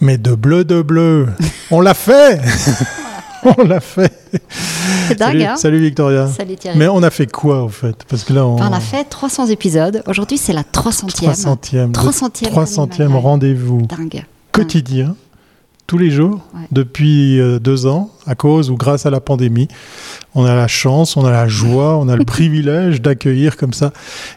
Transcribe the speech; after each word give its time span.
Mais 0.00 0.18
de 0.18 0.34
bleu, 0.34 0.64
de 0.64 0.82
bleu. 0.82 1.28
On 1.70 1.80
l'a 1.80 1.94
fait 1.94 2.40
On 3.58 3.62
l'a 3.64 3.80
fait. 3.80 4.12
C'est 5.08 5.18
dingue, 5.18 5.28
salut, 5.32 5.42
hein 5.44 5.56
salut 5.56 5.78
Victoria. 5.80 6.26
Salut 6.28 6.56
Thierry. 6.56 6.76
Mais 6.78 6.88
on 6.88 7.02
a 7.02 7.08
fait 7.08 7.26
quoi 7.26 7.62
au 7.64 7.70
fait? 7.70 7.96
Parce 8.06 8.22
que 8.24 8.34
là, 8.34 8.44
on, 8.46 8.56
on 8.56 8.72
a 8.72 8.80
fait 8.80 9.04
300 9.04 9.46
épisodes. 9.46 10.02
Aujourd'hui, 10.06 10.36
c'est 10.36 10.52
la 10.52 10.60
300e. 10.62 11.08
300e, 11.90 11.90
300e 11.92 12.50
300e 12.52 13.14
rendez-vous 13.16 13.86
Dingue. 13.86 14.24
quotidien, 14.52 15.16
tous 15.86 15.96
les 15.96 16.10
jours, 16.10 16.40
Ouais. 16.54 16.66
depuis 16.70 17.40
euh, 17.40 17.58
deux 17.58 17.86
ans, 17.86 18.10
à 18.26 18.34
cause 18.34 18.70
ou 18.70 18.76
grâce 18.76 19.06
à 19.06 19.10
la 19.10 19.20
pandémie. 19.20 19.68
On 20.34 20.44
a 20.44 20.54
la 20.54 20.68
chance, 20.68 21.16
on 21.16 21.24
a 21.24 21.30
la 21.30 21.48
joie, 21.48 21.96
on 21.96 22.08
a 22.08 22.16
le 22.16 22.24
privilège 22.36 23.00
d'accueillir 23.02 23.56
comme 23.56 23.72
ça 23.72 23.92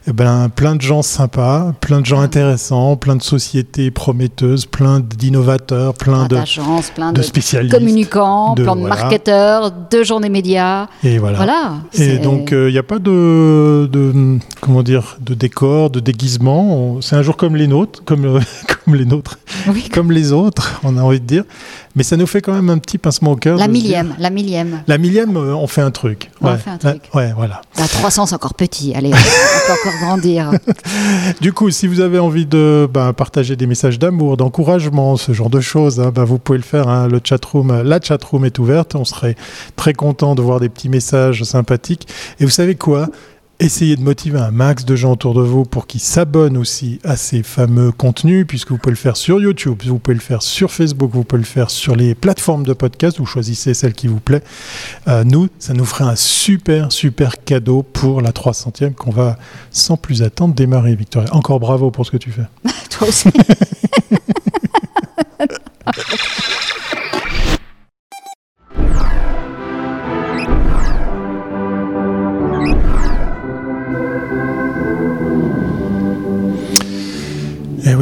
eh 0.07 0.11
ben, 0.13 0.49
plein 0.49 0.75
de 0.75 0.81
gens 0.81 1.01
sympas, 1.01 1.73
plein 1.81 2.01
de 2.01 2.05
gens 2.05 2.19
intéressants, 2.19 2.95
plein 2.95 3.15
de 3.15 3.21
sociétés 3.21 3.91
prometteuses, 3.91 4.65
plein 4.65 4.99
d'innovateurs, 4.99 5.93
plein 5.93 6.25
Plein 6.27 6.43
de, 6.43 6.93
plein 6.95 7.11
de 7.11 7.17
de 7.17 7.21
spécialistes. 7.23 7.75
communicants, 7.75 8.53
de- 8.55 8.63
plein 8.63 8.75
de 8.75 8.81
voilà. 8.81 8.95
marketeurs, 8.95 9.71
de 9.91 10.03
journées 10.03 10.29
médias. 10.29 10.87
Et 11.03 11.17
voilà. 11.19 11.37
Voilà. 11.37 11.73
Et 11.93 12.17
donc, 12.17 12.49
il 12.51 12.67
n'y 12.71 12.77
a 12.77 12.83
pas 12.83 12.99
de, 12.99 13.87
de, 13.91 14.37
comment 14.61 14.83
dire, 14.83 15.17
de 15.21 15.33
décor, 15.33 15.89
de 15.89 15.99
déguisement. 15.99 16.99
C'est 17.01 17.15
un 17.15 17.21
jour 17.21 17.37
comme 17.37 17.55
les 17.55 17.67
nôtres, 17.67 18.03
comme, 18.03 18.25
euh, 18.25 18.39
comme 18.85 18.95
les 18.95 19.05
nôtres, 19.05 19.37
Oui, 19.67 19.89
comme 19.93 20.11
les 20.11 20.31
autres, 20.31 20.79
on 20.83 20.97
a 20.97 21.01
envie 21.01 21.19
de 21.19 21.25
dire. 21.25 21.43
Mais 21.95 22.01
ça 22.03 22.17
nous 22.17 22.25
fait 22.25 22.41
quand 22.41 22.53
même 22.53 22.69
un 22.71 22.79
petit 22.79 22.97
pincement 22.97 23.31
au 23.33 23.35
cœur. 23.35 23.57
la 23.57 23.67
millième, 23.67 24.15
la 24.17 24.29
millième. 24.31 24.81
La 24.87 24.97
millième, 24.97 25.37
euh, 25.37 25.53
on 25.55 25.67
fait 25.67 25.81
un 25.81 25.91
truc. 25.91 26.31
On 26.41 26.55
fait 26.57 26.69
un 26.71 26.77
truc. 26.77 27.01
Ouais, 27.13 27.21
ouais, 27.27 27.33
voilà. 27.35 27.61
La 27.77 27.87
300, 27.87 28.25
c'est 28.25 28.35
encore 28.35 28.55
petit. 28.55 28.93
Allez, 28.95 29.09
on 29.13 29.67
peut 29.67 29.73
encore 29.73 29.99
grandir. 30.01 30.51
Du 31.39 31.53
coup, 31.53 31.69
si 31.69 31.85
vous 31.87 31.99
avez 31.99 32.17
envie 32.19 32.45
de 32.47 32.89
bah, 32.91 33.13
partager 33.13 33.55
des 33.55 33.67
messages 33.67 33.99
d'amour, 33.99 34.37
d'encouragement, 34.37 35.17
ce 35.17 35.33
genre 35.33 35.49
de 35.51 35.59
choses, 35.61 35.99
hein, 35.99 36.11
bah, 36.13 36.23
vous 36.23 36.39
pouvez 36.39 36.57
le 36.57 36.63
faire. 36.63 36.87
hein. 36.87 37.07
Le 37.07 37.19
chatroom, 37.23 37.83
la 37.83 38.01
chatroom 38.01 38.45
est 38.45 38.57
ouverte. 38.59 38.95
On 38.95 39.05
serait 39.05 39.35
très 39.75 39.93
content 39.93 40.33
de 40.35 40.41
voir 40.41 40.59
des 40.59 40.69
petits 40.69 40.89
messages 40.89 41.43
sympathiques. 41.43 42.07
Et 42.39 42.45
vous 42.45 42.49
savez 42.51 42.75
quoi? 42.75 43.07
Essayez 43.59 43.95
de 43.95 44.01
motiver 44.01 44.39
un 44.39 44.51
max 44.51 44.83
de 44.83 44.95
gens 44.95 45.11
autour 45.11 45.35
de 45.35 45.41
vous 45.41 45.63
pour 45.63 45.87
qu'ils 45.87 46.01
s'abonnent 46.01 46.57
aussi 46.57 46.99
à 47.03 47.15
ces 47.15 47.43
fameux 47.43 47.91
contenus, 47.91 48.45
puisque 48.47 48.71
vous 48.71 48.77
pouvez 48.77 48.91
le 48.91 48.97
faire 48.97 49.15
sur 49.15 49.39
YouTube, 49.39 49.81
vous 49.85 49.99
pouvez 49.99 50.15
le 50.15 50.19
faire 50.19 50.41
sur 50.41 50.71
Facebook, 50.71 51.11
vous 51.13 51.23
pouvez 51.23 51.41
le 51.41 51.47
faire 51.47 51.69
sur 51.69 51.95
les 51.95 52.15
plateformes 52.15 52.65
de 52.65 52.73
podcast. 52.73 53.19
Vous 53.19 53.25
choisissez 53.25 53.73
celle 53.73 53.93
qui 53.93 54.07
vous 54.07 54.19
plaît. 54.19 54.43
Euh, 55.07 55.23
nous, 55.23 55.47
ça 55.59 55.73
nous 55.73 55.85
ferait 55.85 56.05
un 56.05 56.15
super, 56.15 56.91
super 56.91 57.43
cadeau 57.43 57.83
pour 57.83 58.21
la 58.21 58.31
300e 58.31 58.95
qu'on 58.95 59.11
va 59.11 59.37
sans 59.71 59.97
plus 59.97 60.23
attendre 60.23 60.55
démarrer, 60.55 60.95
Victoria. 60.95 61.33
Encore 61.33 61.59
bravo 61.59 61.91
pour 61.91 62.05
ce 62.05 62.11
que 62.11 62.17
tu 62.17 62.31
fais. 62.31 62.47
Toi 62.89 63.07
aussi. 63.07 63.29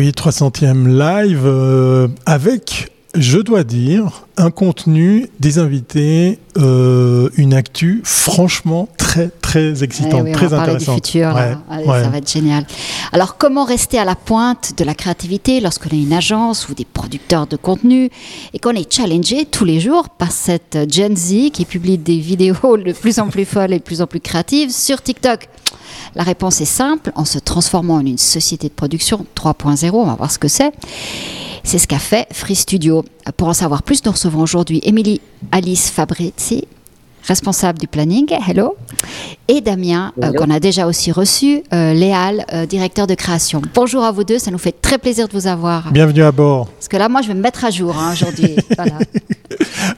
oui, 0.01 0.09
300e 0.09 0.87
live 0.87 1.43
euh, 1.45 2.07
avec, 2.25 2.90
je 3.13 3.39
dois 3.39 3.63
dire, 3.65 4.25
un 4.37 4.51
contenu, 4.51 5.27
des 5.39 5.59
invités, 5.59 6.39
euh, 6.57 7.29
une 7.35 7.53
actu 7.53 8.01
franchement 8.05 8.87
très, 8.97 9.29
très 9.41 9.79
Eh 9.79 9.83
excitante, 9.83 10.21
oui, 10.23 10.29
on 10.29 10.33
très 10.33 10.47
va 10.47 10.57
parler 10.57 10.71
du 10.77 10.83
intéressante. 10.83 11.05
futur. 11.07 11.27
là. 11.33 11.49
Ouais, 11.49 11.57
Allez, 11.69 11.85
ouais. 11.87 12.03
Ça 12.03 12.09
va 12.09 12.17
être 12.19 12.31
génial. 12.31 12.65
Alors, 13.11 13.37
comment 13.37 13.65
rester 13.65 13.97
à 13.99 14.05
la 14.05 14.15
pointe 14.15 14.73
de 14.77 14.83
la 14.85 14.93
créativité 14.95 15.59
lorsqu'on 15.59 15.89
est 15.89 16.01
une 16.01 16.13
agence 16.13 16.69
ou 16.69 16.73
des 16.73 16.85
producteurs 16.85 17.47
de 17.47 17.57
contenu 17.57 18.09
et 18.53 18.59
qu'on 18.59 18.71
est 18.75 18.91
challengé 18.91 19.45
tous 19.45 19.65
les 19.65 19.79
jours 19.81 20.07
par 20.09 20.31
cette 20.31 20.77
Gen 20.89 21.15
Z 21.17 21.51
qui 21.51 21.65
publie 21.65 21.97
des 21.97 22.19
vidéos 22.19 22.77
de 22.77 22.93
plus 22.93 23.19
en 23.19 23.27
plus 23.27 23.45
folles 23.45 23.73
et 23.73 23.79
de 23.79 23.83
plus 23.83 24.01
en 24.01 24.07
plus 24.07 24.21
créatives 24.21 24.71
sur 24.71 25.01
TikTok? 25.01 25.49
La 26.15 26.23
réponse 26.23 26.61
est 26.61 26.65
simple. 26.65 27.11
En 27.15 27.25
se 27.25 27.39
transformant 27.39 27.95
en 27.95 28.05
une 28.05 28.17
société 28.17 28.67
de 28.69 28.73
production 28.73 29.25
3.0, 29.35 29.91
on 29.93 30.05
va 30.05 30.15
voir 30.15 30.31
ce 30.31 30.39
que 30.39 30.47
c'est. 30.47 30.71
C'est 31.63 31.77
ce 31.77 31.87
qu'a 31.87 31.99
fait 31.99 32.27
Free 32.31 32.55
Studio. 32.55 33.05
Pour 33.37 33.47
en 33.47 33.53
savoir 33.53 33.83
plus, 33.83 34.03
nous 34.05 34.11
recevons 34.11 34.41
aujourd'hui 34.41 34.81
Émilie 34.83 35.21
Alice 35.51 35.89
Fabrizi, 35.89 36.67
responsable 37.23 37.79
du 37.79 37.87
planning, 37.87 38.27
hello, 38.47 38.75
et 39.47 39.61
Damien, 39.61 40.11
euh, 40.23 40.33
qu'on 40.33 40.49
a 40.49 40.59
déjà 40.59 40.87
aussi 40.87 41.11
reçu, 41.11 41.63
euh, 41.73 41.93
Léal, 41.93 42.45
euh, 42.53 42.65
directeur 42.65 43.07
de 43.07 43.13
création. 43.13 43.61
Bonjour 43.75 44.03
à 44.03 44.11
vous 44.11 44.23
deux, 44.23 44.39
ça 44.39 44.51
nous 44.51 44.57
fait 44.57 44.71
très 44.81 44.97
plaisir 44.97 45.27
de 45.27 45.33
vous 45.33 45.47
avoir. 45.47 45.91
Bienvenue 45.91 46.23
à 46.23 46.31
bord. 46.31 46.67
Parce 46.67 46.87
que 46.87 46.97
là, 46.97 47.09
moi, 47.09 47.21
je 47.21 47.27
vais 47.27 47.35
me 47.35 47.41
mettre 47.41 47.63
à 47.63 47.69
jour 47.69 47.95
hein, 47.97 48.11
aujourd'hui. 48.13 48.55
Voilà. 48.75 48.97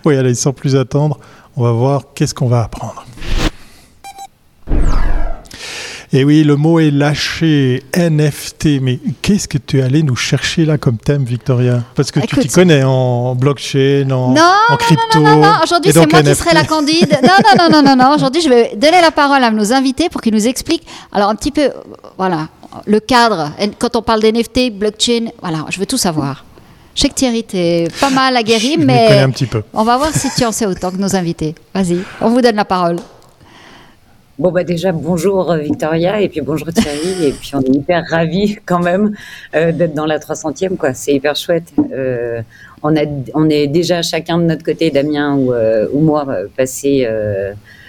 Oui, 0.04 0.18
allez, 0.18 0.36
sans 0.36 0.52
plus 0.52 0.76
attendre, 0.76 1.20
on 1.56 1.64
va 1.64 1.72
voir 1.72 2.04
qu'est-ce 2.14 2.34
qu'on 2.34 2.48
va 2.48 2.64
apprendre. 2.64 3.06
Et 6.16 6.24
oui, 6.24 6.44
le 6.44 6.56
mot 6.56 6.80
est 6.80 6.92
lâché, 6.92 7.82
NFT. 7.96 8.80
Mais 8.82 9.00
qu'est-ce 9.24 9.48
que 9.48 9.58
tu 9.58 9.80
es 9.80 9.82
allé 9.82 10.04
nous 10.04 10.16
chercher 10.16 10.64
là 10.64 10.78
comme 10.78 10.98
thème, 10.98 11.24
Victoria? 11.24 11.82
Parce 11.96 12.12
que 12.12 12.20
tu 12.20 12.38
t'y 12.38 12.48
connais 12.50 12.84
en 12.84 13.34
blockchain, 13.34 14.08
en, 14.12 14.30
Non, 14.30 14.42
en 14.70 14.78
crypto. 14.78 15.20
Non, 15.20 15.38
non, 15.38 15.54
aujourd'hui, 15.64 15.90
et 15.90 15.94
c'est 15.94 16.00
donc 16.00 16.12
moi 16.12 16.22
qui 16.22 16.30
NFT. 16.30 16.40
serai 16.44 16.54
la 16.54 16.66
candide. 16.66 17.18
Non, 17.24 17.30
non, 17.58 17.64
non, 17.70 17.82
non, 17.82 17.96
non, 17.96 18.04
non. 18.04 18.16
Aujourd'hui, 18.16 18.42
je 18.44 18.50
vais 18.50 18.76
donner 18.76 19.02
la 19.02 19.10
parole 19.10 19.44
à 19.44 19.50
nos 19.50 19.74
invités 19.74 20.08
pour 20.10 20.22
qu'ils 20.22 20.36
nous 20.36 20.48
expliquent. 20.48 20.86
Alors, 21.12 21.30
un 21.30 21.36
petit 21.36 21.50
peu, 21.50 21.72
voilà, 22.20 22.48
le 22.86 23.00
cadre. 23.00 23.52
Quand 23.80 23.96
on 23.96 24.04
parle 24.04 24.22
d'NFT, 24.22 24.70
blockchain, 24.72 25.30
voilà, 25.42 25.66
je 25.72 25.80
veux 25.80 25.88
tout 25.88 25.98
savoir. 25.98 26.46
Je 26.94 27.02
sais 27.02 27.10
que 27.10 27.16
Thierry, 27.16 27.44
t'es 27.44 27.88
pas 28.00 28.12
mal 28.12 28.38
aguerri, 28.38 28.76
Je 28.80 28.86
mais 28.86 29.08
connais 29.08 29.20
un 29.22 29.32
petit 29.32 29.48
peu. 29.48 29.64
on 29.74 29.84
va 29.84 29.98
voir 29.98 30.12
si 30.14 30.28
tu 30.38 30.46
en 30.46 30.52
sais 30.52 30.68
autant 30.68 30.92
que 30.92 30.98
nos 30.98 31.16
invités. 31.16 31.56
Vas-y, 31.74 31.98
on 32.22 32.30
vous 32.30 32.40
donne 32.42 32.56
la 32.56 32.66
parole. 32.66 32.98
Bon, 34.40 34.52
bah 34.52 34.64
déjà, 34.64 34.92
bonjour 34.92 35.52
euh, 35.52 35.58
Victoria, 35.60 36.20
et 36.20 36.28
puis 36.28 36.42
bonjour 36.42 36.68
Thierry, 36.74 37.28
et 37.28 37.32
puis 37.34 37.52
on 37.54 37.62
est 37.62 37.70
hyper 37.76 38.04
ravis 38.10 38.58
quand 38.66 38.80
même 38.80 39.16
euh, 39.56 39.72
d'être 39.72 39.94
dans 39.94 40.08
la 40.08 40.18
300e, 40.18 40.76
quoi. 40.76 40.94
C'est 40.96 41.14
hyper 41.14 41.36
chouette. 41.36 41.72
Euh, 41.94 42.42
on, 42.82 42.96
a, 42.98 43.02
on 43.36 43.48
est 43.50 43.68
déjà 43.68 44.02
chacun 44.02 44.40
de 44.40 44.44
notre 44.46 44.64
côté, 44.64 44.90
Damien 44.90 45.36
ou, 45.36 45.54
euh, 45.54 45.88
ou 45.94 46.00
moi, 46.02 46.26
passé, 46.58 47.08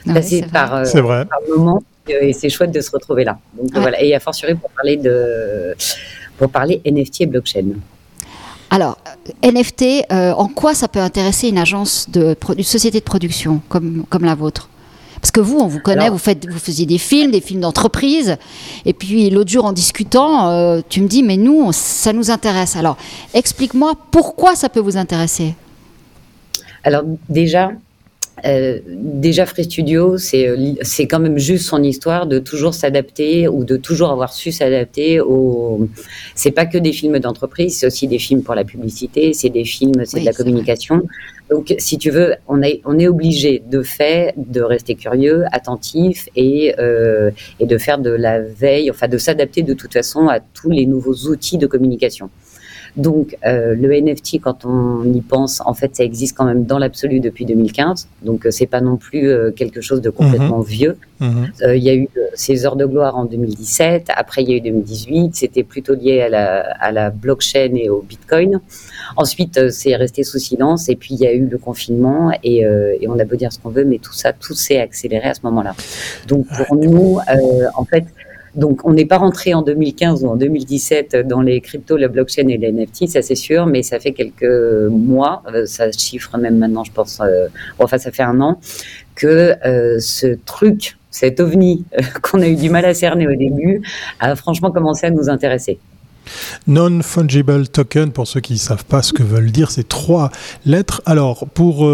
oui, 0.06 0.12
passé 0.12 0.40
vrai. 0.40 0.50
par, 0.50 0.74
euh, 0.74 0.84
C'est 0.84 1.00
vrai. 1.00 1.24
par 1.24 1.38
moment, 1.48 1.82
et 2.08 2.34
c'est 2.34 2.50
chouette 2.50 2.72
de 2.72 2.80
se 2.82 2.90
retrouver 2.90 3.24
là. 3.24 3.38
Donc 3.56 3.74
Ouais. 3.74 3.80
voilà, 3.80 4.02
et 4.02 4.14
à 4.14 4.20
fortiori 4.20 4.54
pour 4.54 4.68
parler 4.70 4.98
de 4.98 5.74
pour 6.36 6.50
parler 6.50 6.82
NFT 6.84 7.22
et 7.22 7.26
blockchain. 7.26 7.64
Alors, 8.68 8.98
NFT, 9.42 10.04
euh, 10.12 10.32
en 10.32 10.48
quoi 10.48 10.74
ça 10.74 10.88
peut 10.88 10.98
intéresser 11.00 11.48
une 11.48 11.58
agence 11.58 12.10
de 12.10 12.36
une 12.58 12.64
société 12.64 12.98
de 12.98 13.04
production 13.04 13.62
comme, 13.70 14.04
comme 14.10 14.24
la 14.24 14.34
vôtre? 14.34 14.68
Parce 15.24 15.30
que 15.32 15.40
vous, 15.40 15.56
on 15.58 15.66
vous 15.68 15.80
connaît, 15.80 16.02
Alors- 16.02 16.12
vous, 16.12 16.18
faites, 16.22 16.46
vous 16.46 16.58
faisiez 16.58 16.84
des 16.84 16.98
films, 16.98 17.30
des 17.30 17.40
films 17.40 17.60
d'entreprise. 17.60 18.36
Et 18.84 18.92
puis 18.92 19.30
l'autre 19.30 19.48
jour, 19.50 19.64
en 19.64 19.72
discutant, 19.72 20.50
euh, 20.50 20.82
tu 20.86 21.00
me 21.00 21.08
dis, 21.08 21.22
mais 21.22 21.38
nous, 21.38 21.62
on- 21.62 21.72
ça 21.72 22.12
nous 22.12 22.30
intéresse. 22.30 22.76
Alors, 22.76 22.98
explique-moi 23.32 23.94
pourquoi 24.10 24.54
ça 24.54 24.68
peut 24.68 24.80
vous 24.80 24.98
intéresser. 24.98 25.54
Alors 26.82 27.04
déjà, 27.30 27.70
euh, 28.44 28.80
déjà 28.86 29.46
Free 29.46 29.64
Studio, 29.64 30.18
c'est 30.18 30.48
euh, 30.48 30.72
c'est 30.82 31.06
quand 31.06 31.20
même 31.20 31.38
juste 31.38 31.66
son 31.66 31.82
histoire 31.82 32.26
de 32.26 32.38
toujours 32.38 32.74
s'adapter 32.74 33.48
ou 33.48 33.64
de 33.64 33.76
toujours 33.76 34.10
avoir 34.10 34.32
su 34.32 34.50
s'adapter 34.52 35.20
au. 35.20 35.88
C'est 36.34 36.50
pas 36.50 36.66
que 36.66 36.76
des 36.78 36.92
films 36.92 37.18
d'entreprise, 37.20 37.78
c'est 37.78 37.86
aussi 37.86 38.08
des 38.08 38.18
films 38.18 38.42
pour 38.42 38.54
la 38.54 38.64
publicité, 38.64 39.32
c'est 39.32 39.50
des 39.50 39.64
films, 39.64 40.04
c'est 40.04 40.16
Oui, 40.16 40.20
de 40.22 40.26
la 40.26 40.32
vrai. 40.32 40.44
communication. 40.44 41.02
Donc, 41.50 41.74
si 41.78 41.96
tu 41.98 42.10
veux, 42.10 42.34
on 42.48 42.60
est 42.62 42.80
on 42.84 42.98
est 42.98 43.06
obligé 43.06 43.62
de 43.70 43.82
fait 43.82 44.34
de 44.36 44.60
rester 44.62 44.94
curieux, 44.94 45.44
attentif 45.52 46.28
et 46.34 46.74
euh, 46.78 47.30
et 47.60 47.66
de 47.66 47.78
faire 47.78 47.98
de 47.98 48.10
la 48.10 48.40
veille, 48.40 48.90
enfin 48.90 49.08
de 49.08 49.18
s'adapter 49.18 49.62
de 49.62 49.74
toute 49.74 49.92
façon 49.92 50.28
à 50.28 50.40
tous 50.40 50.70
les 50.70 50.86
nouveaux 50.86 51.28
outils 51.30 51.58
de 51.58 51.66
communication. 51.66 52.30
Donc, 52.96 53.36
euh, 53.44 53.74
le 53.74 53.92
NFT, 53.92 54.40
quand 54.40 54.64
on 54.64 55.02
y 55.12 55.20
pense, 55.20 55.60
en 55.64 55.74
fait, 55.74 55.96
ça 55.96 56.04
existe 56.04 56.36
quand 56.36 56.44
même 56.44 56.64
dans 56.64 56.78
l'absolu 56.78 57.18
depuis 57.18 57.44
2015. 57.44 58.08
Donc, 58.22 58.46
euh, 58.46 58.50
c'est 58.52 58.66
pas 58.66 58.80
non 58.80 58.96
plus 58.96 59.28
euh, 59.28 59.50
quelque 59.50 59.80
chose 59.80 60.00
de 60.00 60.10
complètement 60.10 60.60
vieux. 60.60 60.96
Mhm. 61.20 61.52
Euh, 61.62 61.76
Il 61.76 61.82
y 61.82 61.90
a 61.90 61.94
eu 61.94 62.08
ces 62.34 62.66
heures 62.66 62.76
de 62.76 62.86
gloire 62.86 63.16
en 63.16 63.24
2017. 63.24 64.08
Après, 64.14 64.42
il 64.42 64.50
y 64.50 64.54
a 64.54 64.56
eu 64.56 64.60
2018. 64.60 65.34
C'était 65.34 65.64
plutôt 65.64 65.94
lié 65.94 66.20
à 66.22 66.28
la, 66.28 66.60
à 66.80 66.92
la 66.92 67.10
blockchain 67.10 67.74
et 67.74 67.88
au 67.88 68.02
Bitcoin. 68.02 68.60
Ensuite, 69.16 69.58
euh, 69.58 69.70
c'est 69.70 69.96
resté 69.96 70.22
sous 70.22 70.38
silence. 70.38 70.88
Et 70.88 70.96
puis, 70.96 71.14
il 71.14 71.20
y 71.20 71.26
a 71.26 71.32
eu 71.32 71.46
le 71.46 71.58
confinement. 71.58 72.30
Et, 72.42 72.64
euh, 72.64 72.96
et 73.00 73.08
on 73.08 73.18
a 73.18 73.24
beau 73.24 73.36
dire 73.36 73.52
ce 73.52 73.58
qu'on 73.58 73.70
veut, 73.70 73.84
mais 73.84 73.98
tout 73.98 74.12
ça, 74.12 74.32
tout 74.32 74.54
s'est 74.54 74.78
accéléré 74.78 75.28
à 75.28 75.34
ce 75.34 75.40
moment-là. 75.44 75.74
Donc, 76.28 76.46
pour 76.56 76.76
nous, 76.76 77.18
euh, 77.18 77.66
en 77.74 77.84
fait, 77.84 78.04
donc, 78.56 78.84
on 78.84 78.92
n'est 78.92 79.04
pas 79.04 79.18
rentré 79.18 79.52
en 79.52 79.62
2015 79.62 80.24
ou 80.24 80.28
en 80.28 80.36
2017 80.36 81.26
dans 81.26 81.40
les 81.40 81.60
cryptos, 81.60 81.96
la 81.96 82.08
blockchain 82.08 82.46
et 82.48 82.56
les 82.56 82.70
NFT, 82.70 83.08
ça 83.08 83.20
c'est 83.20 83.34
sûr, 83.34 83.66
mais 83.66 83.82
ça 83.82 83.98
fait 83.98 84.12
quelques 84.12 84.90
mois, 84.90 85.42
euh, 85.52 85.66
ça 85.66 85.90
chiffre 85.90 86.36
même 86.38 86.58
maintenant, 86.58 86.84
je 86.84 86.92
pense, 86.92 87.20
euh, 87.20 87.48
enfin 87.78 87.98
ça 87.98 88.12
fait 88.12 88.22
un 88.22 88.40
an, 88.40 88.60
que 89.16 89.54
euh, 89.66 89.98
ce 89.98 90.38
truc, 90.46 90.96
cet 91.10 91.40
ovni 91.40 91.84
qu'on 92.22 92.42
a 92.42 92.46
eu 92.46 92.54
du 92.54 92.70
mal 92.70 92.84
à 92.84 92.94
cerner 92.94 93.26
au 93.26 93.34
début, 93.34 93.82
a 94.20 94.36
franchement 94.36 94.70
commencé 94.70 95.06
à 95.06 95.10
nous 95.10 95.28
intéresser. 95.28 95.78
Non-fungible 96.68 97.68
token, 97.68 98.10
pour 98.10 98.26
ceux 98.26 98.40
qui 98.40 98.54
ne 98.54 98.58
savent 98.58 98.86
pas 98.86 99.02
ce 99.02 99.12
que 99.12 99.22
veulent 99.22 99.50
dire, 99.50 99.70
c'est 99.70 99.86
trois 99.86 100.30
lettres. 100.64 101.02
Alors, 101.04 101.46
pour, 101.52 101.86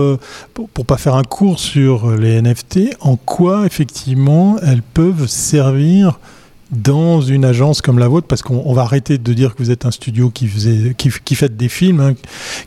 pour, 0.55 0.69
pour, 0.69 0.87
pas 0.87 0.99
faire 0.99 1.17
un 1.17 1.25
cours 1.25 1.59
sur 1.59 2.13
les 2.13 2.41
NFT, 2.41 2.97
en 3.01 3.17
quoi 3.17 3.67
effectivement 3.67 4.57
elles 4.63 4.83
peuvent 4.83 5.27
servir 5.27 6.21
dans 6.71 7.21
une 7.21 7.45
agence 7.45 7.83
comme 7.83 7.99
la 7.99 8.09
vôtre, 8.09 8.27
parce 8.27 8.43
qu'on 8.43 8.73
va 8.73 8.83
arrêter 8.83 9.19
de 9.19 9.33
dire 9.33 9.55
que 9.55 9.63
vous 9.63 9.71
êtes 9.71 9.87
un 9.87 9.91
studio 9.91 10.31
qui 10.31 10.47
faisait, 10.47 10.95
qui, 10.97 11.11
qui 11.25 11.35
fait 11.35 11.57
des 11.57 11.69
films, 11.69 12.01
hein, 12.01 12.15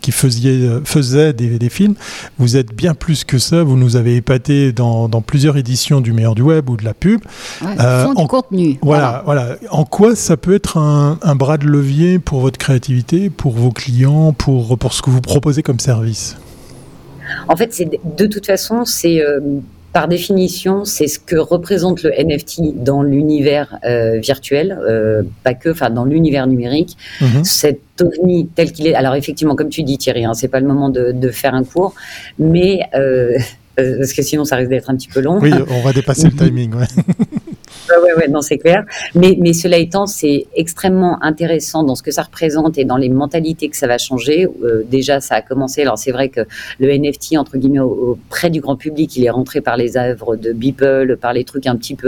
qui 0.01 0.11
faisiez, 0.11 0.69
faisait 0.83 1.33
des, 1.33 1.57
des, 1.57 1.69
films. 1.69 1.95
Vous 2.37 2.57
êtes 2.57 2.73
bien 2.73 2.93
plus 2.93 3.23
que 3.23 3.37
ça. 3.37 3.63
Vous 3.63 3.77
nous 3.77 3.95
avez 3.95 4.15
épaté 4.15 4.73
dans, 4.73 5.07
dans 5.07 5.21
plusieurs 5.21 5.57
éditions 5.57 6.01
du 6.01 6.13
meilleur 6.13 6.35
du 6.35 6.41
web 6.41 6.69
ou 6.69 6.77
de 6.77 6.83
la 6.83 6.93
pub. 6.93 7.21
Ouais, 7.61 7.75
euh, 7.79 8.05
en 8.15 8.27
contenu. 8.27 8.77
Voilà, 8.81 9.23
voilà, 9.25 9.43
voilà. 9.45 9.57
En 9.71 9.85
quoi 9.85 10.15
ça 10.15 10.37
peut 10.37 10.53
être 10.53 10.77
un, 10.77 11.17
un, 11.21 11.35
bras 11.35 11.57
de 11.57 11.65
levier 11.65 12.19
pour 12.19 12.41
votre 12.41 12.57
créativité, 12.57 13.29
pour 13.29 13.53
vos 13.53 13.71
clients, 13.71 14.33
pour, 14.33 14.77
pour 14.77 14.93
ce 14.93 15.01
que 15.01 15.09
vous 15.09 15.21
proposez 15.21 15.63
comme 15.63 15.79
service? 15.79 16.37
En 17.47 17.55
fait, 17.55 17.73
c'est 17.73 17.89
de 18.17 18.25
toute 18.27 18.45
façon, 18.45 18.85
c'est 18.85 19.21
euh, 19.21 19.39
par 19.93 20.07
définition, 20.07 20.85
c'est 20.85 21.07
ce 21.07 21.19
que 21.19 21.35
représente 21.35 22.01
le 22.01 22.11
NFT 22.11 22.83
dans 22.83 23.03
l'univers 23.03 23.77
euh, 23.85 24.19
virtuel, 24.19 24.77
euh, 24.81 25.21
pas 25.43 25.53
que, 25.53 25.69
enfin 25.69 25.91
dans 25.91 26.03
l'univers 26.03 26.47
numérique. 26.47 26.97
Mm 27.21 27.25
-hmm. 27.25 27.43
Cet 27.43 27.81
ovni 28.01 28.47
tel 28.55 28.71
qu'il 28.71 28.87
est. 28.87 28.95
Alors 28.95 29.15
effectivement, 29.15 29.55
comme 29.55 29.69
tu 29.69 29.83
dis 29.83 29.97
Thierry, 29.99 30.25
hein, 30.25 30.33
c'est 30.33 30.51
pas 30.55 30.59
le 30.59 30.67
moment 30.67 30.89
de, 30.89 31.11
de, 31.23 31.29
faire 31.29 31.53
un 31.53 31.63
cours, 31.63 31.93
mais 32.39 32.73
euh, 32.95 33.37
parce 33.75 34.13
que 34.13 34.21
sinon 34.21 34.45
ça 34.45 34.55
risque 34.55 34.69
d'être 34.69 34.89
un 34.89 34.95
petit 34.95 35.07
peu 35.07 35.21
long. 35.21 35.39
Oui, 35.39 35.51
on 35.69 35.81
va 35.81 35.93
dépasser 35.93 36.29
le 36.29 36.35
timing. 36.45 36.73
Ouais. 37.89 38.13
ouais, 38.13 38.27
non, 38.29 38.41
c'est 38.41 38.57
clair. 38.57 38.85
Mais, 39.13 39.35
mais 39.39 39.53
cela 39.53 39.77
étant, 39.77 40.05
c'est 40.05 40.47
extrêmement 40.55 41.21
intéressant 41.21 41.83
dans 41.83 41.95
ce 41.95 42.03
que 42.03 42.11
ça 42.11 42.23
représente 42.23 42.77
et 42.77 42.85
dans 42.85 42.97
les 42.97 43.09
mentalités 43.09 43.69
que 43.69 43.75
ça 43.75 43.87
va 43.87 43.97
changer. 43.97 44.47
Euh, 44.63 44.83
déjà, 44.89 45.19
ça 45.19 45.35
a 45.35 45.41
commencé. 45.41 45.81
Alors, 45.81 45.97
c'est 45.97 46.11
vrai 46.11 46.29
que 46.29 46.41
le 46.79 46.97
NFT, 46.97 47.37
entre 47.37 47.57
guillemets, 47.57 47.79
auprès 47.79 48.49
du 48.49 48.61
grand 48.61 48.77
public, 48.77 49.15
il 49.17 49.25
est 49.25 49.29
rentré 49.29 49.61
par 49.61 49.77
les 49.77 49.97
œuvres 49.97 50.35
de 50.35 50.53
Beeple, 50.53 51.17
par 51.19 51.33
les 51.33 51.43
trucs 51.43 51.67
un 51.67 51.75
petit 51.75 51.95
peu 51.95 52.07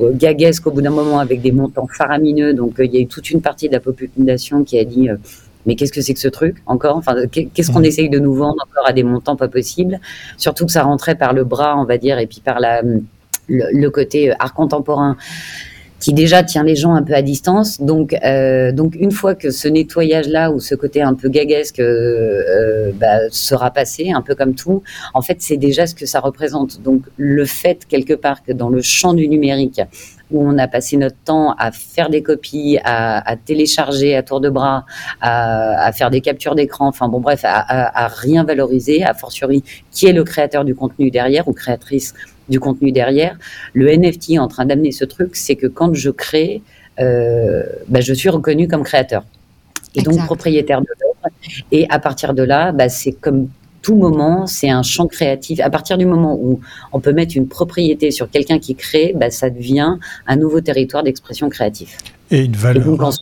euh, 0.00 0.12
gaguesques 0.12 0.66
au 0.66 0.70
bout 0.70 0.82
d'un 0.82 0.90
moment 0.90 1.18
avec 1.18 1.40
des 1.40 1.52
montants 1.52 1.88
faramineux. 1.92 2.54
Donc, 2.54 2.80
euh, 2.80 2.84
il 2.84 2.94
y 2.94 2.98
a 2.98 3.00
eu 3.00 3.06
toute 3.06 3.30
une 3.30 3.40
partie 3.40 3.68
de 3.68 3.74
la 3.74 3.80
population 3.80 4.64
qui 4.64 4.78
a 4.78 4.84
dit 4.84 5.08
euh, 5.08 5.16
mais 5.66 5.74
qu'est-ce 5.74 5.92
que 5.92 6.00
c'est 6.00 6.14
que 6.14 6.20
ce 6.20 6.28
truc 6.28 6.56
encore? 6.66 6.96
Enfin, 6.96 7.14
qu'est-ce 7.26 7.70
qu'on 7.70 7.80
mmh. 7.80 7.84
essaye 7.84 8.08
de 8.08 8.18
nous 8.18 8.34
vendre 8.34 8.64
encore 8.64 8.86
à 8.86 8.92
des 8.92 9.02
montants 9.02 9.36
pas 9.36 9.48
possibles? 9.48 10.00
Surtout 10.36 10.66
que 10.66 10.72
ça 10.72 10.82
rentrait 10.82 11.16
par 11.16 11.32
le 11.32 11.44
bras, 11.44 11.76
on 11.78 11.84
va 11.84 11.98
dire, 11.98 12.18
et 12.18 12.26
puis 12.26 12.40
par 12.40 12.60
la 12.60 12.82
le, 13.48 13.64
le, 13.72 13.90
côté 13.90 14.32
art 14.40 14.54
contemporain 14.54 15.16
qui 15.98 16.12
déjà 16.12 16.42
tient 16.42 16.62
les 16.62 16.76
gens 16.76 16.94
un 16.94 17.02
peu 17.02 17.14
à 17.14 17.22
distance. 17.22 17.80
Donc, 17.80 18.14
euh, 18.24 18.72
donc 18.72 18.94
une 18.94 19.10
fois 19.10 19.34
que 19.34 19.50
ce 19.50 19.68
nettoyage-là 19.68 20.50
ou 20.50 20.60
ce 20.60 20.74
côté 20.74 21.02
un 21.02 21.14
peu 21.14 21.28
gaguesque 21.28 21.80
euh, 21.80 22.92
bah, 22.94 23.30
sera 23.30 23.70
passé, 23.70 24.10
un 24.10 24.22
peu 24.22 24.34
comme 24.34 24.54
tout, 24.54 24.82
en 25.14 25.22
fait, 25.22 25.36
c'est 25.40 25.56
déjà 25.56 25.86
ce 25.86 25.94
que 25.94 26.06
ça 26.06 26.20
représente. 26.20 26.82
Donc, 26.82 27.02
le 27.16 27.44
fait 27.44 27.86
quelque 27.86 28.14
part 28.14 28.42
que 28.42 28.52
dans 28.52 28.68
le 28.68 28.82
champ 28.82 29.14
du 29.14 29.28
numérique, 29.28 29.80
où 30.30 30.46
on 30.46 30.58
a 30.58 30.68
passé 30.68 30.96
notre 30.96 31.16
temps 31.24 31.52
à 31.58 31.70
faire 31.72 32.10
des 32.10 32.22
copies, 32.22 32.78
à, 32.84 33.28
à 33.28 33.36
télécharger 33.36 34.16
à 34.16 34.22
tour 34.22 34.40
de 34.40 34.48
bras, 34.48 34.84
à, 35.20 35.86
à 35.86 35.92
faire 35.92 36.10
des 36.10 36.20
captures 36.20 36.54
d'écran, 36.54 36.88
enfin 36.88 37.08
bon 37.08 37.20
bref, 37.20 37.40
à, 37.44 37.58
à, 37.58 38.08
rien 38.08 38.44
valoriser, 38.44 39.04
a 39.04 39.14
fortiori 39.14 39.62
qui 39.90 40.06
est 40.06 40.12
le 40.12 40.24
créateur 40.24 40.64
du 40.64 40.74
contenu 40.74 41.10
derrière 41.10 41.48
ou 41.48 41.52
créatrice 41.52 42.14
du 42.48 42.60
contenu 42.60 42.92
derrière. 42.92 43.36
Le 43.72 43.90
NFT 43.90 44.30
est 44.30 44.38
en 44.38 44.48
train 44.48 44.64
d'amener 44.66 44.92
ce 44.92 45.04
truc, 45.04 45.36
c'est 45.36 45.56
que 45.56 45.66
quand 45.66 45.94
je 45.94 46.10
crée, 46.10 46.62
euh, 47.00 47.62
bah, 47.88 48.00
je 48.00 48.12
suis 48.12 48.28
reconnu 48.28 48.68
comme 48.68 48.82
créateur 48.82 49.24
et 49.94 50.00
exact. 50.00 50.16
donc 50.16 50.26
propriétaire 50.26 50.80
de 50.80 50.86
l'œuvre. 51.00 51.36
Et 51.72 51.86
à 51.90 51.98
partir 51.98 52.34
de 52.34 52.42
là, 52.42 52.72
bah, 52.72 52.88
c'est 52.88 53.12
comme 53.12 53.48
tout 53.86 53.94
moment, 53.94 54.48
c'est 54.48 54.68
un 54.68 54.82
champ 54.82 55.06
créatif. 55.06 55.60
À 55.60 55.70
partir 55.70 55.96
du 55.96 56.06
moment 56.06 56.36
où 56.36 56.58
on 56.92 56.98
peut 56.98 57.12
mettre 57.12 57.36
une 57.36 57.46
propriété 57.46 58.10
sur 58.10 58.28
quelqu'un 58.28 58.58
qui 58.58 58.74
crée, 58.74 59.14
bah, 59.14 59.30
ça 59.30 59.48
devient 59.48 59.94
un 60.26 60.36
nouveau 60.36 60.60
territoire 60.60 61.04
d'expression 61.04 61.48
créative. 61.48 61.90
Et 62.32 62.46
une 62.46 62.56
valeur. 62.56 62.82
Et 62.82 62.96
donc, 62.96 63.14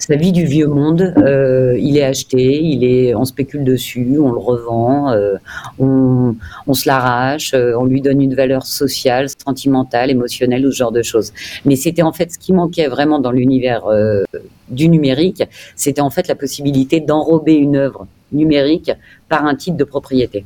sa 0.00 0.16
vie 0.16 0.32
du 0.32 0.46
vieux 0.46 0.66
monde. 0.66 1.14
Euh, 1.18 1.78
il 1.78 1.96
est 1.96 2.02
acheté, 2.02 2.60
il 2.60 2.82
est, 2.82 3.14
on 3.14 3.24
spécule 3.24 3.62
dessus, 3.62 4.16
on 4.18 4.32
le 4.32 4.38
revend, 4.38 5.12
euh, 5.12 5.36
on, 5.78 6.34
on, 6.66 6.74
se 6.74 6.88
l'arrache, 6.88 7.54
euh, 7.54 7.78
on 7.78 7.84
lui 7.84 8.00
donne 8.00 8.20
une 8.20 8.34
valeur 8.34 8.66
sociale, 8.66 9.28
sentimentale, 9.28 10.10
émotionnelle 10.10 10.66
ou 10.66 10.72
ce 10.72 10.78
genre 10.78 10.90
de 10.90 11.02
choses. 11.02 11.32
Mais 11.64 11.76
c'était 11.76 12.02
en 12.02 12.12
fait 12.12 12.32
ce 12.32 12.38
qui 12.40 12.52
manquait 12.52 12.88
vraiment 12.88 13.20
dans 13.20 13.30
l'univers 13.30 13.84
du 14.70 14.88
numérique, 14.88 15.44
c'était 15.76 16.00
en 16.00 16.10
fait 16.10 16.26
la 16.26 16.34
possibilité 16.34 16.98
d'enrober 16.98 17.54
une 17.54 17.76
œuvre 17.76 18.08
numérique 18.32 18.90
un 19.40 19.54
titre 19.54 19.76
de 19.76 19.84
propriété. 19.84 20.44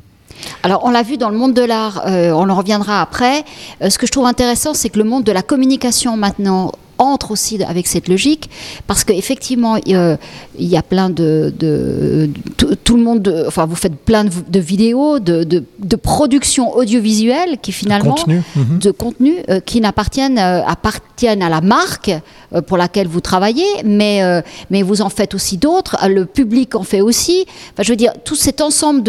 Alors, 0.63 0.85
on 0.85 0.91
l'a 0.91 1.03
vu 1.03 1.17
dans 1.17 1.31
le 1.31 1.37
monde 1.37 1.55
de 1.55 1.63
l'art, 1.63 2.03
euh, 2.07 2.31
on 2.33 2.49
en 2.49 2.55
reviendra 2.55 3.01
après. 3.01 3.45
Euh, 3.83 3.91
ce 3.91 3.99
que 3.99 4.07
je 4.07 4.13
trouve 4.13 4.27
intéressant, 4.27 4.75
c'est 4.75 4.91
que 4.91 4.99
le 4.99 5.05
monde 5.05 5.25
de 5.25 5.33
la 5.33 5.43
communication 5.43 6.17
maintenant 6.17 6.73
entre 6.99 7.31
aussi 7.31 7.63
avec 7.63 7.87
cette 7.87 8.09
logique 8.09 8.51
parce 8.87 9.05
qu'effectivement 9.05 9.77
euh, 9.89 10.17
il 10.59 10.67
y 10.67 10.77
a 10.77 10.83
plein 10.83 11.11
de, 11.11 11.53
tout 12.85 12.97
le 12.97 13.03
monde 13.03 13.23
de, 13.23 13.45
enfin 13.47 13.67
vous 13.67 13.77
faites 13.77 13.97
plein 13.97 14.25
de, 14.25 14.31
de 14.49 14.61
vidéos 14.61 15.19
de, 15.19 15.45
de, 15.45 15.97
production 15.97 16.75
audiovisuelle 16.77 17.59
qui 17.61 17.73
finalement 17.73 18.15
contenu. 18.15 18.43
Mm 18.55 18.63
-hmm. 18.63 18.79
de 18.87 18.91
contenu 18.91 19.35
euh, 19.49 19.61
qui 19.69 19.81
n'appartiennent 19.81 20.39
euh, 20.39 20.75
appartiennent 20.75 21.43
à 21.43 21.49
la 21.49 21.61
marque 21.61 22.11
euh, 22.11 22.63
pour 22.63 22.77
laquelle 22.77 23.09
vous 23.15 23.21
travaillez 23.31 23.73
mais 23.85 24.15
mais 24.71 24.83
vous 24.89 25.01
en 25.07 25.11
faites 25.19 25.35
aussi 25.39 25.57
d'autres 25.67 25.97
le 26.19 26.25
public 26.39 26.69
en 26.83 26.87
fait 26.91 27.03
aussi 27.11 27.39
enfin, 27.73 27.83
je 27.87 27.91
veux 27.93 28.01
dire 28.05 28.13
tout 28.29 28.39
cet 28.47 28.59
ensemble 28.69 29.01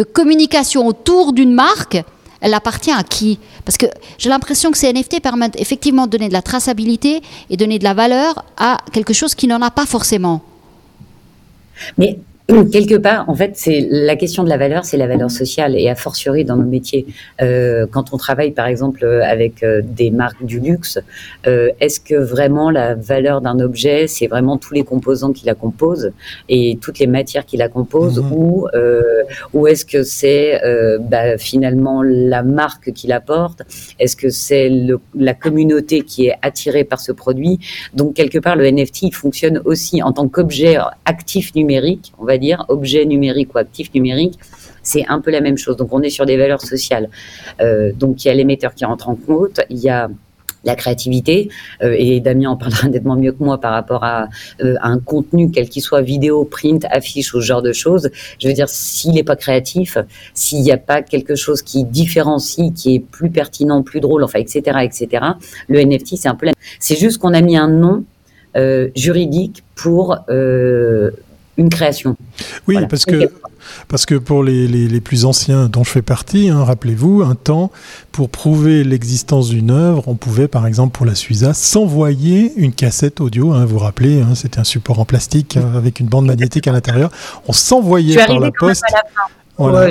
de, 0.00 0.04
communication 0.18 0.80
autour 0.92 1.24
d'une 1.38 1.54
marque 1.66 1.98
elle 2.44 2.52
appartient 2.52 2.92
à 2.92 3.02
qui 3.02 3.38
Parce 3.64 3.78
que 3.78 3.86
j'ai 4.18 4.28
l'impression 4.28 4.70
que 4.70 4.76
ces 4.76 4.92
NFT 4.92 5.20
permettent 5.22 5.58
effectivement 5.58 6.04
de 6.06 6.10
donner 6.10 6.28
de 6.28 6.34
la 6.34 6.42
traçabilité 6.42 7.22
et 7.48 7.56
donner 7.56 7.78
de 7.78 7.84
la 7.84 7.94
valeur 7.94 8.44
à 8.58 8.76
quelque 8.92 9.14
chose 9.14 9.34
qui 9.34 9.46
n'en 9.46 9.62
a 9.62 9.70
pas 9.70 9.86
forcément. 9.86 10.42
Mais 11.96 12.18
quelque 12.72 12.96
part, 12.96 13.28
en 13.28 13.34
fait, 13.34 13.52
c'est 13.54 13.86
la 13.90 14.16
question 14.16 14.44
de 14.44 14.50
la 14.50 14.58
valeur, 14.58 14.84
c'est 14.84 14.98
la 14.98 15.06
valeur 15.06 15.30
sociale 15.30 15.76
et 15.78 15.88
a 15.88 15.94
fortiori 15.94 16.44
dans 16.44 16.56
nos 16.56 16.66
métiers. 16.66 17.06
Euh, 17.40 17.86
quand 17.90 18.12
on 18.12 18.18
travaille, 18.18 18.50
par 18.50 18.66
exemple, 18.66 19.04
avec 19.24 19.62
euh, 19.62 19.80
des 19.82 20.10
marques 20.10 20.44
du 20.44 20.60
luxe, 20.60 20.98
euh, 21.46 21.70
est-ce 21.80 22.00
que 22.00 22.14
vraiment 22.14 22.70
la 22.70 22.94
valeur 22.94 23.40
d'un 23.40 23.58
objet, 23.60 24.06
c'est 24.08 24.26
vraiment 24.26 24.58
tous 24.58 24.74
les 24.74 24.84
composants 24.84 25.32
qui 25.32 25.46
la 25.46 25.54
composent 25.54 26.12
et 26.50 26.78
toutes 26.82 26.98
les 26.98 27.06
matières 27.06 27.46
qui 27.46 27.56
la 27.56 27.68
composent, 27.68 28.20
mmh. 28.20 28.32
ou 28.32 28.68
euh, 28.74 29.22
ou 29.54 29.66
est-ce 29.66 29.86
que 29.86 30.02
c'est 30.02 30.62
euh, 30.64 30.98
bah, 31.00 31.38
finalement 31.38 32.02
la 32.02 32.42
marque 32.42 32.92
qui 32.92 33.06
la 33.06 33.20
porte? 33.20 33.62
Est-ce 33.98 34.16
que 34.16 34.28
c'est 34.28 34.70
la 35.14 35.32
communauté 35.32 36.02
qui 36.02 36.26
est 36.26 36.34
attirée 36.42 36.84
par 36.84 37.00
ce 37.00 37.12
produit? 37.12 37.58
Donc 37.94 38.14
quelque 38.14 38.38
part, 38.38 38.56
le 38.56 38.70
NFT 38.70 39.02
il 39.04 39.14
fonctionne 39.14 39.62
aussi 39.64 40.02
en 40.02 40.12
tant 40.12 40.28
qu'objet 40.28 40.76
actif 41.06 41.54
numérique, 41.54 42.12
on 42.18 42.24
va 42.24 42.33
dire, 42.38 42.64
objet 42.68 43.04
numérique 43.04 43.54
ou 43.54 43.58
actif 43.58 43.92
numérique, 43.94 44.38
c'est 44.84 45.06
un 45.08 45.20
peu 45.20 45.30
la 45.30 45.40
même 45.40 45.58
chose. 45.58 45.76
Donc 45.76 45.92
on 45.92 46.02
est 46.02 46.10
sur 46.10 46.26
des 46.26 46.36
valeurs 46.36 46.60
sociales. 46.60 47.08
Euh, 47.60 47.92
donc 47.92 48.24
il 48.24 48.28
y 48.28 48.30
a 48.30 48.34
l'émetteur 48.34 48.74
qui 48.74 48.84
rentre 48.84 49.08
en 49.08 49.16
compte, 49.16 49.60
il 49.70 49.78
y 49.78 49.88
a 49.88 50.08
la 50.66 50.76
créativité 50.76 51.50
euh, 51.82 51.94
et 51.98 52.20
Damien 52.20 52.48
en 52.48 52.56
parlera 52.56 52.88
nettement 52.88 53.16
mieux 53.16 53.32
que 53.32 53.44
moi 53.44 53.60
par 53.60 53.72
rapport 53.72 54.02
à, 54.02 54.28
euh, 54.62 54.76
à 54.80 54.88
un 54.88 54.98
contenu 54.98 55.50
quel 55.50 55.68
qu'il 55.68 55.82
soit 55.82 56.00
vidéo, 56.00 56.44
print, 56.44 56.86
affiche 56.90 57.34
ou 57.34 57.40
ce 57.40 57.46
genre 57.46 57.60
de 57.60 57.72
choses. 57.72 58.10
Je 58.38 58.48
veux 58.48 58.54
dire 58.54 58.68
s'il 58.68 59.12
n'est 59.12 59.24
pas 59.24 59.36
créatif, 59.36 59.98
s'il 60.32 60.60
n'y 60.60 60.72
a 60.72 60.78
pas 60.78 61.02
quelque 61.02 61.34
chose 61.34 61.60
qui 61.60 61.84
différencie, 61.84 62.72
qui 62.74 62.94
est 62.94 63.00
plus 63.00 63.30
pertinent, 63.30 63.82
plus 63.82 64.00
drôle, 64.00 64.24
enfin 64.24 64.38
etc 64.38 64.78
etc. 64.82 65.24
Le 65.68 65.80
NFT 65.84 66.16
c'est 66.16 66.28
un 66.28 66.34
peu 66.34 66.46
la... 66.46 66.52
c'est 66.78 66.96
juste 66.96 67.18
qu'on 67.18 67.34
a 67.34 67.40
mis 67.40 67.56
un 67.56 67.68
nom 67.68 68.04
juridique 68.94 69.64
pour 69.74 70.16
une 71.56 71.68
création. 71.68 72.16
Oui, 72.66 72.74
voilà. 72.74 72.86
parce 72.86 73.04
que 73.04 73.30
parce 73.88 74.06
que 74.06 74.14
pour 74.14 74.42
les, 74.42 74.68
les, 74.68 74.88
les, 74.88 75.00
plus 75.00 75.24
anciens 75.24 75.68
dont 75.68 75.84
je 75.84 75.90
fais 75.90 76.02
partie, 76.02 76.50
hein, 76.50 76.64
rappelez-vous, 76.64 77.22
un 77.22 77.34
temps, 77.34 77.70
pour 78.12 78.28
prouver 78.28 78.84
l'existence 78.84 79.48
d'une 79.48 79.70
œuvre, 79.70 80.06
on 80.06 80.16
pouvait, 80.16 80.48
par 80.48 80.66
exemple, 80.66 80.96
pour 80.96 81.06
la 81.06 81.14
Suiza, 81.14 81.54
s'envoyer 81.54 82.52
une 82.56 82.72
cassette 82.72 83.20
audio. 83.20 83.52
Hein, 83.52 83.64
vous 83.64 83.74
vous 83.74 83.78
rappelez, 83.78 84.20
hein, 84.20 84.34
c'était 84.34 84.58
un 84.58 84.64
support 84.64 84.98
en 84.98 85.04
plastique 85.04 85.56
avec 85.56 86.00
une 86.00 86.06
bande 86.06 86.26
magnétique 86.26 86.66
à 86.68 86.72
l'intérieur. 86.72 87.10
On 87.48 87.52
s'envoyait 87.52 88.16
par 88.26 88.38
la 88.38 88.50
poste. 88.50 88.84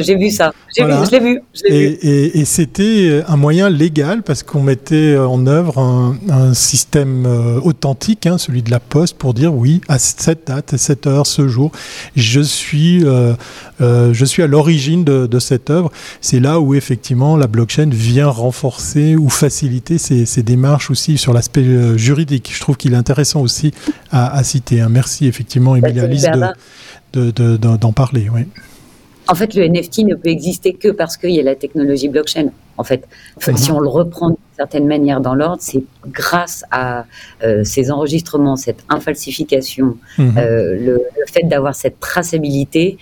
J'ai 0.01 0.15
vu 0.15 0.29
ça. 0.29 0.53
J'ai 0.75 0.83
vu, 0.83 0.91
je 1.05 1.11
l'ai 1.11 1.19
vu. 1.19 1.41
Et, 1.65 2.45
c'était 2.45 3.23
un 3.27 3.37
moyen 3.37 3.69
légal 3.69 4.21
parce 4.23 4.43
qu'on 4.43 4.61
mettait 4.61 5.17
en 5.17 5.47
œuvre 5.47 5.79
un, 5.79 6.53
système 6.53 7.25
euh, 7.25 7.59
authentique, 7.61 8.27
hein, 8.27 8.37
celui 8.37 8.61
de 8.61 8.71
la 8.71 8.79
Poste, 8.79 9.17
pour 9.17 9.33
dire 9.33 9.53
oui, 9.53 9.81
à 9.87 9.97
cette 9.99 10.47
date, 10.47 10.73
à 10.73 10.77
cette 10.77 11.07
heure, 11.07 11.25
ce 11.25 11.47
jour, 11.47 11.71
je 12.15 12.41
suis, 12.41 13.05
euh, 13.05 13.33
euh, 13.81 14.13
je 14.13 14.25
suis 14.25 14.43
à 14.43 14.47
l'origine 14.47 15.03
de, 15.03 15.39
cette 15.39 15.69
œuvre. 15.69 15.91
C'est 16.21 16.39
là 16.39 16.59
où 16.59 16.73
effectivement 16.73 17.37
la 17.37 17.47
blockchain 17.47 17.89
vient 17.89 18.27
renforcer 18.27 19.15
ou 19.15 19.29
faciliter 19.29 19.97
ces, 19.97 20.43
démarches 20.43 20.91
aussi 20.91 21.17
sur 21.17 21.33
l'aspect 21.33 21.97
juridique. 21.97 22.51
Je 22.53 22.59
trouve 22.59 22.77
qu'il 22.77 22.93
est 22.93 22.97
intéressant 22.97 23.41
aussi 23.41 23.73
à, 24.11 24.43
citer. 24.43 24.81
Hein. 24.81 24.89
Merci 24.89 25.27
effectivement, 25.27 25.77
bah, 25.77 25.87
Alice, 25.87 26.25
d'en 27.13 27.93
parler. 27.93 28.29
Oui. 28.33 28.45
En 29.27 29.35
fait, 29.35 29.53
le 29.55 29.67
NFT 29.67 29.99
ne 29.99 30.15
peut 30.15 30.29
exister 30.29 30.73
que 30.73 30.89
parce 30.89 31.17
qu'il 31.17 31.31
y 31.31 31.39
a 31.39 31.43
la 31.43 31.55
technologie 31.55 32.09
blockchain. 32.09 32.49
En 32.77 32.83
fait, 32.83 33.07
si 33.55 33.71
on 33.71 33.79
le 33.79 33.87
reprend 33.87 34.29
d'une 34.29 34.37
certaine 34.57 34.87
manière 34.87 35.21
dans 35.21 35.35
l'ordre, 35.35 35.61
c'est 35.61 35.83
grâce 36.07 36.65
à 36.71 37.05
euh, 37.43 37.63
ces 37.63 37.91
enregistrements, 37.91 38.55
cette 38.55 38.83
infalsification, 38.89 39.97
mhm. 40.17 40.37
euh, 40.37 40.75
le, 40.79 41.01
fait 41.31 41.43
d'avoir 41.43 41.75
cette 41.75 41.99
traçabilité 41.99 42.97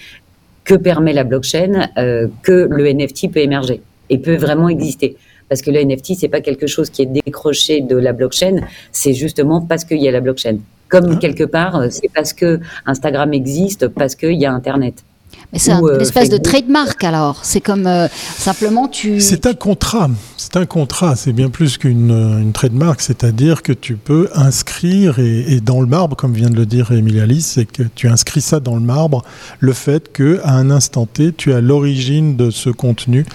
que 0.64 0.76
permet 0.76 1.14
la 1.14 1.24
blockchain, 1.24 1.90
euh, 1.98 2.28
que 2.44 2.68
le 2.70 2.94
NFT 2.94 3.32
peut 3.32 3.40
émerger 3.40 3.82
et 4.10 4.18
peut 4.18 4.36
vraiment 4.36 4.70
exister. 4.70 5.18
Parce 5.50 5.62
que 5.62 5.72
le 5.72 5.84
NFT, 5.84 6.16
c'est 6.18 6.30
pas 6.30 6.42
quelque 6.42 6.68
chose 6.68 6.90
qui 6.90 7.02
est 7.02 7.12
décroché 7.26 7.82
de 7.82 7.98
la 7.98 8.14
blockchain, 8.14 8.62
c'est 8.92 9.14
justement 9.14 9.62
parce 9.62 9.86
qu'il 9.86 10.02
y 10.02 10.08
a 10.08 10.12
la 10.12 10.22
blockchain. 10.22 10.58
Comme 10.88 11.14
ah. 11.14 11.16
quelque 11.16 11.46
part, 11.46 11.82
c'est 11.90 12.10
parce 12.14 12.34
que 12.34 12.60
Instagram 12.86 13.34
existe, 13.34 13.88
parce 13.88 14.16
qu'il 14.16 14.34
y 14.34 14.46
a 14.46 14.52
Internet. 14.54 15.04
Mais 15.54 15.60
c'est 15.60 15.72
une 15.72 15.86
euh, 15.86 16.00
espèce 16.00 16.30
de 16.30 16.38
trademark 16.38 17.04
alors. 17.04 17.40
C'est 17.44 17.60
comme 17.60 17.86
euh, 17.86 18.08
simplement 18.38 18.88
tu. 18.88 19.20
C'est 19.20 19.46
un 19.46 19.54
contrat. 19.54 20.10
C'est 20.38 20.56
un 20.56 20.66
contrat. 20.66 21.16
C'est 21.18 21.34
bien 21.34 21.50
plus 21.50 21.78
qu'une 21.78 22.12
une 22.12 22.54
trademark. 22.54 23.02
C'est-à-dire 23.02 23.62
que 23.62 23.74
tu 23.74 23.96
peux 23.96 24.30
inscrire 24.34 25.20
et, 25.20 25.60
dans 25.60 25.82
le 25.82 25.88
marbre, 25.88 26.16
comme 26.16 26.34
vient 26.34 26.50
de 26.50 26.56
le 26.56 26.66
dire 26.66 26.92
Emilia 26.92 27.24
Alice, 27.24 27.48
c'est 27.48 27.66
que 27.66 27.84
tu 27.96 28.08
inscris 28.08 28.42
ça 28.42 28.60
dans 28.62 28.76
le 28.76 28.82
marbre, 28.82 29.24
le 29.60 29.74
fait 29.74 30.12
que 30.12 30.40
à 30.44 30.54
un 30.54 30.72
instant 30.72 31.06
T, 31.06 31.34
tu 31.34 31.54
as 31.54 31.60
l'origine 31.60 32.38
de 32.38 32.50
ce 32.50 32.70
contenu. 32.70 33.26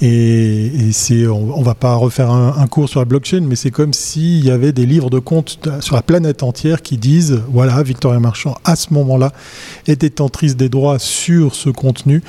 Et, 0.00 0.66
et 0.66 0.92
c'est, 0.92 1.26
on, 1.26 1.58
ne 1.58 1.64
va 1.64 1.74
pas 1.74 1.94
refaire 1.96 2.30
un, 2.30 2.54
un, 2.56 2.66
cours 2.68 2.88
sur 2.88 3.00
la 3.00 3.04
blockchain, 3.04 3.40
mais 3.40 3.56
c'est 3.56 3.70
comme 3.72 3.92
s'il 3.92 4.44
y 4.44 4.50
avait 4.50 4.72
des 4.72 4.86
livres 4.86 5.10
de 5.10 5.18
comptes 5.18 5.58
sur 5.80 5.96
la 5.96 6.02
planète 6.02 6.42
entière 6.44 6.82
qui 6.82 6.98
disent, 6.98 7.42
voilà, 7.48 7.82
Victoria 7.82 8.20
Marchand 8.20 8.56
à 8.64 8.76
ce 8.76 8.94
moment-là 8.94 9.32
est 9.88 10.00
détentrice 10.00 10.56
des 10.56 10.68
droits 10.68 10.98
sur 10.98 11.54
ce 11.54 11.63
contenu 11.70 12.22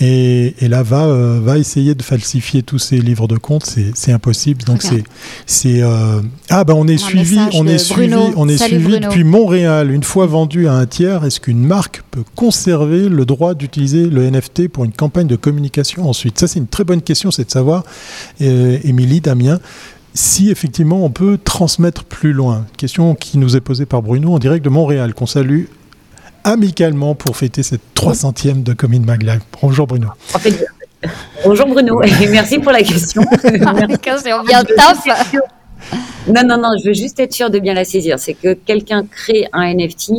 et, 0.00 0.54
là 0.62 0.82
va, 0.82 1.04
euh, 1.06 1.40
va 1.42 1.58
essayer 1.58 1.94
de 1.94 2.02
falsifier 2.02 2.62
tous 2.62 2.78
ces 2.78 2.98
livres 2.98 3.28
de 3.28 3.36
comptes, 3.36 3.66
c'est 3.94 4.12
impossible. 4.12 4.62
Donc 4.64 4.82
c'est 4.82 5.04
c'est 5.46 5.82
euh, 5.82 6.20
ah 6.48 6.64
ben 6.64 6.74
on 6.74 6.86
est 6.86 6.98
suivi, 6.98 7.38
on 7.54 7.66
est 7.66 7.78
suivi, 7.78 8.14
on 8.36 8.48
est 8.48 8.58
suivi 8.58 9.00
depuis 9.00 9.24
Montréal. 9.24 9.90
Une 9.90 10.02
fois 10.02 10.26
vendu 10.26 10.68
à 10.68 10.74
un 10.74 10.86
tiers, 10.86 11.24
est-ce 11.24 11.40
qu'une 11.40 11.64
marque 11.64 12.02
peut 12.10 12.24
conserver 12.34 13.08
le 13.08 13.24
droit 13.24 13.54
d'utiliser 13.54 14.06
le 14.06 14.28
NFT 14.30 14.68
pour 14.68 14.84
une 14.84 14.92
campagne 14.92 15.26
de 15.26 15.36
communication 15.36 16.08
ensuite? 16.08 16.38
Ça 16.38 16.46
c'est 16.46 16.58
une 16.58 16.68
très 16.68 16.84
bonne 16.84 17.02
question, 17.02 17.30
c'est 17.30 17.44
de 17.44 17.50
savoir, 17.50 17.84
euh, 18.40 18.78
Émilie, 18.84 19.20
Damien 19.20 19.58
si 20.14 20.50
effectivement 20.50 21.04
on 21.04 21.10
peut 21.10 21.38
transmettre 21.42 22.04
plus 22.04 22.32
loin. 22.32 22.66
Question 22.76 23.14
qui 23.14 23.38
nous 23.38 23.56
est 23.56 23.60
posée 23.60 23.86
par 23.86 24.02
Bruno 24.02 24.34
en 24.34 24.38
direct 24.38 24.64
de 24.64 24.70
Montréal, 24.70 25.14
qu'on 25.14 25.26
salue 25.26 25.64
amicalement 26.44 27.14
pour 27.14 27.36
fêter 27.36 27.62
cette 27.62 27.82
300e 27.94 28.62
de 28.62 28.72
Commune 28.72 29.04
Mag 29.04 29.40
Bonjour 29.60 29.86
Bruno. 29.86 30.08
bonjour 31.44 31.66
Bruno 31.66 32.02
et 32.02 32.26
merci 32.30 32.58
pour 32.58 32.72
la 32.72 32.82
question. 32.82 33.22
question 34.02 34.42
bien 34.44 34.62
Non, 36.26 36.42
non, 36.44 36.58
non, 36.58 36.70
je 36.82 36.88
veux 36.88 36.94
juste 36.94 37.20
être 37.20 37.32
sûr 37.32 37.50
de 37.50 37.58
bien 37.58 37.74
la 37.74 37.84
saisir. 37.84 38.18
C'est 38.18 38.34
que 38.34 38.54
quelqu'un 38.54 39.04
crée 39.06 39.46
un 39.52 39.74
NFT, 39.74 40.12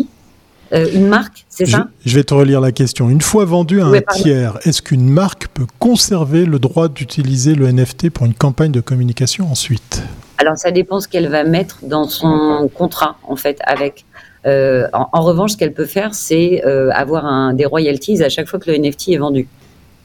euh, 0.73 0.87
une 0.93 1.07
marque, 1.07 1.45
c'est 1.49 1.65
ça 1.65 1.87
Je 2.05 2.15
vais 2.15 2.23
te 2.23 2.33
relire 2.33 2.61
la 2.61 2.71
question. 2.71 3.09
Une 3.09 3.21
fois 3.21 3.45
vendu 3.45 3.81
à 3.81 3.85
un 3.85 4.01
tiers, 4.13 4.57
est-ce 4.63 4.81
qu'une 4.81 5.09
marque 5.09 5.47
peut 5.49 5.67
conserver 5.79 6.45
le 6.45 6.59
droit 6.59 6.87
d'utiliser 6.87 7.55
le 7.55 7.71
NFT 7.71 8.09
pour 8.09 8.25
une 8.25 8.33
campagne 8.33 8.71
de 8.71 8.81
communication 8.81 9.51
ensuite? 9.51 10.03
Alors 10.37 10.57
ça 10.57 10.71
dépend 10.71 10.99
ce 10.99 11.07
qu'elle 11.07 11.29
va 11.29 11.43
mettre 11.43 11.79
dans 11.83 12.05
son 12.05 12.69
contrat 12.73 13.17
en 13.27 13.35
fait 13.35 13.59
avec 13.63 14.05
euh, 14.45 14.87
en, 14.93 15.21
revanche, 15.21 15.51
ce 15.51 15.57
qu'elle 15.57 15.73
peut 15.73 15.85
faire, 15.85 16.13
c'est 16.13 16.63
euh, 16.65 16.89
avoir 16.93 17.25
un, 17.25 17.53
des 17.53 17.65
royalties 17.65 18.23
à 18.23 18.29
chaque 18.29 18.47
fois 18.47 18.59
que 18.59 18.71
le 18.71 18.77
NFT 18.77 19.09
est 19.09 19.17
vendu 19.17 19.47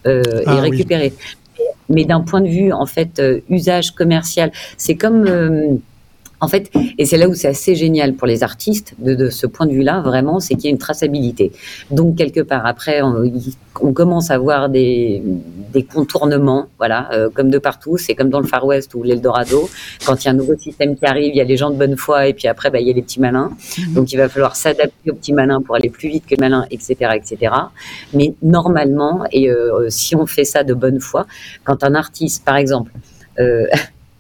euh, 0.07 0.23
et 0.23 0.45
ah 0.47 0.61
récupéré. 0.61 1.13
Mais 1.89 2.05
d'un 2.05 2.21
point 2.21 2.41
de 2.41 2.49
vue, 2.49 2.73
en 2.73 2.87
fait, 2.87 3.23
usage 3.49 3.93
commercial, 3.93 4.53
c'est 4.77 4.97
comme 4.97 5.81
en 6.41 6.49
fait, 6.49 6.71
et 6.99 7.07
c'est 7.07 7.17
là 7.17 7.29
où 7.29 7.35
c'est 7.35 7.49
assez 7.49 7.75
génial 7.75 8.15
pour 8.15 8.27
les 8.27 8.43
artistes 8.43 8.95
de, 8.99 9.31
ce 9.31 9.47
point 9.47 9.67
de 9.67 9.73
vue-là, 9.73 10.01
vraiment, 10.01 10.39
c'est 10.39 10.55
qu'il 10.55 10.65
y 10.65 10.67
a 10.69 10.71
une 10.71 10.79
traçabilité. 10.79 11.51
Donc 11.91 12.17
quelque 12.17 12.41
part, 12.41 12.67
après, 12.67 13.01
on, 13.03 13.93
commence 13.93 14.31
à 14.31 14.39
voir 14.39 14.69
des, 14.69 15.23
contournements, 15.93 16.67
voilà, 16.79 17.09
euh, 17.13 17.31
comme 17.33 17.51
de 17.51 17.59
partout. 17.59 17.97
C'est 17.99 18.15
comme 18.15 18.31
dans 18.31 18.41
le 18.41 18.47
Far 18.47 18.65
West 18.65 18.95
ou 18.95 19.03
l'Eldorado. 19.03 19.69
Quand 20.07 20.23
il 20.23 20.27
y 20.27 20.29
a 20.29 20.31
un 20.33 20.35
nouveau 20.35 20.57
système 20.57 20.97
qui 20.97 21.07
arrive, 21.07 21.35
il 21.35 21.37
y 21.37 21.41
a 21.41 21.45
les 21.45 21.57
gens 21.57 21.71
de 21.71 21.77
bonne 21.77 21.97
foi 21.97 22.27
et 22.27 22.35
puis 22.35 22.49
après, 22.49 22.71
bah, 22.71 22.81
il 22.81 22.87
y 22.87 22.91
a 22.91 22.95
les 22.95 23.03
petits 23.03 23.21
malins. 23.21 23.51
Mhm. 23.79 23.95
Donc 23.95 24.13
il 24.13 24.17
va 24.17 24.29
falloir 24.29 24.57
s'adapter 24.57 25.11
aux 25.11 25.15
petits 25.15 25.33
malins 25.33 25.61
pour 25.63 25.75
aller 25.75 25.91
plus 25.91 26.09
vite 26.09 26.25
que 26.25 26.35
les 26.35 26.41
malins, 26.41 26.67
etc., 26.71 26.95
etc. 27.15 27.53
Mais 28.13 28.35
normalement, 28.43 29.25
et 29.33 29.51
euh, 29.51 29.89
si 29.89 30.15
on 30.17 30.27
fait 30.27 30.45
ça 30.45 30.65
de 30.65 30.75
bonne 30.75 31.01
foi, 31.01 31.27
quand 31.65 31.85
un 31.85 31.95
artiste, 31.95 32.45
par 32.45 32.57
exemple, 32.57 32.93
euh, 33.39 33.67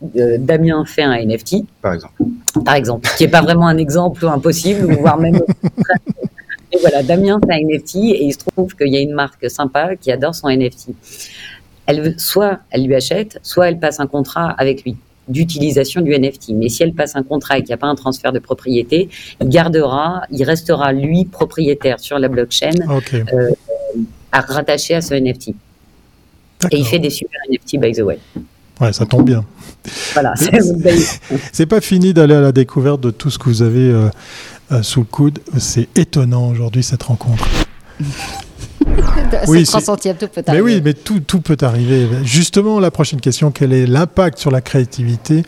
Damien 0.02 0.84
fait 0.84 1.02
un 1.02 1.16
NFT, 1.16 1.64
par 1.80 1.94
exemple, 1.94 2.14
par 2.64 2.74
exemple, 2.74 3.08
qui 3.16 3.24
est 3.24 3.28
pas 3.28 3.40
vraiment 3.40 3.66
un 3.66 3.78
exemple 3.78 4.26
impossible, 4.26 4.94
voire 4.94 5.18
même. 5.18 5.36
et 6.72 6.78
voilà, 6.80 7.02
Damien 7.02 7.40
fait 7.44 7.54
un 7.54 7.66
NFT 7.66 7.96
et 7.96 8.24
il 8.24 8.32
se 8.32 8.38
trouve 8.38 8.74
qu'il 8.76 8.88
y 8.88 8.96
a 8.96 9.00
une 9.00 9.14
marque 9.14 9.50
sympa 9.50 9.96
qui 9.96 10.12
adore 10.12 10.34
son 10.34 10.48
NFT. 10.48 10.88
Elle, 11.86 12.18
soit 12.18 12.58
elle 12.70 12.86
lui 12.86 12.94
achète, 12.94 13.38
soit 13.42 13.68
elle 13.68 13.78
passe 13.78 14.00
un 14.00 14.06
contrat 14.06 14.50
avec 14.58 14.84
lui 14.84 14.96
d'utilisation 15.28 16.02
du 16.02 16.16
NFT. 16.16 16.50
Mais 16.50 16.68
si 16.68 16.82
elle 16.82 16.92
passe 16.92 17.16
un 17.16 17.22
contrat 17.22 17.58
et 17.58 17.60
qu'il 17.62 17.68
n'y 17.68 17.74
a 17.74 17.78
pas 17.78 17.86
un 17.86 17.94
transfert 17.94 18.32
de 18.32 18.38
propriété, 18.38 19.08
il 19.40 19.48
gardera, 19.48 20.22
il 20.30 20.44
restera 20.44 20.92
lui 20.92 21.24
propriétaire 21.24 22.00
sur 22.00 22.18
la 22.18 22.28
blockchain 22.28 22.74
euh, 23.32 23.50
à 24.32 24.40
rattacher 24.40 24.94
à 24.94 25.00
ce 25.00 25.14
NFT. 25.14 25.48
Et 26.70 26.76
il 26.78 26.84
fait 26.84 26.98
des 26.98 27.10
super 27.10 27.40
NFT, 27.50 27.78
by 27.78 27.92
the 27.92 28.00
way. 28.00 28.18
Ouais, 28.80 28.92
ça 28.92 29.06
tombe 29.06 29.24
bien. 29.24 29.44
Voilà. 30.12 30.34
C'est 31.52 31.66
pas 31.66 31.80
fini 31.80 32.12
d'aller 32.12 32.34
à 32.34 32.40
la 32.40 32.52
découverte 32.52 33.00
de 33.00 33.10
tout 33.10 33.30
ce 33.30 33.38
que 33.38 33.44
vous 33.44 33.62
avez 33.62 33.90
euh, 33.90 34.08
euh, 34.72 34.82
sous 34.82 35.00
le 35.00 35.06
coude. 35.06 35.38
C'est 35.58 35.88
étonnant 35.96 36.48
aujourd'hui 36.48 36.82
cette 36.82 37.02
rencontre. 37.04 37.46
oui, 39.48 39.64
tout 39.64 40.28
peut 40.28 40.42
arriver. 40.46 40.52
Mais 40.52 40.60
oui, 40.60 40.82
mais 40.84 40.92
tout, 40.92 41.20
tout, 41.20 41.40
peut 41.40 41.56
arriver. 41.62 42.06
Justement, 42.24 42.78
la 42.78 42.90
prochaine 42.90 43.20
question, 43.20 43.50
quel 43.50 43.72
est 43.72 43.86
l'impact 43.86 44.38
sur 44.38 44.50
la 44.50 44.60
créativité 44.60 45.42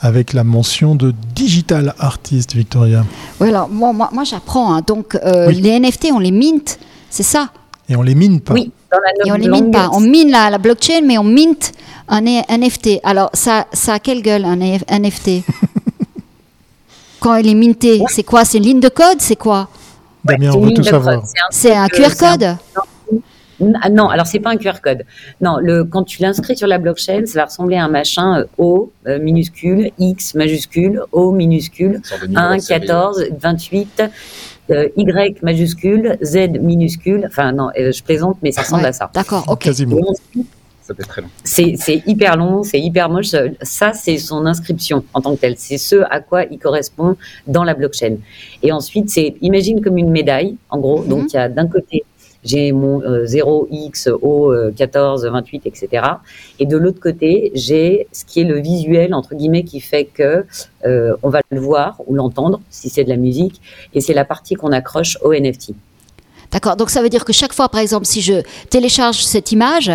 avec 0.00 0.32
la 0.32 0.42
mention 0.42 0.96
de 0.96 1.14
digital 1.34 1.94
artist, 2.00 2.54
Victoria? 2.54 3.04
Oui, 3.40 3.48
alors 3.48 3.68
moi, 3.68 3.92
moi, 3.92 4.24
j'apprends. 4.24 4.74
Hein. 4.74 4.82
Donc, 4.84 5.14
euh, 5.14 5.50
les 5.50 5.78
NFT, 5.78 6.08
on 6.12 6.18
les 6.18 6.32
mint, 6.32 6.78
c'est 7.10 7.22
ça 7.22 7.50
Et 7.88 7.96
on 7.96 8.02
les 8.02 8.14
mine 8.14 8.40
pas. 8.40 8.54
Oui, 8.54 8.70
dans 8.90 8.98
la 8.98 9.26
Et 9.26 9.32
on 9.32 9.36
les 9.36 9.48
mine 9.48 9.70
pas. 9.70 9.90
On 9.92 10.00
mine 10.00 10.30
la, 10.30 10.50
la 10.50 10.58
blockchain, 10.58 11.02
mais 11.04 11.18
on 11.18 11.24
mint 11.24 11.72
un 12.08 12.20
NFT. 12.22 13.00
Alors, 13.02 13.30
ça, 13.32 13.66
ça 13.72 13.94
a 13.94 13.98
quelle 13.98 14.22
gueule, 14.22 14.44
un 14.44 14.56
NFT 14.56 15.44
Quand 17.20 17.36
il 17.36 17.48
est 17.48 17.54
minté, 17.54 18.02
c'est 18.08 18.24
quoi? 18.24 18.44
C'est 18.44 18.58
une 18.58 18.64
ligne 18.64 18.80
de 18.80 18.88
code? 18.88 19.20
C'est 19.20 19.36
quoi? 19.36 19.68
Damien, 20.24 20.50
on 20.54 20.60
veut 20.60 20.74
tout 20.74 20.82
savoir. 20.82 21.22
C'est 21.50 21.74
un, 21.74 21.86
QR 21.88 22.16
code? 22.18 22.56
Non, 23.60 24.08
alors 24.08 24.26
c'est 24.26 24.40
pas 24.40 24.50
un 24.50 24.56
QR 24.56 24.80
code. 24.82 25.04
Non, 25.40 25.58
le, 25.58 25.84
quand 25.84 26.02
tu 26.02 26.20
l'inscris 26.20 26.56
sur 26.56 26.66
la 26.66 26.78
blockchain, 26.78 27.26
ça 27.26 27.38
va 27.38 27.44
ressembler 27.44 27.76
à 27.76 27.84
un 27.84 27.88
machin 27.88 28.40
euh, 28.40 28.44
O 28.58 28.90
euh, 29.06 29.20
minuscule, 29.20 29.92
X 29.98 30.34
majuscule, 30.34 31.02
O 31.12 31.30
minuscule, 31.30 32.00
1, 32.34 32.58
14, 32.58 33.26
28, 33.38 34.02
Y 34.68 35.42
majuscule, 35.42 36.18
Z 36.22 36.58
minuscule. 36.60 37.26
Enfin 37.26 37.52
non, 37.52 37.70
euh, 37.78 37.92
je 37.92 38.02
plaisante, 38.02 38.38
mais 38.42 38.52
ça 38.52 38.62
ressemble 38.62 38.86
à 38.86 38.92
ça. 38.92 39.10
D'accord, 39.14 39.44
ok. 39.48 39.60
Quasiment. 39.60 39.98
C'est 41.44 42.02
hyper 42.06 42.36
long, 42.36 42.62
c'est 42.62 42.80
hyper 42.80 43.08
moche. 43.08 43.34
Ça, 43.62 43.92
c'est 43.92 44.18
son 44.18 44.46
inscription 44.46 45.04
en 45.14 45.20
tant 45.20 45.34
que 45.34 45.40
telle. 45.40 45.54
C'est 45.56 45.78
ce 45.78 45.96
à 46.10 46.20
quoi 46.20 46.44
il 46.44 46.58
correspond 46.58 47.16
dans 47.46 47.64
la 47.64 47.74
blockchain. 47.74 48.16
Et 48.62 48.72
ensuite, 48.72 49.08
c'est, 49.10 49.36
imagine 49.40 49.80
comme 49.80 49.96
une 49.96 50.10
médaille, 50.10 50.56
en 50.70 50.78
gros. 50.78 51.02
Mhm. 51.02 51.08
Donc, 51.08 51.32
il 51.32 51.36
y 51.36 51.38
a 51.38 51.48
d'un 51.48 51.66
côté, 51.66 52.04
j'ai 52.44 52.72
mon 52.72 53.00
0x, 53.00 54.10
O, 54.10 54.52
14, 54.76 55.24
28, 55.26 55.66
etc. 55.66 56.04
Et 56.58 56.66
de 56.66 56.76
l'autre 56.76 57.00
côté, 57.00 57.52
j'ai 57.54 58.06
ce 58.12 58.24
qui 58.24 58.40
est 58.40 58.44
le 58.44 58.60
visuel, 58.60 59.14
entre 59.14 59.34
guillemets, 59.34 59.64
qui 59.64 59.80
fait 59.80 60.04
que 60.04 60.44
euh, 60.84 61.14
on 61.22 61.28
va 61.28 61.40
le 61.50 61.60
voir 61.60 62.00
ou 62.06 62.14
l'entendre, 62.14 62.60
si 62.70 62.88
c'est 62.88 63.04
de 63.04 63.08
la 63.08 63.16
musique. 63.16 63.60
Et 63.94 64.00
c'est 64.00 64.14
la 64.14 64.24
partie 64.24 64.54
qu'on 64.54 64.72
accroche 64.72 65.18
au 65.22 65.32
NFT. 65.32 65.72
D'accord. 66.50 66.76
Donc 66.76 66.90
ça 66.90 67.00
veut 67.00 67.08
dire 67.08 67.24
que 67.24 67.32
chaque 67.32 67.52
fois, 67.52 67.68
par 67.68 67.80
exemple, 67.80 68.06
si 68.06 68.20
je 68.20 68.42
télécharge 68.68 69.22
cette 69.24 69.52
image 69.52 69.90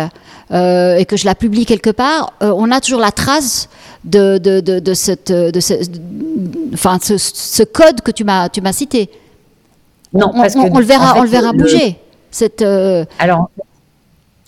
euh, 0.50 0.96
et 0.96 1.04
que 1.04 1.16
je 1.16 1.24
la 1.24 1.34
publie 1.34 1.66
quelque 1.66 1.90
part, 1.90 2.32
euh, 2.42 2.52
on 2.56 2.70
a 2.72 2.80
toujours 2.80 3.00
la 3.00 3.12
trace 3.12 3.68
de, 4.04 4.38
de, 4.38 4.60
de, 4.60 4.80
de 4.80 4.94
cette, 4.94 5.30
de 5.30 5.60
ce, 5.60 5.74
enfin, 6.74 6.98
ce, 7.00 7.16
ce, 7.18 7.62
code 7.62 8.00
que 8.00 8.10
tu 8.10 8.24
m'as, 8.24 8.48
cité. 8.72 9.08
Non, 10.12 10.30
on, 10.34 10.40
parce 10.40 10.56
on, 10.56 10.64
que 10.68 10.74
on 10.74 10.78
le 10.78 10.84
verra, 10.84 11.10
en 11.10 11.14
fait, 11.14 11.20
on 11.20 11.22
le 11.22 11.28
verra 11.28 11.52
le- 11.52 11.58
bouger. 11.58 11.98
Cette, 12.30 12.62
euh, 12.62 13.04
Alors, 13.18 13.50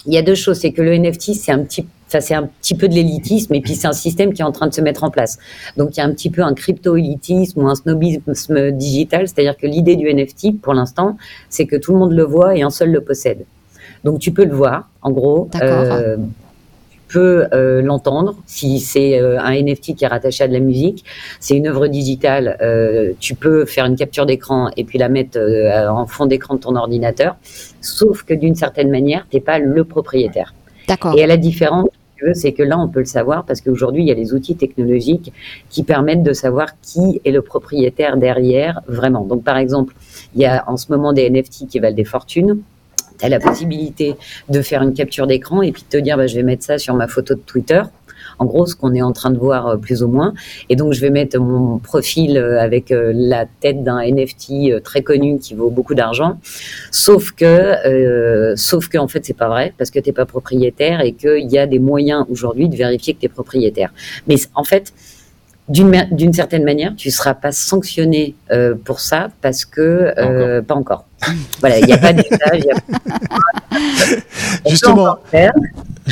il 0.06 0.14
y 0.14 0.18
a 0.18 0.22
deux 0.22 0.34
choses. 0.34 0.58
C'est 0.58 0.72
que 0.72 0.82
le 0.82 0.96
NFT, 0.96 1.34
c'est 1.34 1.52
un 1.52 1.60
petit, 1.60 1.86
ça 2.08 2.20
c'est 2.20 2.34
un 2.34 2.44
petit 2.44 2.74
peu 2.74 2.88
de 2.88 2.94
l'élitisme, 2.94 3.54
et 3.54 3.60
puis 3.60 3.74
c'est 3.74 3.86
un 3.86 3.92
système 3.92 4.32
qui 4.32 4.42
est 4.42 4.44
en 4.44 4.52
train 4.52 4.66
de 4.66 4.74
se 4.74 4.80
mettre 4.80 5.04
en 5.04 5.10
place. 5.10 5.38
Donc, 5.76 5.96
il 5.96 5.98
y 5.98 6.02
a 6.02 6.04
un 6.04 6.12
petit 6.12 6.30
peu 6.30 6.42
un 6.42 6.54
crypto-élitisme 6.54 7.62
ou 7.62 7.68
un 7.68 7.74
snobisme 7.74 8.70
digital, 8.72 9.28
c'est-à-dire 9.28 9.56
que 9.56 9.66
l'idée 9.66 9.96
du 9.96 10.12
NFT, 10.12 10.60
pour 10.60 10.74
l'instant, 10.74 11.16
c'est 11.48 11.66
que 11.66 11.76
tout 11.76 11.92
le 11.92 11.98
monde 11.98 12.12
le 12.12 12.24
voit 12.24 12.56
et 12.56 12.62
un 12.62 12.70
seul 12.70 12.90
le 12.90 13.00
possède. 13.00 13.44
Donc, 14.04 14.18
tu 14.18 14.32
peux 14.32 14.44
le 14.44 14.54
voir, 14.54 14.88
en 15.02 15.10
gros. 15.10 15.48
D'accord. 15.52 15.92
Euh, 15.92 16.16
tu 17.10 17.18
peux 17.18 17.46
euh, 17.52 17.82
l'entendre 17.82 18.36
si 18.46 18.78
c'est 18.78 19.20
euh, 19.20 19.40
un 19.40 19.52
NFT 19.52 19.96
qui 19.96 20.04
est 20.04 20.06
rattaché 20.06 20.44
à 20.44 20.48
de 20.48 20.52
la 20.52 20.60
musique. 20.60 21.04
C'est 21.40 21.56
une 21.56 21.66
œuvre 21.66 21.86
digitale. 21.88 22.56
euh, 22.60 23.12
tu 23.18 23.34
peux 23.34 23.64
faire 23.64 23.86
une 23.86 23.96
capture 23.96 24.26
d'écran 24.26 24.70
et 24.76 24.84
puis 24.84 24.98
la 24.98 25.08
mettre 25.08 25.38
euh, 25.38 25.88
en 25.88 26.06
fond 26.06 26.26
d'écran 26.26 26.54
de 26.54 26.60
ton 26.60 26.76
ordinateur. 26.76 27.36
Sauf 27.80 28.22
que 28.22 28.34
d'une 28.34 28.54
certaine 28.54 28.90
manière, 28.90 29.26
t'es 29.30 29.40
pas 29.40 29.58
le 29.58 29.84
propriétaire. 29.84 30.54
D'accord. 30.88 31.16
Et 31.16 31.22
à 31.22 31.26
la 31.26 31.36
différence, 31.36 31.88
c'est 32.34 32.52
que 32.52 32.62
là, 32.62 32.78
on 32.78 32.88
peut 32.88 33.00
le 33.00 33.06
savoir 33.06 33.44
parce 33.44 33.60
qu'aujourd'hui, 33.60 34.02
il 34.02 34.08
y 34.08 34.12
a 34.12 34.14
les 34.14 34.34
outils 34.34 34.56
technologiques 34.56 35.32
qui 35.68 35.82
permettent 35.82 36.22
de 36.22 36.32
savoir 36.32 36.68
qui 36.82 37.20
est 37.24 37.30
le 37.30 37.42
propriétaire 37.42 38.16
derrière 38.18 38.80
vraiment. 38.86 39.24
Donc, 39.24 39.42
par 39.42 39.56
exemple, 39.56 39.94
il 40.34 40.42
y 40.42 40.46
a 40.46 40.64
en 40.68 40.76
ce 40.76 40.92
moment 40.92 41.12
des 41.12 41.28
NFT 41.30 41.66
qui 41.68 41.78
valent 41.78 41.96
des 41.96 42.04
fortunes. 42.04 42.60
Tu 43.20 43.26
as 43.26 43.28
la 43.28 43.38
possibilité 43.38 44.16
de 44.48 44.62
faire 44.62 44.82
une 44.82 44.94
capture 44.94 45.26
d'écran 45.26 45.62
et 45.62 45.72
puis 45.72 45.82
de 45.82 45.98
te 45.98 46.02
dire, 46.02 46.16
bah, 46.16 46.26
je 46.26 46.34
vais 46.34 46.42
mettre 46.42 46.64
ça 46.64 46.78
sur 46.78 46.94
ma 46.94 47.06
photo 47.06 47.34
de 47.34 47.40
Twitter. 47.40 47.82
En 48.38 48.46
gros, 48.46 48.66
ce 48.66 48.74
qu'on 48.74 48.94
est 48.94 49.02
en 49.02 49.12
train 49.12 49.30
de 49.30 49.38
voir 49.38 49.66
euh, 49.66 49.76
plus 49.76 50.02
ou 50.02 50.08
moins. 50.08 50.32
Et 50.70 50.76
donc, 50.76 50.94
je 50.94 51.00
vais 51.00 51.10
mettre 51.10 51.38
mon 51.38 51.78
profil 51.78 52.38
euh, 52.38 52.58
avec 52.60 52.90
euh, 52.90 53.12
la 53.14 53.44
tête 53.60 53.84
d'un 53.84 54.00
NFT 54.00 54.82
très 54.82 55.02
connu 55.02 55.38
qui 55.38 55.54
vaut 55.54 55.68
beaucoup 55.68 55.94
d'argent. 55.94 56.38
Sauf 56.90 57.32
que, 57.32 57.44
euh, 57.44 58.56
sauf 58.56 58.88
que 58.88 58.96
en 58.96 59.08
fait, 59.08 59.24
c'est 59.24 59.36
pas 59.36 59.48
vrai 59.48 59.74
parce 59.76 59.90
que 59.90 59.98
t'es 59.98 60.12
pas 60.12 60.26
propriétaire 60.26 61.00
et 61.02 61.12
qu'il 61.12 61.50
y 61.50 61.58
a 61.58 61.66
des 61.66 61.78
moyens 61.78 62.24
aujourd'hui 62.30 62.68
de 62.68 62.76
vérifier 62.76 63.14
que 63.14 63.20
tu 63.20 63.26
es 63.26 63.28
propriétaire. 63.28 63.92
Mais 64.26 64.36
en 64.54 64.64
fait, 64.64 64.92
d'une 65.70 66.32
certaine 66.32 66.64
manière, 66.64 66.94
tu 66.96 67.10
seras 67.10 67.34
pas 67.34 67.52
sanctionné 67.52 68.34
euh, 68.50 68.74
pour 68.84 69.00
ça 69.00 69.28
parce 69.40 69.64
que 69.64 70.12
euh, 70.18 70.62
pas 70.62 70.74
encore. 70.74 71.04
Voilà, 71.60 71.78
il 71.78 71.86
n'y 71.86 71.92
a 71.92 71.98
pas 71.98 72.08
a- 72.12 72.20
Justement, 74.68 75.16
faire. 75.30 75.52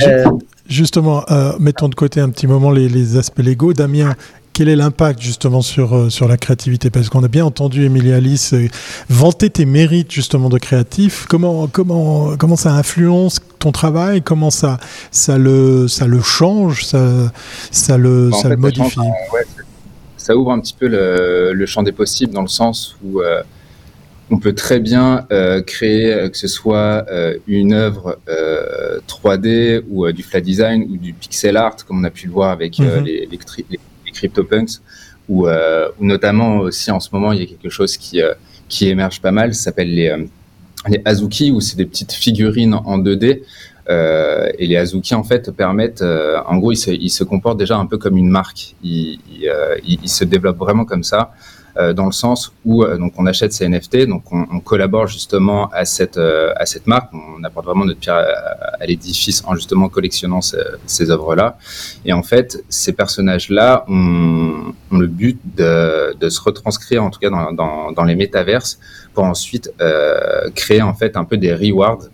Euh, 0.06 0.24
justement 0.68 1.24
euh, 1.30 1.52
mettons 1.58 1.88
de 1.88 1.94
côté 1.94 2.20
un 2.20 2.28
petit 2.28 2.46
moment 2.46 2.70
les, 2.70 2.88
les 2.88 3.16
aspects 3.16 3.40
légaux. 3.40 3.72
Damien, 3.72 4.14
quel 4.58 4.68
est 4.68 4.74
l'impact 4.74 5.22
justement 5.22 5.62
sur, 5.62 5.94
euh, 5.94 6.10
sur 6.10 6.26
la 6.26 6.36
créativité? 6.36 6.90
Parce 6.90 7.08
qu'on 7.08 7.22
a 7.22 7.28
bien 7.28 7.44
entendu 7.44 7.84
Emilie 7.84 8.12
Alice 8.12 8.54
euh, 8.54 8.66
vanter 9.08 9.50
tes 9.50 9.64
mérites 9.66 10.10
justement 10.10 10.48
de 10.48 10.58
créatif. 10.58 11.26
Comment, 11.28 11.68
comment, 11.68 12.36
comment 12.36 12.56
ça 12.56 12.72
influence 12.72 13.38
ton 13.60 13.70
travail? 13.70 14.20
Comment 14.20 14.50
ça, 14.50 14.78
ça, 15.12 15.38
le, 15.38 15.86
ça 15.86 16.08
le 16.08 16.20
change? 16.20 16.84
Ça, 16.84 17.30
ça 17.70 17.96
le, 17.98 18.30
Bah, 18.30 18.36
ça 18.36 18.42
fait, 18.48 18.48
le 18.48 18.54
ça 18.56 18.60
modifie 18.60 18.98
ouais, 18.98 19.44
ça- 20.16 20.34
ouvre 20.36 20.50
un 20.50 20.58
petit 20.58 20.74
peu 20.76 20.88
le, 20.88 21.52
le 21.52 21.66
champ 21.66 21.84
des 21.84 21.92
possibles 21.92 22.34
dans 22.34 22.42
le 22.42 22.48
sens 22.48 22.96
où 23.04 23.20
euh, 23.20 23.40
on 24.30 24.38
peut 24.40 24.54
très 24.54 24.80
bien 24.80 25.24
euh, 25.30 25.62
créer, 25.62 26.28
que 26.32 26.36
ce 26.36 26.48
soit 26.48 27.06
euh, 27.12 27.34
une 27.46 27.72
œuvre 27.74 28.18
euh, 28.28 28.98
3D 29.06 29.82
ou 29.88 30.10
du 30.10 30.24
flat 30.24 30.40
design 30.40 30.82
ou 30.90 30.96
du 30.96 31.12
pixel 31.12 31.56
art, 31.56 31.76
comme 31.86 32.00
on 32.00 32.04
a 32.04 32.10
pu 32.10 32.26
le 32.26 32.32
voir 32.32 32.50
avec 32.50 32.76
les, 32.78 33.00
les- 33.02 33.28
les 33.30 33.38
CryptoPunks, 34.18 34.80
ou, 35.28 35.46
euh, 35.46 35.88
ou 35.98 36.06
notamment 36.06 36.58
aussi 36.58 36.90
en 36.90 37.00
ce 37.00 37.08
moment, 37.12 37.32
il 37.32 37.40
y 37.40 37.42
a 37.42 37.46
quelque 37.46 37.68
chose 37.68 37.96
qui, 37.96 38.20
euh, 38.22 38.34
qui 38.68 38.88
émerge 38.88 39.20
pas 39.20 39.30
mal, 39.30 39.54
ça 39.54 39.64
s'appelle 39.64 39.94
les, 39.94 40.08
euh, 40.08 40.24
les 40.88 41.02
Azuki, 41.04 41.50
où 41.50 41.60
c'est 41.60 41.76
des 41.76 41.86
petites 41.86 42.12
figurines 42.12 42.74
en 42.74 42.98
2D. 42.98 43.42
Euh, 43.90 44.50
et 44.58 44.66
les 44.66 44.76
Azuki 44.76 45.14
en 45.14 45.24
fait 45.24 45.50
permettent, 45.50 46.02
en 46.02 46.56
gros, 46.58 46.72
ils 46.72 46.76
se, 46.76 46.90
ils 46.90 47.08
se 47.10 47.24
comportent 47.24 47.58
déjà 47.58 47.76
un 47.76 47.86
peu 47.86 47.96
comme 47.96 48.16
une 48.16 48.28
marque. 48.28 48.74
Ils, 48.82 49.18
ils, 49.86 50.08
se 50.08 50.24
développent 50.24 50.58
vraiment 50.58 50.84
comme 50.84 51.02
ça, 51.02 51.32
dans 51.92 52.06
le 52.06 52.12
sens 52.12 52.52
où 52.64 52.82
euh, 52.82 52.98
donc 52.98 53.12
on 53.18 53.26
achète 53.26 53.52
ces 53.52 53.68
NFT, 53.68 54.06
donc 54.06 54.24
on, 54.32 54.60
collabore 54.60 55.06
justement 55.06 55.68
à 55.70 55.84
cette 55.84 56.18
euh, 56.18 56.52
à 56.56 56.66
cette 56.66 56.86
marque. 56.86 57.10
On 57.14 57.42
apporte 57.44 57.66
vraiment 57.66 57.84
notre 57.84 58.00
pierre 58.00 58.16
à, 58.80 58.86
l'édifice 58.86 59.42
en 59.46 59.54
justement 59.54 59.88
collectionnant 59.88 60.40
ce- 60.40 60.56
ces 60.86 61.10
œuvres-là. 61.10 61.56
Et 62.04 62.12
en 62.12 62.22
fait, 62.22 62.64
ces 62.68 62.92
personnages-là 62.92 63.84
ont, 63.88 64.74
ont 64.90 64.98
le 64.98 65.06
but 65.06 65.38
de, 65.56 66.16
de 66.18 66.28
se 66.28 66.40
retranscrire, 66.40 67.04
en 67.04 67.10
tout 67.10 67.20
cas 67.20 67.30
dans, 67.30 67.92
dans, 67.92 68.04
les 68.04 68.16
métaverses, 68.16 68.78
pour 69.14 69.24
ensuite 69.24 69.72
euh, 69.80 70.50
créer 70.54 70.82
en 70.82 70.94
fait 70.94 71.16
un 71.16 71.24
peu 71.24 71.36
des 71.36 71.54
rewards 71.54 72.08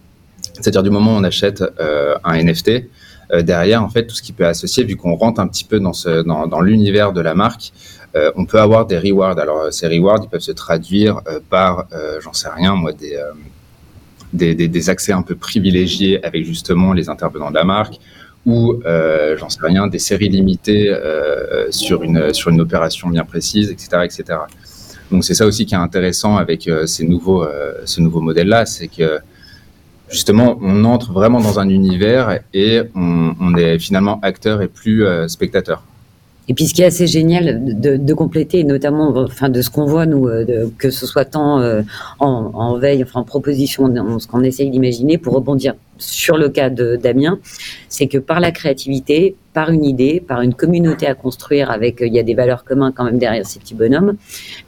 c'est-à-dire 0.55 0.83
du 0.83 0.91
moment 0.91 1.15
où 1.15 1.19
on 1.19 1.25
achète 1.25 1.65
euh, 1.81 2.15
un 2.23 2.41
NFT, 2.41 2.89
euh, 3.33 3.43
derrière, 3.43 3.83
en 3.83 3.89
fait, 3.89 4.07
tout 4.07 4.15
ce 4.15 4.23
qui 4.23 4.33
peut 4.33 4.47
associer, 4.47 4.85
vu 4.85 4.97
qu'on 4.97 5.15
rentre 5.15 5.41
un 5.41 5.49
petit 5.49 5.65
peu 5.65 5.81
dans, 5.81 6.47
dans 6.47 6.61
l'univers 6.61 7.13
de 7.13 7.21
la 7.21 7.35
marque, 7.35 7.73
euh, 8.17 8.31
on 8.37 8.45
peut 8.45 8.61
avoir 8.61 8.87
des 8.87 8.99
rewards. 8.99 9.39
Alors, 9.39 9.63
euh, 9.63 9.71
ces 9.71 9.89
rewards, 9.89 10.21
ils 10.23 10.29
peuvent 10.29 10.41
se 10.41 10.53
traduire 10.53 11.21
euh, 11.27 11.41
par, 11.51 11.87
j'en 12.21 12.33
sais 12.33 12.49
rien, 12.49 12.75
moi, 12.75 12.93
des, 12.93 14.55
des, 14.55 14.91
accès 14.91 15.13
un 15.13 15.23
peu 15.23 15.35
privilégiés 15.35 16.25
avec 16.25 16.45
justement 16.45 16.93
les 16.93 17.09
intervenants 17.09 17.51
de 17.51 17.57
la 17.57 17.65
marque, 17.65 17.95
ou, 18.47 18.81
j'en 19.37 19.49
sais 19.49 19.61
rien, 19.63 19.87
des 19.87 19.99
séries 19.99 20.29
limitées 20.29 20.95
sur, 21.71 22.03
une, 22.03 22.33
sur 22.35 22.51
une 22.51 22.61
opération 22.61 23.09
bien 23.09 23.25
précise, 23.25 23.71
etc. 23.71 24.03
etc. 24.05 24.25
Donc, 25.11 25.25
c'est 25.25 25.35
ça 25.35 25.47
aussi 25.47 25.67
qui 25.67 25.75
est 25.75 25.79
intéressant 25.79 26.37
avec 26.37 26.69
ces 26.87 27.05
nouveaux, 27.07 27.47
ce 27.85 28.01
nouveau 28.01 28.21
modèle-là, 28.21 28.67
c'est 28.67 28.89
que 28.89 29.19
justement, 30.09 30.59
on 30.61 30.85
entre 30.85 31.13
vraiment 31.13 31.41
dans 31.41 31.59
un 31.59 31.69
univers 31.69 32.41
et 32.53 32.83
on, 32.95 33.57
est 33.57 33.79
finalement 33.79 34.21
acteur 34.23 34.63
et 34.63 34.69
plus 34.69 35.07
spectateur. 35.29 35.85
Et 36.49 36.55
puis 36.55 36.67
ce 36.67 36.75
qui 36.75 36.83
est 36.83 36.87
assez 36.87 37.07
génial 37.07 37.81
de, 37.81 37.97
de 37.97 38.15
compléter, 38.15 38.65
notamment 38.65 39.17
enfin, 39.17 39.49
de 39.49 39.63
ce 39.63 39.71
qu'on 39.71 39.87
voit, 39.87 40.05
nous, 40.05 40.29
euh, 40.29 40.45
de- 40.45 40.73
que 40.79 40.91
ce 40.91 41.07
soit 41.07 41.25
tant 41.25 41.61
euh, 41.61 41.83
en, 42.19 42.51
en 42.53 42.77
veille, 42.79 43.03
enfin 43.03 43.21
en 43.21 43.25
proposition, 43.25 43.85
en 43.85 44.19
ce 44.19 44.27
qu'on 44.27 44.43
essaye 44.43 44.71
d'imaginer, 44.71 45.17
pour 45.17 45.33
rebondir 45.35 45.75
sur 45.97 46.37
le 46.37 46.49
cas 46.51 46.69
de 46.71 46.97
Damien, 46.97 47.39
c'est 47.89 48.09
que 48.09 48.19
par 48.19 48.41
la 48.41 48.51
créativité, 48.51 49.37
par 49.55 49.71
une 49.71 49.85
idée, 49.85 50.23
par 50.27 50.43
une 50.43 50.53
communauté 50.53 51.07
à 51.07 51.15
construire, 51.15 51.71
avec 51.71 52.03
euh, 52.03 52.07
il 52.07 52.15
y 52.15 52.19
a 52.19 52.23
des 52.23 52.35
valeurs 52.35 52.65
communes 52.65 52.93
quand 52.95 53.05
même 53.05 53.19
derrière 53.19 53.47
ces 53.47 53.59
petits 53.59 53.75
bonhommes, 53.75 54.17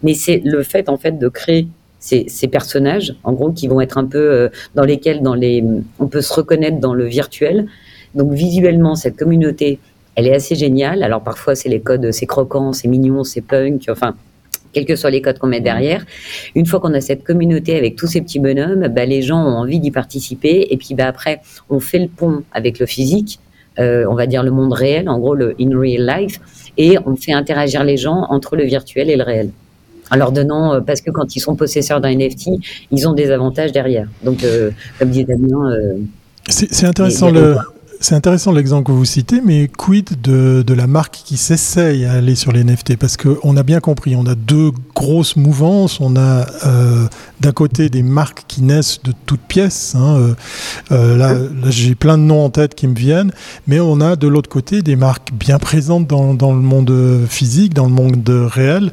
mais 0.02 0.14
c'est 0.14 0.40
le 0.44 0.62
fait 0.62 0.88
en 0.88 0.96
fait 0.96 1.18
de 1.18 1.28
créer 1.28 1.68
ces, 1.98 2.24
ces 2.28 2.46
personnages, 2.48 3.16
en 3.24 3.32
gros, 3.32 3.50
qui 3.50 3.66
vont 3.68 3.80
être 3.80 3.98
un 3.98 4.04
peu 4.04 4.18
euh, 4.18 4.48
dans 4.74 4.84
lesquels 4.84 5.20
dans 5.22 5.34
les, 5.34 5.62
on 5.98 6.06
peut 6.06 6.22
se 6.22 6.32
reconnaître 6.32 6.78
dans 6.78 6.94
le 6.94 7.04
virtuel. 7.04 7.66
Donc 8.14 8.32
visuellement, 8.32 8.94
cette 8.94 9.16
communauté, 9.16 9.78
elle 10.16 10.26
est 10.26 10.34
assez 10.34 10.54
géniale. 10.54 11.02
Alors 11.02 11.22
parfois, 11.22 11.54
c'est 11.54 11.68
les 11.68 11.80
codes, 11.80 12.10
c'est 12.10 12.26
croquant, 12.26 12.72
c'est 12.72 12.88
mignon, 12.88 13.22
c'est 13.22 13.42
punk, 13.42 13.84
enfin, 13.88 14.16
quels 14.72 14.84
que 14.84 14.96
soient 14.96 15.10
les 15.10 15.22
codes 15.22 15.38
qu'on 15.38 15.46
met 15.46 15.60
derrière. 15.60 16.04
Une 16.54 16.66
fois 16.66 16.80
qu'on 16.80 16.92
a 16.92 17.00
cette 17.00 17.24
communauté 17.24 17.76
avec 17.76 17.96
tous 17.96 18.08
ces 18.08 18.20
petits 18.20 18.40
bonhommes, 18.40 18.88
bah, 18.88 19.06
les 19.06 19.22
gens 19.22 19.42
ont 19.42 19.56
envie 19.56 19.80
d'y 19.80 19.90
participer. 19.90 20.66
Et 20.70 20.76
puis 20.76 20.94
bah, 20.94 21.06
après, 21.06 21.40
on 21.70 21.80
fait 21.80 21.98
le 21.98 22.08
pont 22.08 22.42
avec 22.52 22.78
le 22.78 22.86
physique, 22.86 23.38
euh, 23.78 24.04
on 24.08 24.14
va 24.14 24.26
dire 24.26 24.42
le 24.42 24.50
monde 24.50 24.72
réel, 24.72 25.08
en 25.08 25.18
gros 25.18 25.34
le 25.34 25.54
in 25.60 25.78
real 25.78 26.06
life, 26.06 26.40
et 26.76 26.98
on 27.06 27.16
fait 27.16 27.32
interagir 27.32 27.84
les 27.84 27.96
gens 27.96 28.26
entre 28.28 28.56
le 28.56 28.64
virtuel 28.64 29.08
et 29.08 29.16
le 29.16 29.22
réel. 29.22 29.50
En 30.10 30.16
leur 30.16 30.30
donnant, 30.30 30.74
euh, 30.74 30.80
parce 30.80 31.00
que 31.00 31.10
quand 31.10 31.34
ils 31.36 31.40
sont 31.40 31.56
possesseurs 31.56 32.00
d'un 32.00 32.14
NFT, 32.14 32.50
ils 32.92 33.08
ont 33.08 33.12
des 33.12 33.30
avantages 33.30 33.72
derrière. 33.72 34.08
Donc, 34.22 34.44
euh, 34.44 34.70
comme 34.98 35.10
dit 35.10 35.24
Damien, 35.24 35.72
euh, 35.72 35.94
C'est 36.48 36.86
intéressant 36.86 37.30
le. 37.30 37.56
C'est 38.08 38.14
intéressant 38.14 38.52
l'exemple 38.52 38.86
que 38.86 38.92
vous 38.92 39.04
citez, 39.04 39.40
mais 39.44 39.66
quid 39.66 40.20
de, 40.22 40.64
la 40.72 40.86
marque 40.86 41.22
qui 41.24 41.36
s'essaye 41.36 42.04
à 42.04 42.12
aller 42.12 42.36
sur 42.36 42.52
les 42.52 42.62
NFT 42.62 42.96
Parce 42.96 43.16
qu'on 43.16 43.56
a 43.56 43.64
bien 43.64 43.80
compris, 43.80 44.14
on 44.14 44.26
a 44.26 44.36
deux 44.36 44.70
grosses 44.94 45.34
mouvances. 45.34 45.98
On 46.00 46.14
a 46.14 46.46
euh, 46.66 47.08
d'un 47.40 47.50
côté 47.50 47.88
des 47.88 48.04
marques 48.04 48.44
qui 48.46 48.62
naissent 48.62 49.00
de 49.02 49.12
toutes 49.26 49.40
pièces. 49.40 49.96
hein, 49.96 50.18
euh, 50.18 50.34
euh, 50.92 51.16
là, 51.16 51.34
j'ai 51.68 51.96
plein 51.96 52.16
de 52.16 52.22
noms 52.22 52.44
en 52.44 52.50
tête 52.50 52.76
qui 52.76 52.86
me 52.86 52.94
viennent. 52.94 53.32
Mais 53.66 53.80
on 53.80 54.00
a 54.00 54.14
de 54.14 54.28
l'autre 54.28 54.48
côté 54.48 54.82
des 54.82 54.94
marques 54.94 55.32
bien 55.32 55.58
présentes 55.58 56.06
dans 56.06 56.54
le 56.54 56.60
monde 56.60 57.26
physique, 57.28 57.74
dans 57.74 57.86
le 57.86 57.92
monde 57.92 58.22
réel, 58.28 58.92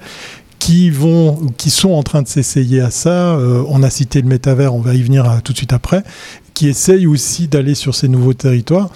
qui 0.63 0.89
vont, 0.89 1.35
qui 1.57 1.69
sont 1.69 1.91
en 1.91 2.03
train 2.03 2.21
de 2.21 2.27
s'essayer 2.27 2.79
à 2.79 2.89
ça. 2.89 3.37
on 3.67 3.83
a 3.83 3.89
cité 3.89 4.21
le 4.21 4.27
métavers, 4.27 4.73
on 4.73 4.79
va 4.79 4.93
y 4.93 5.01
venir 5.01 5.41
tout 5.43 5.51
de 5.51 5.57
suite 5.57 5.73
après 5.73 6.03
qui 6.53 6.67
essayent 6.67 7.07
aussi 7.07 7.47
d'aller 7.47 7.75
sur 7.75 7.95
ces 7.95 8.07
nouveaux 8.07 8.33
territoires. 8.33 8.89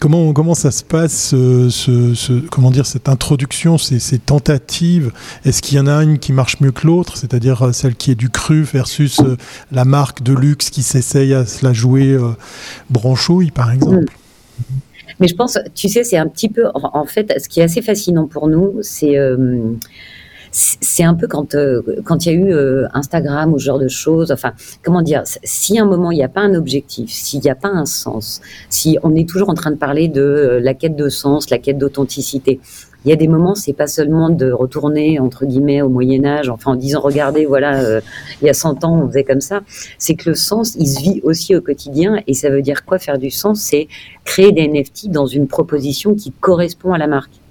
Comment, 0.00 0.32
comment 0.32 0.54
ça 0.54 0.70
se 0.70 0.82
passe, 0.82 1.30
ce, 1.30 2.48
comment 2.50 2.70
dire, 2.70 2.86
cette 2.86 3.08
introduction, 3.08 3.78
ces, 3.78 4.18
tentatives? 4.18 5.12
Est-ce 5.44 5.62
qu'il 5.62 5.78
y 5.78 5.80
en 5.80 5.86
a 5.86 6.02
une 6.02 6.18
qui 6.18 6.32
marche 6.32 6.60
mieux 6.60 6.72
que 6.72 6.86
l'autre, 6.86 7.16
c'est-à-dire 7.16 7.62
euh, 7.62 7.72
celle 7.72 7.94
qui 7.94 8.10
est 8.10 8.16
du 8.16 8.28
cru 8.28 8.62
versus 8.62 9.20
euh, 9.20 9.36
la 9.72 9.84
marque 9.84 10.22
de 10.22 10.34
luxe 10.34 10.70
qui 10.70 10.82
s'essaye 10.82 11.32
à 11.32 11.46
se 11.46 11.64
la 11.64 11.72
jouer 11.72 12.08
euh, 12.08 12.32
branchouille, 12.90 13.50
par 13.50 13.70
exemple? 13.70 14.12
Mais 15.20 15.28
je 15.28 15.34
pense, 15.36 15.58
tu 15.74 15.88
sais, 15.88 16.02
c'est 16.02 16.16
un 16.18 16.26
petit 16.26 16.48
peu, 16.48 16.64
en 16.74 17.04
fait, 17.04 17.32
ce 17.40 17.48
qui 17.48 17.60
est 17.60 17.62
assez 17.62 17.82
fascinant 17.82 18.26
pour 18.26 18.48
nous, 18.48 18.78
c'est 18.82 19.16
c'est 20.54 21.02
un 21.02 21.14
peu 21.14 21.26
quand 21.26 21.56
euh, 21.56 21.82
quand 22.04 22.24
il 22.24 22.32
y 22.32 22.36
a 22.36 22.38
eu 22.38 22.54
euh, 22.54 22.86
Instagram 22.94 23.52
ou 23.52 23.58
ce 23.58 23.64
genre 23.64 23.78
de 23.78 23.88
choses. 23.88 24.30
Enfin, 24.30 24.52
comment 24.84 25.02
dire 25.02 25.22
Si 25.42 25.78
à 25.78 25.82
un 25.82 25.86
moment 25.86 26.12
il 26.12 26.16
n'y 26.16 26.22
a 26.22 26.28
pas 26.28 26.42
un 26.42 26.54
objectif, 26.54 27.10
s'il 27.10 27.40
n'y 27.40 27.50
a 27.50 27.56
pas 27.56 27.68
un 27.68 27.86
sens, 27.86 28.40
si 28.70 28.96
on 29.02 29.14
est 29.16 29.28
toujours 29.28 29.50
en 29.50 29.54
train 29.54 29.72
de 29.72 29.76
parler 29.76 30.06
de 30.06 30.20
euh, 30.20 30.60
la 30.60 30.74
quête 30.74 30.94
de 30.94 31.08
sens, 31.08 31.50
la 31.50 31.58
quête 31.58 31.78
d'authenticité. 31.78 32.60
Il 33.04 33.10
y 33.10 33.12
a 33.12 33.16
des 33.16 33.28
moments, 33.28 33.54
c'est 33.54 33.74
pas 33.74 33.88
seulement 33.88 34.30
de 34.30 34.50
retourner 34.50 35.18
entre 35.18 35.44
guillemets 35.44 35.82
au 35.82 35.90
Moyen 35.90 36.24
Âge, 36.24 36.48
enfin 36.48 36.70
en 36.72 36.76
disant 36.76 37.00
regardez, 37.00 37.44
voilà, 37.44 38.00
il 38.40 38.46
y 38.46 38.48
a 38.48 38.54
100 38.54 38.82
ans 38.84 39.02
on 39.02 39.08
faisait 39.08 39.24
comme 39.24 39.42
ça. 39.42 39.60
C'est 39.98 40.14
que 40.14 40.30
le 40.30 40.34
sens, 40.34 40.74
il 40.76 40.86
se 40.86 41.02
vit 41.02 41.20
aussi 41.22 41.54
au 41.54 41.60
quotidien, 41.60 42.22
et 42.26 42.32
ça 42.32 42.48
veut 42.48 42.62
dire 42.62 42.86
quoi 42.86 42.98
faire 42.98 43.18
du 43.18 43.30
sens? 43.30 43.60
C'est 43.60 43.88
créer 44.24 44.52
des 44.52 44.66
NFT 44.66 45.10
dans 45.10 45.26
une 45.26 45.48
proposition 45.48 46.14
qui 46.14 46.32
correspond 46.32 46.94
à 46.94 46.98
la 46.98 47.06
marque 47.06 47.43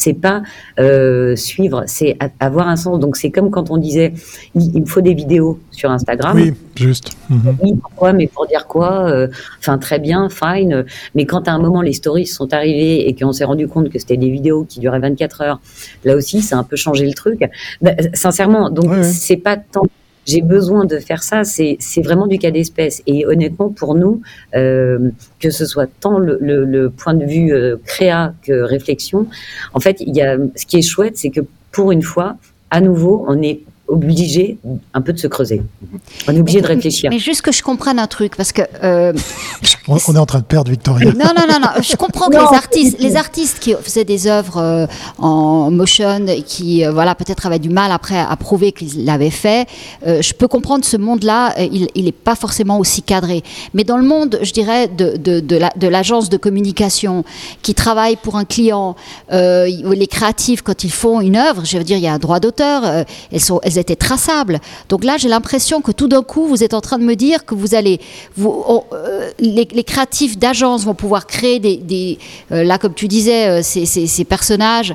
c'est 0.00 0.14
pas 0.14 0.42
euh, 0.78 1.36
suivre, 1.36 1.84
c'est 1.86 2.16
avoir 2.40 2.68
un 2.68 2.76
sens. 2.76 2.98
Donc 2.98 3.16
c'est 3.16 3.30
comme 3.30 3.50
quand 3.50 3.70
on 3.70 3.76
disait 3.76 4.14
il, 4.54 4.80
me 4.80 4.86
faut 4.86 5.02
des 5.02 5.14
vidéos 5.14 5.60
sur 5.70 5.90
Instagram. 5.90 6.36
Oui, 6.36 6.54
juste. 6.74 7.10
Mhm. 7.28 7.56
Oui, 7.62 7.74
pourquoi 7.80 8.12
Mais 8.14 8.26
pour 8.26 8.46
dire 8.46 8.66
quoi 8.66 9.08
euh, 9.10 9.28
Enfin 9.58 9.76
très 9.76 9.98
bien, 9.98 10.28
fine. 10.30 10.86
Mais 11.14 11.26
quand 11.26 11.48
à 11.48 11.52
un 11.52 11.58
moment 11.58 11.82
les 11.82 11.92
stories 11.92 12.26
sont 12.26 12.52
arrivées 12.54 13.08
et 13.08 13.14
qu'on 13.14 13.32
s'est 13.32 13.44
rendu 13.44 13.68
compte 13.68 13.90
que 13.90 13.98
c'était 13.98 14.16
des 14.16 14.30
vidéos 14.30 14.64
qui 14.64 14.80
duraient 14.80 15.00
24 15.00 15.42
heures, 15.42 15.60
là 16.04 16.16
aussi 16.16 16.40
ça 16.40 16.56
a 16.56 16.60
un 16.60 16.64
peu 16.64 16.76
changé 16.76 17.06
le 17.06 17.14
truc. 17.14 17.40
Ben, 17.82 17.94
sincèrement, 18.14 18.70
donc 18.70 19.04
c'est 19.04 19.36
pas 19.36 19.56
tant 19.56 19.82
j'ai 20.26 20.42
besoin 20.42 20.84
de 20.84 20.98
faire 20.98 21.22
ça, 21.22 21.44
c'est 21.44 21.78
vraiment 22.02 22.26
du 22.26 22.38
cas 22.38 22.50
d'espèce. 22.50 23.02
Et 23.06 23.26
honnêtement, 23.26 23.70
pour 23.70 23.94
nous, 23.94 24.22
euh, 24.54 25.10
que 25.38 25.50
ce 25.50 25.66
soit 25.66 25.88
tant 26.00 26.18
le, 26.18 26.92
point 26.96 27.14
de 27.14 27.24
vue 27.24 27.52
euh, 27.52 27.76
créa 27.84 28.34
que 28.42 28.52
réflexion, 28.52 29.26
en 29.74 29.80
fait, 29.80 29.96
y 30.00 30.20
a, 30.22 30.36
ce 30.56 30.66
qui 30.66 30.78
est 30.78 30.82
chouette, 30.82 31.16
c'est 31.16 31.30
que 31.30 31.40
pour 31.72 31.92
une 31.92 32.02
fois, 32.02 32.36
à 32.70 32.80
nouveau, 32.80 33.24
on 33.28 33.40
est 33.42 33.60
obligé 33.90 34.58
un 34.94 35.00
peu 35.00 35.12
de 35.12 35.18
se 35.18 35.26
creuser. 35.26 35.62
On 36.28 36.34
est 36.34 36.40
obligé 36.40 36.60
de 36.60 36.66
réfléchir. 36.66 37.10
Mais 37.10 37.18
juste 37.18 37.42
que 37.42 37.52
je 37.52 37.62
comprenne 37.62 37.98
un 37.98 38.06
truc, 38.06 38.36
parce 38.36 38.52
que... 38.52 38.62
Euh, 38.82 39.12
on, 39.88 39.96
est 39.96 40.18
en 40.18 40.26
train 40.26 40.38
de 40.38 40.44
perdre 40.44 40.70
Victoria. 40.70 41.12
Non, 41.12 41.32
non, 41.36 41.46
non, 41.48 41.58
non. 41.60 41.82
je 41.82 41.96
comprends 41.96 42.28
que 42.28 42.36
les 42.36 42.56
artistes, 42.56 43.00
les 43.00 43.16
artistes 43.16 43.58
qui 43.58 43.74
faisaient 43.74 44.04
des 44.04 44.28
œuvres 44.28 44.58
euh, 44.58 44.86
en 45.18 45.70
motion 45.70 46.26
et 46.28 46.42
qui, 46.42 46.84
euh, 46.84 46.92
voilà, 46.92 47.14
peut-être 47.14 47.46
avaient 47.46 47.58
du 47.58 47.68
mal 47.68 47.90
après 47.90 48.18
à 48.18 48.36
prouver 48.36 48.72
qu'ils 48.72 49.04
l'avaient 49.04 49.30
fait, 49.30 49.66
je 50.06 50.32
peux 50.32 50.48
comprendre 50.48 50.84
ce 50.84 50.96
monde-là, 50.96 51.54
il 51.58 52.04
n'est 52.04 52.12
pas 52.12 52.36
forcément 52.36 52.78
aussi 52.78 53.02
cadré. 53.02 53.42
Mais 53.74 53.84
dans 53.84 53.96
le 53.96 54.04
monde, 54.04 54.38
je 54.42 54.52
dirais, 54.52 54.88
de, 54.88 55.16
de, 55.16 55.40
de 55.40 55.88
l'agence 55.88 56.28
de 56.28 56.36
communication 56.36 57.24
qui 57.62 57.74
travaille 57.74 58.16
pour 58.16 58.36
un 58.36 58.44
client, 58.44 58.94
les 59.30 60.06
créatifs, 60.08 60.62
quand 60.62 60.84
ils 60.84 60.92
font 60.92 61.20
une 61.20 61.36
œuvre, 61.36 61.64
je 61.64 61.76
veux 61.76 61.84
dire, 61.84 61.96
il 61.96 62.04
y 62.04 62.08
a 62.08 62.12
un 62.12 62.18
droit 62.18 62.38
d'auteur, 62.40 63.04
elles 63.32 63.40
sont... 63.40 63.60
Elles 63.62 63.79
était 63.80 63.96
traçable. 63.96 64.60
Donc 64.88 65.04
là, 65.04 65.16
j'ai 65.16 65.28
l'impression 65.28 65.80
que 65.80 65.92
tout 65.92 66.08
d'un 66.08 66.22
coup, 66.22 66.46
vous 66.46 66.62
êtes 66.62 66.74
en 66.74 66.80
train 66.80 66.98
de 66.98 67.04
me 67.04 67.14
dire 67.14 67.44
que 67.44 67.54
vous 67.54 67.74
allez, 67.74 68.00
vous, 68.36 68.64
euh, 68.92 69.30
les, 69.38 69.66
créatifs 69.84 70.38
d'agence 70.38 70.84
vont 70.84 70.94
pouvoir 70.94 71.26
créer 71.26 71.58
des, 71.58 72.18
euh, 72.52 72.62
là, 72.62 72.78
comme 72.78 72.94
tu 72.94 73.08
disais, 73.08 73.48
euh, 73.48 73.62
ces, 73.62 73.86
ces, 73.86 74.24
personnages 74.24 74.94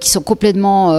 qui 0.00 0.10
sont 0.10 0.20
complètement, 0.20 0.92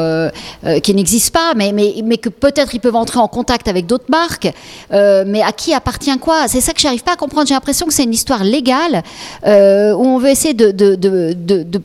qui 0.84 0.94
n'existent 0.94 1.40
pas, 1.40 1.54
mais, 1.56 1.72
mais, 1.72 1.96
mais 2.04 2.18
que 2.18 2.30
peut-être 2.30 2.74
ils 2.74 2.80
peuvent 2.80 2.96
entrer 2.96 3.20
en 3.20 3.28
contact 3.28 3.68
avec 3.68 3.86
d'autres 3.86 4.10
marques. 4.10 4.52
mais 4.92 5.42
à 5.42 5.52
qui 5.52 5.74
appartient 5.74 6.18
quoi? 6.20 6.48
C'est 6.48 6.62
ça 6.62 6.74
que 6.74 6.82
j'arrive 6.82 7.04
pas 7.04 7.14
à 7.14 7.16
comprendre. 7.16 7.48
J'ai 7.48 7.54
l'impression 7.54 7.86
que 7.86 7.94
c'est 7.94 8.04
une 8.04 8.14
histoire 8.14 8.44
légale 8.44 9.04
où 9.46 9.50
on 9.50 10.18
veut 10.18 10.30
essayer 10.30 10.54
de, 10.54 10.72
de, 10.72 10.96
de, 10.96 11.34
de 11.64 11.82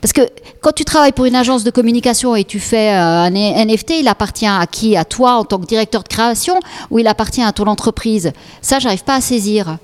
parce 0.00 0.12
que 0.12 0.22
quand 0.60 0.72
tu 0.72 0.84
travailles 0.84 1.12
pour 1.12 1.24
une 1.24 1.34
agence 1.34 1.64
de 1.64 1.70
communication 1.70 2.34
et 2.34 2.44
tu 2.44 2.60
fais 2.60 2.90
euh, 2.90 3.24
un 3.24 3.30
NFT, 3.30 4.00
il 4.00 4.08
appartient 4.08 4.46
à 4.46 4.66
qui? 4.66 4.96
À 4.96 5.04
toi 5.04 5.34
en 5.34 5.44
tant 5.44 5.58
que 5.58 5.66
directeur 5.66 6.02
de 6.02 6.08
création 6.08 6.58
ou 6.90 6.98
il 6.98 7.06
appartient 7.06 7.42
à 7.42 7.52
ton 7.52 7.66
entreprise? 7.66 8.32
Ça, 8.60 8.78
j'arrive 8.78 9.04
pas 9.04 9.16
à 9.16 9.20
saisir. 9.20 9.78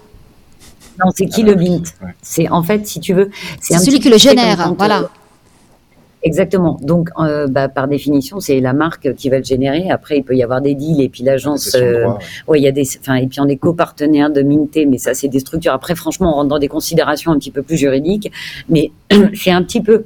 Non, 1.03 1.11
c'est 1.15 1.27
qui 1.27 1.43
le 1.43 1.55
mint 1.55 1.95
C'est 2.23 2.49
en 2.49 2.63
fait, 2.63 2.87
si 2.87 3.01
tu 3.01 3.15
veux, 3.15 3.31
c'est 3.61 3.79
celui 3.79 4.01
qui 4.01 4.11
le 4.11 4.19
génère. 4.19 4.75
Voilà. 4.77 5.09
Exactement. 6.23 6.79
Donc, 6.83 7.09
euh, 7.19 7.47
bah, 7.47 7.69
par 7.69 7.89
définition, 7.89 8.41
c'est 8.41 8.61
la 8.61 8.75
marque 8.75 9.15
qui 9.15 9.31
va 9.31 9.39
le 9.39 9.45
générer. 9.45 9.91
Après, 9.91 10.19
il 10.19 10.23
peut 10.23 10.37
y 10.37 10.43
avoir 10.43 10.61
des 10.61 10.75
deals 10.75 11.01
et 11.01 11.09
puis 11.09 11.23
l'agence. 11.23 11.75
Euh, 11.75 12.07
ouais, 12.47 12.61
il 12.61 12.63
y 12.63 12.69
a 12.69 12.73
des. 12.73 12.87
Enfin, 13.01 13.15
et 13.15 13.27
puis 13.27 13.41
on 13.41 13.49
est 13.49 13.57
copartenaire 13.57 14.31
de 14.31 14.43
Minté, 14.43 14.85
mais 14.85 14.99
ça, 14.99 15.15
c'est 15.15 15.29
des 15.29 15.41
structures. 15.41 15.73
Après, 15.73 15.95
franchement, 15.95 16.33
on 16.33 16.35
rentre 16.35 16.49
dans 16.49 16.59
des 16.59 16.69
considérations 16.69 17.33
un 17.33 17.39
petit 17.39 17.51
peu 17.51 17.63
plus 17.63 17.79
juridiques, 17.79 18.31
mais 18.69 18.93
c'est 19.35 19.51
un 19.51 19.63
petit 19.63 19.81
peu. 19.81 20.05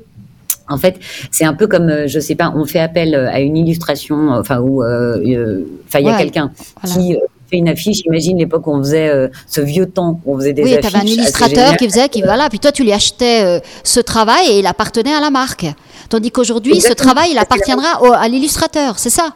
En 0.68 0.79
fait, 0.79 0.98
c'est 1.31 1.44
un 1.44 1.53
peu 1.53 1.66
comme, 1.66 1.90
euh, 1.90 2.07
je 2.07 2.20
sais 2.20 2.37
pas, 2.37 2.53
on 2.55 2.64
fait 2.64 2.79
appel 2.79 3.14
à 3.14 3.40
une 3.40 3.57
illustration, 3.57 4.31
enfin, 4.31 4.61
où, 4.61 4.83
enfin, 4.83 5.98
il 5.98 6.07
y 6.07 6.09
a 6.09 6.16
quelqu'un 6.16 6.53
qui 6.87 7.16
fait 7.50 7.57
une 7.57 7.68
affiche. 7.68 8.03
Imagine 8.07 8.38
l'époque 8.38 8.68
où 8.68 8.72
on 8.72 8.79
faisait 8.79 9.31
ce 9.48 9.61
vieux 9.61 9.87
temps 9.87 10.20
où 10.24 10.37
on 10.37 10.38
faisait 10.38 10.53
des 10.53 10.62
affiches. 10.62 10.77
Oui, 10.77 10.81
tu 10.81 10.96
avais 10.96 11.05
un 11.05 11.07
illustrateur 11.07 11.77
qui 11.77 11.87
faisait, 11.87 12.09
qui 12.09 12.22
voilà, 12.22 12.48
puis 12.48 12.61
toi 12.61 12.70
tu 12.70 12.85
lui 12.85 12.92
achetais 12.92 13.61
ce 13.83 14.00
travail 14.00 14.46
et 14.48 14.59
il 14.61 14.66
appartenait 14.66 15.12
à 15.12 15.20
la 15.20 15.31
marque. 15.31 15.66
Tandis 16.09 16.31
qu'aujourd'hui, 16.31 16.81
ce 16.81 16.93
travail, 16.93 17.31
il 17.33 17.38
appartiendra 17.38 17.99
à 18.17 18.29
l'illustrateur, 18.29 18.99
c'est 18.99 19.11
ça? 19.11 19.35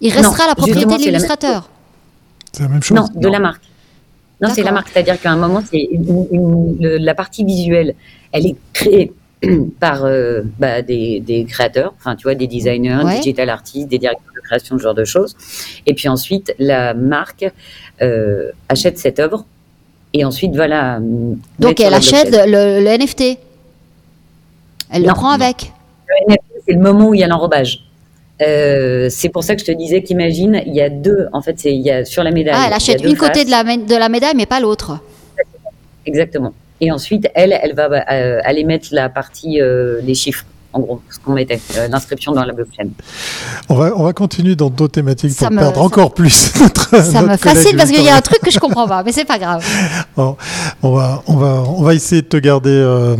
Il 0.00 0.12
restera 0.12 0.46
la 0.46 0.54
propriété 0.54 0.96
de 0.96 1.02
l'illustrateur. 1.02 1.68
C'est 2.52 2.62
la 2.62 2.68
même 2.68 2.82
chose. 2.82 2.96
Non, 2.96 3.06
de 3.14 3.28
la 3.28 3.38
marque. 3.38 3.62
Non, 4.40 4.48
c'est 4.54 4.62
la 4.62 4.72
marque. 4.72 4.88
C'est-à-dire 4.92 5.20
qu'à 5.20 5.32
un 5.32 5.36
moment, 5.36 5.62
c'est 5.70 5.88
la 6.80 7.14
partie 7.14 7.44
visuelle, 7.44 7.94
elle 8.32 8.46
est 8.46 8.56
créée 8.72 9.12
par 9.80 10.04
euh, 10.04 10.42
bah, 10.58 10.82
des, 10.82 11.46
créateurs, 11.48 11.94
enfin, 11.98 12.16
tu 12.16 12.24
vois, 12.24 12.34
des 12.34 12.46
designers, 12.46 13.00
des 13.04 13.16
digital 13.18 13.50
artistes, 13.50 13.88
des 13.88 13.98
directeurs 13.98 14.32
de 14.34 14.40
création, 14.40 14.78
ce 14.78 14.82
genre 14.82 14.94
de 14.94 15.04
choses. 15.04 15.36
Et 15.86 15.94
puis 15.94 16.08
ensuite, 16.08 16.54
la 16.58 16.94
marque 16.94 17.50
euh, 18.02 18.50
achète 18.68 18.98
cette 18.98 19.20
œuvre 19.20 19.44
et 20.12 20.24
ensuite, 20.24 20.54
voilà. 20.54 21.00
Donc, 21.58 21.80
elle 21.80 21.94
achète 21.94 22.30
le, 22.30 22.80
le, 22.82 22.96
NFT 22.96 23.38
elle 24.90 25.02
le 25.04 25.12
prend 25.12 25.30
avec. 25.30 25.72
C'est 26.66 26.74
le 26.74 26.80
moment 26.80 27.08
où 27.08 27.14
il 27.14 27.20
y 27.20 27.24
a 27.24 27.26
l'enrobage. 27.26 27.88
Euh, 28.40 29.08
c'est 29.10 29.28
pour 29.30 29.42
ça 29.42 29.54
que 29.54 29.60
je 29.60 29.66
te 29.66 29.72
disais 29.72 30.02
qu'imagine, 30.02 30.62
il 30.66 30.74
y 30.74 30.80
a 30.80 30.88
deux, 30.88 31.28
en 31.32 31.42
fait, 31.42 31.58
c'est 31.58 31.74
il 31.74 31.80
y 31.80 31.90
a 31.90 32.04
sur 32.04 32.22
la 32.22 32.30
médaille. 32.30 32.54
Ah, 32.56 32.64
elle 32.68 32.72
achète 32.72 33.02
une 33.02 33.16
côté 33.16 33.44
de 33.44 33.50
la, 33.50 33.64
de 33.64 33.96
la 33.96 34.08
médaille, 34.08 34.34
mais 34.36 34.46
pas 34.46 34.60
l'autre. 34.60 34.98
Exactement. 36.06 36.52
Et 36.80 36.92
ensuite, 36.92 37.28
elle, 37.34 37.58
elle 37.60 37.74
va 37.74 37.88
euh, 38.12 38.40
aller 38.44 38.62
mettre 38.64 38.88
la 38.92 39.08
partie 39.08 39.60
euh, 39.60 40.00
des 40.02 40.14
chiffres. 40.14 40.44
En 40.74 40.80
gros, 40.80 41.00
ce 41.10 41.18
qu'on 41.18 41.32
mettait, 41.32 41.58
l'inscription 41.90 42.32
dans 42.32 42.44
la 42.44 42.52
blockchain. 42.52 42.88
On 43.70 43.74
va, 43.74 43.96
on 43.96 44.04
va 44.04 44.12
continuer 44.12 44.54
dans 44.54 44.68
d'autres 44.68 44.92
thématiques 44.92 45.36
pour 45.36 45.48
perdre 45.48 45.80
encore 45.80 46.12
plus 46.12 46.52
notre. 46.60 47.02
Ça 47.02 47.22
me 47.22 47.36
fascine 47.38 47.76
parce 47.76 47.90
qu'il 47.90 48.04
y 48.04 48.08
a 48.10 48.16
un 48.16 48.20
truc 48.20 48.40
que 48.40 48.50
je 48.50 48.58
comprends 48.58 48.86
pas, 48.86 49.02
mais 49.02 49.10
c'est 49.10 49.24
pas 49.24 49.38
grave. 49.38 49.64
on, 50.16 50.36
va, 50.82 51.22
on, 51.26 51.36
va, 51.36 51.64
on 51.66 51.82
va 51.82 51.94
essayer 51.94 52.20
de 52.20 52.26
te 52.26 52.36
garder 52.36 53.16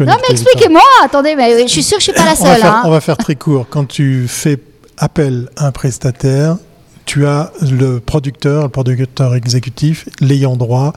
non, 0.00 0.16
mais 0.20 0.30
expliquez-moi. 0.30 0.82
Attendez, 1.04 1.34
mais 1.36 1.62
je 1.62 1.72
suis 1.72 1.82
sûre 1.82 1.98
que 1.98 2.04
je 2.04 2.10
suis 2.10 2.12
pas 2.12 2.24
la 2.24 2.34
seule. 2.34 2.62
Hein. 2.62 2.82
On 2.84 2.90
va, 2.90 3.00
faire, 3.00 3.16
très 3.16 3.34
court. 3.34 3.66
Quand 3.68 3.86
tu 3.86 4.26
fais 4.28 4.58
appel 4.98 5.48
à 5.56 5.66
un 5.66 5.72
prestataire, 5.72 6.56
tu 7.04 7.26
as 7.26 7.52
le 7.60 7.98
producteur, 7.98 8.62
le 8.62 8.68
producteur 8.68 9.34
exécutif, 9.34 10.08
l'ayant 10.20 10.56
droit. 10.56 10.92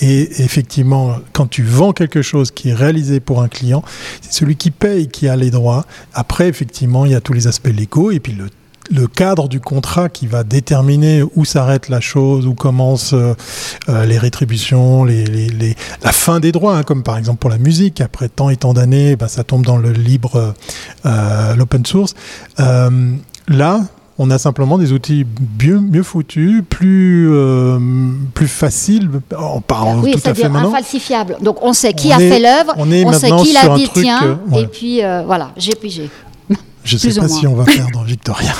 Et 0.00 0.42
effectivement, 0.42 1.16
quand 1.32 1.48
tu 1.48 1.62
vends 1.62 1.92
quelque 1.92 2.22
chose 2.22 2.50
qui 2.50 2.70
est 2.70 2.74
réalisé 2.74 3.20
pour 3.20 3.42
un 3.42 3.48
client, 3.48 3.82
c'est 4.22 4.32
celui 4.32 4.56
qui 4.56 4.70
paye 4.70 5.08
qui 5.08 5.28
a 5.28 5.36
les 5.36 5.50
droits. 5.50 5.84
Après, 6.14 6.48
effectivement, 6.48 7.04
il 7.04 7.12
y 7.12 7.14
a 7.14 7.20
tous 7.20 7.32
les 7.32 7.46
aspects 7.46 7.68
légaux 7.68 8.10
et 8.10 8.20
puis 8.20 8.32
le 8.32 8.48
le 8.92 9.06
cadre 9.06 9.48
du 9.48 9.60
contrat 9.60 10.08
qui 10.08 10.26
va 10.26 10.44
déterminer 10.44 11.22
où 11.34 11.44
s'arrête 11.44 11.88
la 11.88 12.00
chose, 12.00 12.46
où 12.46 12.54
commencent 12.54 13.14
euh, 13.14 13.34
euh, 13.88 14.04
les 14.04 14.18
rétributions, 14.18 15.04
les, 15.04 15.76
la 16.02 16.12
fin 16.12 16.40
des 16.40 16.52
droits, 16.52 16.76
hein, 16.76 16.82
comme 16.82 17.02
par 17.02 17.16
exemple 17.16 17.38
pour 17.38 17.50
la 17.50 17.58
musique. 17.58 18.00
Après 18.00 18.28
tant 18.28 18.50
et 18.50 18.56
tant 18.56 18.74
d'années, 18.74 19.16
bah, 19.16 19.28
ça 19.28 19.44
tombe 19.44 19.64
dans 19.64 19.78
le 19.78 19.92
libre, 19.92 20.54
euh, 21.06 21.54
l'open 21.56 21.84
source. 21.86 22.14
là, 22.58 23.80
on 24.18 24.30
a 24.30 24.38
simplement 24.38 24.76
des 24.76 24.92
outils 24.92 25.26
mieux, 25.62 25.80
mieux 25.80 26.02
foutus, 26.02 26.62
plus, 26.68 27.30
plus 28.34 28.46
faciles, 28.46 29.08
en 29.36 29.60
parlant 29.62 30.00
oui, 30.00 30.12
tout 30.12 30.28
à 30.28 30.34
fait 30.34 30.48
maintenant. 30.50 30.68
infalsifiable. 30.68 31.38
Donc 31.40 31.56
on 31.62 31.72
sait 31.72 31.94
qui 31.94 32.12
a 32.12 32.18
fait 32.18 32.38
l'œuvre, 32.38 32.74
on, 32.76 32.92
on 32.92 33.12
sait 33.12 33.30
qui 33.30 33.54
la 33.54 33.74
détient, 33.74 34.38
et 34.54 34.66
puis 34.66 35.00
voilà, 35.26 35.52
j'ai 35.56 35.74
pigé. 35.74 36.10
Je 36.84 36.96
sais 36.96 37.14
pas 37.14 37.28
si 37.28 37.46
on 37.46 37.54
va 37.54 37.64
perdre 37.64 38.04
Victoria. 38.06 38.52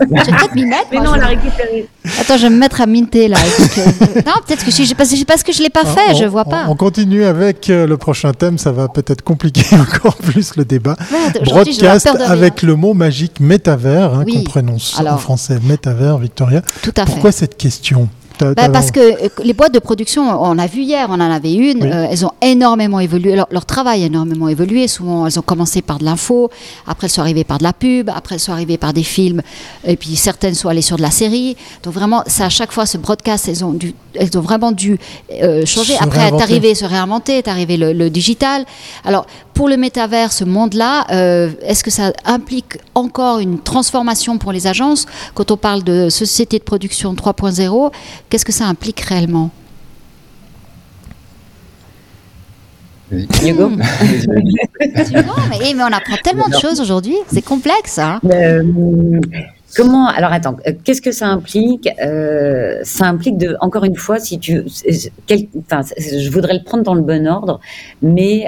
Je 0.00 0.06
vais 0.06 0.22
peut-être 0.22 0.54
m'y 0.54 0.64
mettre. 0.64 0.86
Mais 0.90 1.00
non, 1.00 1.12
on 1.12 1.14
l'a 1.14 1.26
récupéré. 1.26 1.86
Attends, 2.20 2.36
je 2.36 2.42
vais 2.42 2.50
me 2.50 2.56
mettre 2.58 2.80
à 2.80 2.86
minter 2.86 3.28
là. 3.28 3.36
non, 4.26 4.32
peut-être 4.46 4.64
que 4.64 4.70
je, 4.70 4.94
parce 5.24 5.42
que 5.42 5.52
je 5.52 5.62
l'ai 5.62 5.70
pas 5.70 5.84
fait, 5.84 6.14
je 6.14 6.24
vois 6.24 6.44
pas. 6.44 6.66
On 6.68 6.76
continue 6.76 7.24
avec 7.24 7.68
euh, 7.70 7.86
le 7.86 7.96
prochain 7.96 8.32
thème, 8.32 8.58
ça 8.58 8.72
va 8.72 8.88
peut-être 8.88 9.22
compliquer 9.22 9.76
encore 9.80 10.16
plus 10.16 10.56
le 10.56 10.64
débat. 10.64 10.96
Broadcast 11.44 12.08
avec 12.26 12.62
le 12.62 12.74
mot 12.74 12.94
magique 12.94 13.40
métavers, 13.40 14.14
hein, 14.14 14.24
comprenons 14.24 14.78
en 14.98 15.18
français 15.18 15.58
métavers, 15.62 16.18
Victoria. 16.18 16.62
Tout 16.82 16.92
à 16.96 17.04
fait. 17.04 17.12
Pourquoi 17.12 17.32
cette 17.32 17.56
question? 17.56 18.08
Bah, 18.56 18.68
parce 18.68 18.90
que 18.90 19.00
euh, 19.00 19.28
les 19.44 19.52
boîtes 19.52 19.74
de 19.74 19.78
production, 19.78 20.22
on 20.42 20.58
a 20.58 20.66
vu 20.66 20.82
hier, 20.82 21.06
on 21.10 21.14
en 21.14 21.20
avait 21.20 21.54
une, 21.54 21.84
euh, 21.84 22.06
elles 22.10 22.24
ont 22.26 22.32
énormément 22.40 23.00
évolué, 23.00 23.34
leur, 23.34 23.48
leur, 23.50 23.66
travail 23.66 24.02
a 24.02 24.06
énormément 24.06 24.48
évolué. 24.48 24.88
Souvent, 24.88 25.26
elles 25.26 25.38
ont 25.38 25.42
commencé 25.42 25.82
par 25.82 25.98
de 25.98 26.04
l'info, 26.04 26.50
après 26.86 27.06
elles 27.06 27.10
sont 27.10 27.20
arrivées 27.20 27.44
par 27.44 27.58
de 27.58 27.64
la 27.64 27.72
pub, 27.72 28.10
après 28.10 28.34
elles 28.34 28.40
sont 28.40 28.52
arrivées 28.52 28.78
par 28.78 28.92
des 28.92 29.02
films, 29.02 29.42
et 29.84 29.96
puis 29.96 30.16
certaines 30.16 30.54
sont 30.54 30.68
allées 30.68 30.82
sur 30.82 30.96
de 30.96 31.02
la 31.02 31.10
série. 31.10 31.56
Donc 31.82 31.94
vraiment, 31.94 32.22
ça 32.26 32.46
à 32.46 32.48
chaque 32.48 32.72
fois, 32.72 32.86
ce 32.86 32.98
broadcast, 32.98 33.48
elles 33.48 33.64
ont, 33.64 33.72
dû, 33.72 33.94
elles 34.14 34.36
ont 34.36 34.40
vraiment 34.40 34.72
dû 34.72 34.98
euh, 35.42 35.64
changer. 35.64 35.94
après, 36.00 36.28
est 36.28 36.40
arrivé 36.40 36.74
se 36.74 36.84
réinventer, 36.84 37.38
est 37.38 37.48
arrivé 37.48 37.76
le, 37.76 37.92
le, 37.92 38.10
digital. 38.10 38.64
Alors, 39.04 39.26
pour 39.54 39.68
le 39.68 39.76
métavers, 39.76 40.32
ce 40.32 40.44
monde-là, 40.44 41.06
est-ce 41.62 41.84
que 41.84 41.90
ça 41.90 42.12
implique 42.24 42.78
encore 42.94 43.38
une 43.38 43.60
transformation 43.60 44.38
pour 44.38 44.52
les 44.52 44.66
agences 44.66 45.06
Quand 45.34 45.50
on 45.50 45.56
parle 45.56 45.82
de 45.82 46.08
société 46.08 46.58
de 46.58 46.64
production 46.64 47.14
3.0, 47.14 47.92
Qu'est-ce 48.28 48.44
que 48.44 48.52
ça 48.52 48.66
implique 48.66 49.00
réellement 49.00 49.50
Hugo 53.44 53.68
hmm. 53.68 53.76
mais, 54.80 55.74
mais, 55.74 55.82
on 55.82 55.92
apprend 55.92 56.16
tellement 56.24 56.48
de 56.48 56.56
choses 56.56 56.80
aujourd'hui, 56.80 57.16
c'est 57.30 57.42
complexe. 57.42 57.98
Hein 57.98 58.20
euh, 58.24 58.62
comment 59.76 60.08
Alors 60.08 60.32
attends, 60.32 60.56
euh, 60.66 60.72
qu'est-ce 60.84 61.02
que 61.02 61.12
ça 61.12 61.28
implique 61.28 61.88
euh, 62.02 62.80
Ça 62.82 63.06
implique 63.06 63.36
de, 63.36 63.56
encore 63.60 63.84
une 63.84 63.96
fois, 63.96 64.18
si 64.18 64.38
tu, 64.38 64.64
enfin, 65.70 65.82
je 65.98 66.30
voudrais 66.30 66.54
le 66.54 66.62
prendre 66.64 66.82
dans 66.82 66.94
le 66.94 67.02
bon 67.02 67.26
ordre, 67.26 67.60
mais 68.02 68.46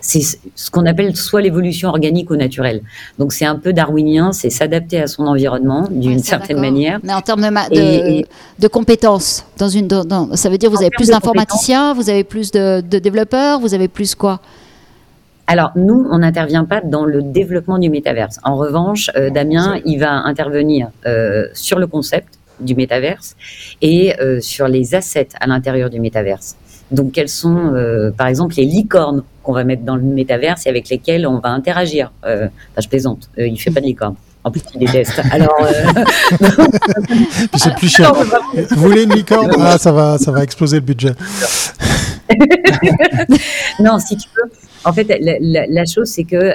c'est 0.00 0.20
ce 0.54 0.70
qu'on 0.70 0.86
appelle 0.86 1.16
soit 1.16 1.40
l'évolution 1.40 1.88
organique 1.88 2.30
ou 2.30 2.36
naturelle. 2.36 2.82
Donc 3.18 3.32
c'est 3.32 3.44
un 3.44 3.56
peu 3.56 3.72
darwinien, 3.72 4.32
c'est 4.32 4.50
s'adapter 4.50 5.00
à 5.00 5.06
son 5.06 5.26
environnement 5.26 5.88
d'une 5.90 6.20
certaine 6.20 6.60
manière. 6.60 7.00
Mais 7.02 7.12
en 7.12 7.20
termes 7.20 7.42
de, 7.42 8.24
de, 8.58 8.68
compétences, 8.68 9.44
dans 9.58 9.68
une, 9.68 9.88
ça 10.34 10.48
veut 10.48 10.58
dire 10.58 10.70
vous 10.70 10.80
avez 10.80 10.90
plus 10.90 11.08
d'informaticiens, 11.08 11.94
vous 11.94 12.08
avez 12.10 12.24
plus 12.24 12.50
de, 12.50 12.80
développeurs, 12.80 13.60
vous 13.60 13.74
avez 13.74 13.88
plus 13.88 14.14
quoi? 14.14 14.40
Alors, 15.50 15.72
nous, 15.74 16.06
on 16.08 16.18
n'intervient 16.18 16.64
pas 16.64 16.80
dans 16.80 17.04
le 17.04 17.22
développement 17.22 17.78
du 17.78 17.90
métaverse. 17.90 18.38
En 18.44 18.54
revanche, 18.54 19.10
euh, 19.16 19.30
Damien, 19.30 19.80
il 19.84 19.98
va 19.98 20.12
intervenir 20.12 20.90
euh, 21.06 21.48
sur 21.54 21.80
le 21.80 21.88
concept 21.88 22.38
du 22.60 22.76
métaverse 22.76 23.34
et 23.82 24.14
euh, 24.20 24.40
sur 24.40 24.68
les 24.68 24.94
assets 24.94 25.30
à 25.40 25.48
l'intérieur 25.48 25.90
du 25.90 25.98
métaverse. 25.98 26.54
Donc, 26.92 27.10
quelles 27.10 27.28
sont, 27.28 27.72
par 28.16 28.28
exemple, 28.28 28.54
les 28.58 28.64
licornes 28.64 29.24
qu'on 29.42 29.52
va 29.52 29.64
mettre 29.64 29.82
dans 29.82 29.96
le 29.96 30.02
métaverse 30.02 30.66
et 30.66 30.68
avec 30.68 30.88
lesquelles 30.88 31.26
on 31.26 31.38
va 31.38 31.48
interagir 31.48 32.12
enfin, 32.22 32.50
Je 32.78 32.88
plaisante, 32.88 33.28
il 33.36 33.52
ne 33.52 33.58
fait 33.58 33.72
pas 33.72 33.80
de 33.80 33.86
licorne. 33.86 34.14
En 34.44 34.52
plus, 34.52 34.62
il 34.74 34.80
déteste. 34.80 35.20
Alors, 35.32 35.56
c'est 37.56 37.74
plus 37.74 37.88
cher. 37.88 38.12
Vous 38.70 38.82
voulez 38.82 39.02
une 39.02 39.14
licorne? 39.14 39.50
Ah, 39.58 39.78
ça 39.78 39.90
va, 39.92 40.16
ça 40.18 40.30
va 40.32 40.42
exploser 40.42 40.76
le 40.76 40.84
budget. 40.84 41.12
non, 43.80 43.98
si 43.98 44.16
tu 44.16 44.28
veux. 44.36 44.50
En 44.84 44.92
fait, 44.92 45.04
la, 45.20 45.66
la 45.66 45.84
chose, 45.84 46.08
c'est 46.08 46.24
que 46.24 46.54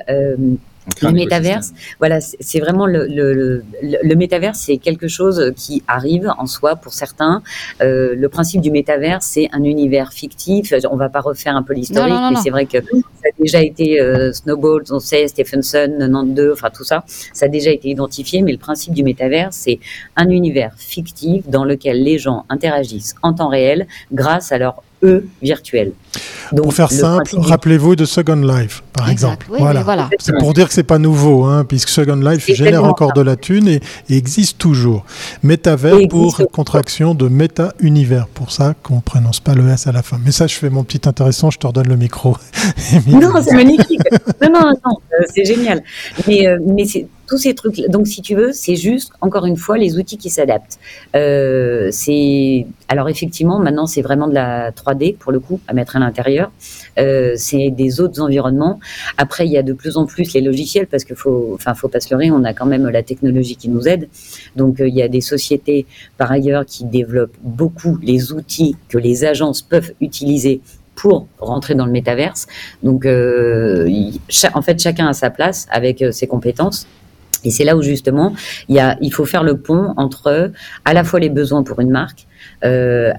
le 1.01 1.11
métaverse, 1.11 1.73
voilà, 1.99 2.19
c'est 2.21 2.59
vraiment 2.59 2.85
le, 2.85 3.07
le, 3.07 3.63
le, 3.81 4.15
métaverse, 4.15 4.59
c'est 4.59 4.77
quelque 4.77 5.07
chose 5.07 5.51
qui 5.55 5.83
arrive 5.87 6.31
en 6.37 6.45
soi 6.45 6.75
pour 6.75 6.93
certains. 6.93 7.41
Euh, 7.81 8.13
le 8.15 8.29
principe 8.29 8.61
du 8.61 8.71
métaverse, 8.71 9.25
c'est 9.25 9.49
un 9.51 9.63
univers 9.63 10.13
fictif. 10.13 10.73
On 10.91 10.95
va 10.95 11.09
pas 11.09 11.21
refaire 11.21 11.55
un 11.55 11.63
peu 11.63 11.73
l'historique, 11.73 12.13
mais 12.31 12.39
c'est 12.41 12.51
vrai 12.51 12.65
que 12.65 12.77
ça 12.81 13.29
a 13.29 13.41
déjà 13.41 13.63
été 13.63 13.99
euh, 13.99 14.31
Snowball, 14.31 14.83
on 14.91 14.99
sait, 14.99 15.27
Stephenson, 15.27 15.91
92, 15.99 16.53
enfin 16.53 16.69
tout 16.73 16.83
ça, 16.83 17.03
ça 17.33 17.45
a 17.45 17.49
déjà 17.49 17.71
été 17.71 17.89
identifié. 17.89 18.41
Mais 18.41 18.51
le 18.51 18.59
principe 18.59 18.93
du 18.93 19.03
métaverse, 19.03 19.55
c'est 19.55 19.79
un 20.15 20.29
univers 20.29 20.73
fictif 20.77 21.47
dans 21.47 21.65
lequel 21.65 22.03
les 22.03 22.19
gens 22.19 22.45
interagissent 22.49 23.15
en 23.23 23.33
temps 23.33 23.49
réel 23.49 23.87
grâce 24.11 24.51
à 24.51 24.59
leur 24.59 24.83
eux 25.05 25.27
virtuels. 25.41 25.91
pour 26.55 26.73
faire 26.73 26.91
simple, 26.91 27.31
rappelez-vous 27.37 27.95
de 27.95 28.05
Second 28.05 28.35
Life, 28.35 28.83
par 28.93 29.09
exemple. 29.09 29.47
voilà. 29.49 30.09
C'est 30.19 30.37
pour 30.37 30.53
dire 30.53 30.67
que 30.67 30.73
c'est 30.73 30.83
pas 30.83 30.99
nouveau, 30.99 31.43
hein, 31.45 31.65
puisque 31.67 31.89
Second 31.89 32.15
Life 32.15 32.49
génère 32.53 32.83
encore 32.83 33.13
de 33.13 33.21
la 33.21 33.35
thune 33.35 33.67
et, 33.67 33.81
existe 34.09 34.57
toujours. 34.57 35.05
Métavers 35.43 36.07
pour 36.09 36.41
contraction 36.51 37.15
de 37.15 37.27
méta-univers. 37.27 38.27
Pour 38.27 38.51
ça 38.51 38.75
qu'on 38.83 38.97
ne 38.97 39.01
prononce 39.01 39.39
pas 39.39 39.53
le 39.53 39.67
S 39.69 39.87
à 39.87 39.91
la 39.91 40.01
fin. 40.01 40.19
Mais 40.23 40.31
ça, 40.31 40.47
je 40.47 40.55
fais 40.55 40.69
mon 40.69 40.83
petit 40.83 41.07
intéressant, 41.07 41.51
je 41.51 41.57
te 41.57 41.67
redonne 41.67 41.87
le 41.87 41.97
micro. 41.97 42.37
non, 43.07 43.31
c'est 43.41 43.55
magnifique. 43.55 44.01
non, 44.41 44.49
non, 44.51 44.61
non, 44.85 44.97
euh, 45.13 45.23
c'est 45.33 45.45
génial. 45.45 45.83
Mais, 46.27 46.47
euh, 46.47 46.57
mais 46.65 46.85
c'est 46.85 47.07
tous 47.27 47.37
ces 47.37 47.55
trucs. 47.55 47.81
Donc, 47.89 48.07
si 48.07 48.21
tu 48.21 48.35
veux, 48.35 48.51
c'est 48.51 48.75
juste, 48.75 49.11
encore 49.21 49.45
une 49.45 49.57
fois, 49.57 49.77
les 49.77 49.97
outils 49.97 50.17
qui 50.17 50.29
s'adaptent. 50.29 50.79
Euh, 51.15 51.89
c'est 51.91 52.65
alors 52.87 53.09
effectivement, 53.09 53.59
maintenant, 53.59 53.87
c'est 53.87 54.01
vraiment 54.01 54.27
de 54.27 54.33
la 54.33 54.71
3D 54.71 55.17
pour 55.17 55.31
le 55.31 55.39
coup 55.39 55.59
à 55.67 55.73
mettre 55.73 55.95
à 55.95 55.99
l'intérieur. 55.99 56.51
Euh, 56.99 57.33
c'est 57.35 57.71
des 57.71 57.99
autres 57.99 58.21
environnements. 58.21 58.79
Après, 59.17 59.45
il 59.47 59.51
y 59.51 59.57
a 59.57 59.63
de 59.63 59.73
plus 59.73 59.97
en 59.97 60.05
plus 60.05 60.33
les 60.33 60.41
logiciels 60.41 60.87
parce 60.87 61.03
qu'il 61.03 61.15
faut, 61.15 61.51
enfin, 61.55 61.73
faut 61.73 61.87
pas 61.87 61.99
se 61.99 62.13
leurrer, 62.13 62.31
on 62.31 62.43
a 62.43 62.53
quand 62.53 62.67
même 62.67 62.87
la 62.87 63.03
technologie 63.03 63.55
qui 63.55 63.69
nous 63.69 63.87
aide. 63.87 64.07
Donc, 64.55 64.79
euh, 64.79 64.87
il 64.87 64.95
y 64.95 65.01
a 65.01 65.07
des 65.07 65.21
sociétés 65.21 65.85
par 66.17 66.31
ailleurs 66.31 66.65
qui 66.65 66.85
développent 66.85 67.37
beaucoup 67.41 67.97
les 68.01 68.31
outils 68.31 68.75
que 68.89 68.97
les 68.97 69.25
agences 69.25 69.61
peuvent 69.61 69.91
utiliser 69.99 70.61
pour 70.95 71.27
rentrer 71.39 71.75
dans 71.75 71.85
le 71.85 71.91
métaverse. 71.91 72.47
Donc, 72.83 73.05
euh, 73.05 73.89
en 74.53 74.61
fait, 74.61 74.81
chacun 74.81 75.07
a 75.07 75.13
sa 75.13 75.29
place 75.29 75.67
avec 75.69 76.01
euh, 76.01 76.11
ses 76.11 76.27
compétences. 76.27 76.87
Et 77.45 77.51
c'est 77.51 77.63
là 77.63 77.77
où 77.77 77.81
justement, 77.81 78.33
il, 78.67 78.75
y 78.75 78.79
a, 78.79 78.97
il 79.01 79.13
faut 79.13 79.25
faire 79.25 79.43
le 79.43 79.57
pont 79.57 79.93
entre 79.97 80.51
à 80.83 80.93
la 80.93 81.03
fois 81.03 81.19
les 81.19 81.29
besoins 81.29 81.63
pour 81.63 81.79
une 81.79 81.91
marque, 81.91 82.25
euh, 82.63 83.13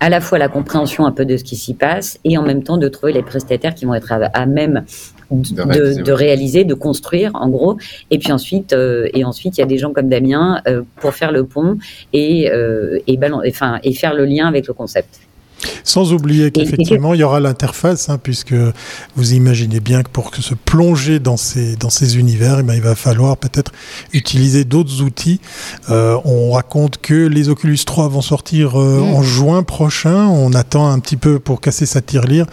à 0.00 0.08
la 0.08 0.20
fois 0.20 0.38
la 0.38 0.48
compréhension 0.48 1.06
un 1.06 1.12
peu 1.12 1.24
de 1.24 1.36
ce 1.36 1.44
qui 1.44 1.56
s'y 1.56 1.74
passe, 1.74 2.18
et 2.24 2.36
en 2.36 2.42
même 2.42 2.62
temps 2.62 2.76
de 2.76 2.88
trouver 2.88 3.12
les 3.12 3.22
prestataires 3.22 3.74
qui 3.74 3.84
vont 3.84 3.94
être 3.94 4.12
à, 4.12 4.46
même 4.46 4.84
de, 5.30 6.12
réaliser, 6.12 6.64
de, 6.64 6.74
construire, 6.74 7.30
en 7.34 7.48
gros. 7.48 7.78
Et 8.10 8.18
puis 8.18 8.32
ensuite, 8.32 8.72
euh, 8.72 9.08
et 9.14 9.24
ensuite, 9.24 9.58
il 9.58 9.60
y 9.60 9.64
a 9.64 9.66
des 9.66 9.78
gens 9.78 9.92
comme 9.92 10.08
Damien 10.08 10.60
euh, 10.66 10.82
pour 11.00 11.14
faire 11.14 11.32
le 11.32 11.44
pont 11.44 11.78
et, 12.12 12.50
et, 13.06 13.18
enfin, 13.48 13.78
et 13.82 13.94
faire 13.94 14.14
le 14.14 14.24
lien 14.24 14.46
avec 14.48 14.66
le 14.66 14.74
concept. 14.74 15.20
Sans 15.84 16.12
oublier 16.12 16.50
qu'effectivement, 16.50 17.14
il 17.14 17.20
y 17.20 17.22
aura 17.24 17.40
l'interface, 17.40 18.08
hein, 18.08 18.18
puisque 18.22 18.54
vous 19.16 19.32
imaginez 19.34 19.80
bien 19.80 20.02
que 20.02 20.08
pour 20.08 20.34
se 20.34 20.54
plonger 20.54 21.18
dans 21.18 21.36
ces, 21.36 21.76
dans 21.76 21.90
ces 21.90 22.18
univers, 22.18 22.60
eh 22.60 22.62
ben, 22.62 22.74
il 22.74 22.82
va 22.82 22.94
falloir 22.94 23.36
peut-être 23.36 23.72
utiliser 24.12 24.64
d'autres 24.64 25.02
outils. 25.02 25.40
Euh, 25.90 26.18
on 26.24 26.52
raconte 26.52 26.98
que 26.98 27.26
les 27.26 27.48
Oculus 27.48 27.78
3 27.84 28.08
vont 28.08 28.20
sortir 28.20 28.80
euh, 28.80 29.00
mm. 29.00 29.14
en 29.14 29.22
juin 29.22 29.62
prochain. 29.62 30.26
On 30.26 30.52
attend 30.52 30.90
un 30.90 30.98
petit 30.98 31.16
peu 31.16 31.38
pour 31.38 31.60
casser 31.60 31.86
sa 31.86 32.00
tirelire. 32.00 32.46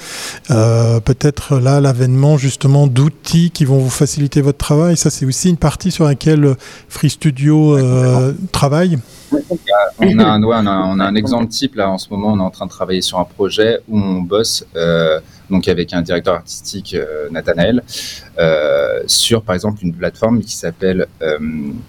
Euh, 0.52 1.00
peut-être 1.00 1.60
là, 1.60 1.80
l'avènement 1.82 2.38
justement 2.38 2.88
d'outils 2.88 3.52
qui 3.52 3.65
vont 3.65 3.78
vous 3.78 3.89
faciliter 3.89 4.41
votre 4.41 4.58
travail. 4.58 4.98
Ça, 4.98 5.10
c'est 5.10 5.26
aussi 5.26 5.50
une 5.50 5.58
partie 5.58 5.91
sur 5.91 6.06
laquelle 6.06 6.56
Free 6.88 7.10
Studio 7.10 7.78
travaille. 8.52 8.98
On 9.32 10.19
a, 10.19 10.24
un, 10.26 10.43
on, 10.43 10.65
a, 10.65 10.72
on 10.88 11.00
a, 11.00 11.06
un 11.06 11.15
exemple 11.15 11.48
type 11.48 11.76
là 11.76 11.89
en 11.89 11.98
ce 11.98 12.10
moment. 12.10 12.34
On 12.34 12.39
est 12.39 12.43
en 12.43 12.50
train 12.50 12.65
de 12.65 12.72
travailler 12.72 12.98
sur 13.01 13.19
un 13.19 13.25
projet 13.25 13.79
où 13.88 13.99
on 13.99 14.21
bosse 14.21 14.65
euh, 14.75 15.19
donc 15.49 15.67
avec 15.67 15.93
un 15.93 16.01
directeur 16.01 16.35
artistique 16.35 16.93
euh, 16.93 17.29
Nathanaël 17.31 17.83
euh, 18.38 19.01
sur 19.07 19.41
par 19.41 19.55
exemple 19.55 19.79
une 19.83 19.93
plateforme 19.93 20.41
qui 20.41 20.55
s'appelle 20.55 21.07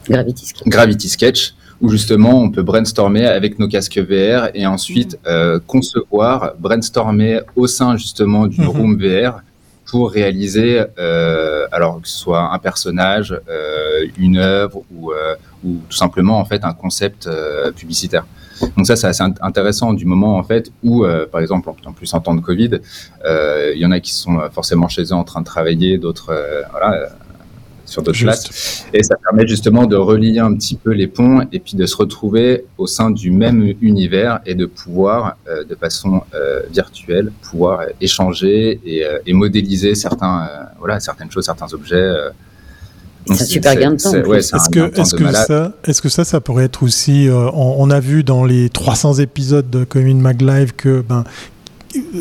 Gravity 0.09 0.47
Sketch. 0.47 0.69
Gravity 0.69 1.09
Sketch 1.09 1.55
où 1.81 1.89
justement 1.89 2.41
on 2.41 2.51
peut 2.51 2.63
brainstormer 2.63 3.27
avec 3.27 3.59
nos 3.59 3.69
casques 3.69 3.99
VR 3.99 4.51
et 4.55 4.67
ensuite 4.67 5.19
mm. 5.27 5.61
concevoir, 5.67 6.55
brainstormer 6.59 7.41
au 7.57 7.67
sein 7.67 7.97
justement 7.97 8.47
d'une 8.47 8.65
mm-hmm. 8.65 8.67
room 8.67 8.99
VR 8.99 9.41
pour 9.87 10.13
réaliser, 10.13 10.85
euh, 10.99 11.67
alors 11.73 12.01
que 12.01 12.07
ce 12.07 12.17
soit 12.17 12.53
un 12.53 12.59
personnage, 12.59 13.37
euh, 13.49 14.07
une 14.19 14.37
œuvre 14.37 14.83
ou, 14.95 15.11
ou, 15.65 15.81
tout 15.89 15.97
simplement 15.97 16.39
en 16.39 16.45
fait 16.45 16.65
un 16.65 16.75
concept 16.75 17.29
publicitaire. 17.77 18.25
Donc 18.77 18.87
ça, 18.87 18.97
c'est 18.97 19.07
assez 19.07 19.23
intéressant 19.41 19.93
du 19.93 20.05
moment 20.05 20.37
en 20.37 20.43
fait 20.43 20.71
où, 20.83 21.05
euh, 21.05 21.27
par 21.27 21.41
exemple, 21.41 21.71
en 21.71 21.93
plus 21.93 22.13
en 22.15 22.21
temps 22.21 22.35
de 22.35 22.41
Covid, 22.41 22.81
il 23.25 23.79
y 23.79 23.87
en 23.87 23.91
a 23.91 24.01
qui 24.01 24.15
sont 24.15 24.39
forcément 24.53 24.89
chez 24.89 25.03
eux 25.03 25.13
en 25.13 25.25
train 25.25 25.41
de 25.41 25.47
travailler, 25.47 25.99
d'autres, 25.99 26.35
voilà 26.71 27.09
sur 27.91 28.03
d'autres 28.03 28.21
places. 28.21 28.87
Et 28.95 29.03
ça 29.03 29.17
permet 29.17 29.47
justement 29.47 29.87
de 29.87 29.97
relier 29.97 30.39
un 30.39 30.55
petit 30.55 30.77
peu 30.77 30.93
les 30.93 31.09
ponts 31.09 31.47
et 31.53 31.59
puis 31.59 31.77
de 31.77 31.85
se 31.87 31.97
retrouver 31.97 32.65
au 32.79 32.87
sein 32.87 33.11
du 33.11 33.31
même 33.31 33.75
univers 33.81 34.41
et 34.47 34.55
de 34.55 34.67
pouvoir, 34.67 35.37
euh, 35.49 35.65
de 35.65 35.75
façon 35.75 36.23
euh, 36.35 36.63
virtuelle, 36.71 37.33
pouvoir 37.43 37.83
échanger 38.01 38.81
et, 38.85 39.05
euh, 39.05 39.19
et 39.27 39.33
modéliser 39.33 39.95
certains, 39.95 40.49
voilà, 40.79 41.01
certaines 41.01 41.31
choses, 41.31 41.45
certains 41.45 41.73
objets 41.75 42.15
C'est 43.27 43.43
un 43.43 43.47
super 43.47 43.77
gain 43.77 43.93
de 43.93 43.97
temps. 43.97 44.15
est-ce 44.35 44.69
que, 45.15 45.33
ça, 45.33 45.73
est-ce 45.85 46.03
que 46.03 46.09
ça, 46.09 46.25
ça 46.25 46.41
pourrait 46.41 46.65
être 46.65 46.83
aussi, 46.83 47.29
euh, 47.29 47.51
on, 47.53 47.91
a 47.91 48.01
vu 48.01 48.25
dans 48.25 48.45
les 48.45 48.69
300 48.71 49.15
épisodes 49.15 49.69
de 49.69 49.85
Commune 49.85 50.21
Mag 50.21 50.41
Live 50.41 50.73
que 50.77 51.01
ben 51.01 51.25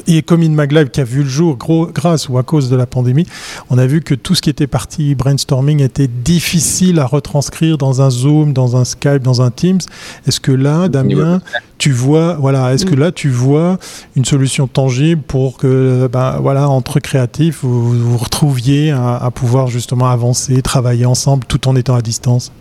et 0.08 0.22
comme 0.22 0.42
In 0.42 0.50
Maglive 0.50 0.90
qui 0.90 1.02
a 1.02 1.04
vu 1.04 1.24
le 1.24 1.30
jour 1.30 1.56
gros, 1.56 1.88
grâce 1.88 2.30
ou 2.30 2.38
à 2.38 2.44
cause 2.44 2.70
de 2.70 2.76
la 2.76 2.86
pandémie, 2.86 3.28
on 3.70 3.78
a 3.78 3.86
vu 3.86 4.02
que 4.02 4.16
tout 4.16 4.36
ce 4.36 4.42
qui 4.42 4.50
était 4.50 4.68
parti 4.68 5.16
brainstorming 5.16 5.82
était 5.82 6.08
difficile 6.08 7.00
à 7.00 7.06
retranscrire 7.06 7.78
dans 7.78 8.02
un 8.02 8.10
Zoom, 8.10 8.54
dans 8.54 8.76
un 8.76 8.86
Skype, 8.86 9.22
dans 9.22 9.42
un 9.42 9.52
Teams. 9.52 9.80
Est-ce 10.28 10.40
que 10.40 10.52
là, 10.52 10.88
Damien, 10.88 11.42
tu 11.78 11.92
vois, 11.92 12.34
voilà, 12.34 12.74
est-ce 12.74 12.86
que 12.86 12.96
mm. 12.96 13.00
là 13.00 13.12
tu 13.12 13.30
vois 13.30 13.78
une 14.16 14.26
solution 14.26 14.68
tangible 14.68 15.22
pour 15.22 15.58
que, 15.58 16.10
ben, 16.12 16.38
voilà, 16.42 16.70
entre 16.70 17.00
créatifs, 17.00 17.60
vous 17.62 17.92
vous 17.92 18.18
retrouviez 18.18 18.92
à, 18.92 19.18
à 19.18 19.32
pouvoir 19.32 19.68
justement 19.68 20.10
avancer, 20.10 20.62
travailler 20.62 21.06
ensemble 21.06 21.46
tout 21.46 21.68
en 21.68 21.76
étant 21.76 21.96
à 21.96 22.02
distance? 22.02 22.52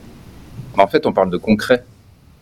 En 0.77 0.87
fait, 0.87 1.07
on 1.07 1.12
parle 1.12 1.31
de 1.31 1.38
concret. 1.38 1.85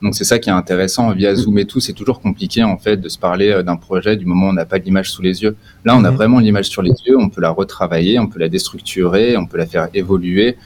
Donc 0.02 0.14
c'est 0.14 0.24
ça 0.24 0.38
qui 0.38 0.50
est 0.50 0.52
intéressant 0.52 1.10
via 1.12 1.32
mm. 1.32 1.36
Zoom 1.36 1.58
et 1.58 1.64
tout. 1.64 1.80
C'est 1.80 1.92
toujours 1.92 2.20
compliqué 2.20 2.62
en 2.62 2.76
fait 2.76 2.96
de 2.96 3.08
se 3.08 3.18
parler 3.18 3.50
euh, 3.50 3.62
d'un 3.62 3.76
projet 3.76 4.16
du 4.16 4.26
moment 4.26 4.46
où 4.46 4.50
on 4.50 4.52
n'a 4.52 4.66
pas 4.66 4.78
l'image 4.78 5.10
sous 5.10 5.22
les 5.22 5.42
yeux. 5.42 5.56
Là, 5.84 5.96
on 5.96 6.04
a 6.04 6.10
mm-hmm. 6.10 6.14
vraiment 6.14 6.38
l'image 6.38 6.66
sur 6.66 6.82
les 6.82 6.94
yeux. 7.06 7.16
On 7.18 7.28
peut 7.28 7.40
la 7.40 7.50
retravailler, 7.50 8.18
on 8.18 8.26
peut 8.26 8.38
la 8.38 8.48
déstructurer, 8.48 9.36
on 9.36 9.46
peut 9.46 9.58
la 9.58 9.66
faire 9.66 9.88
évoluer. 9.94 10.56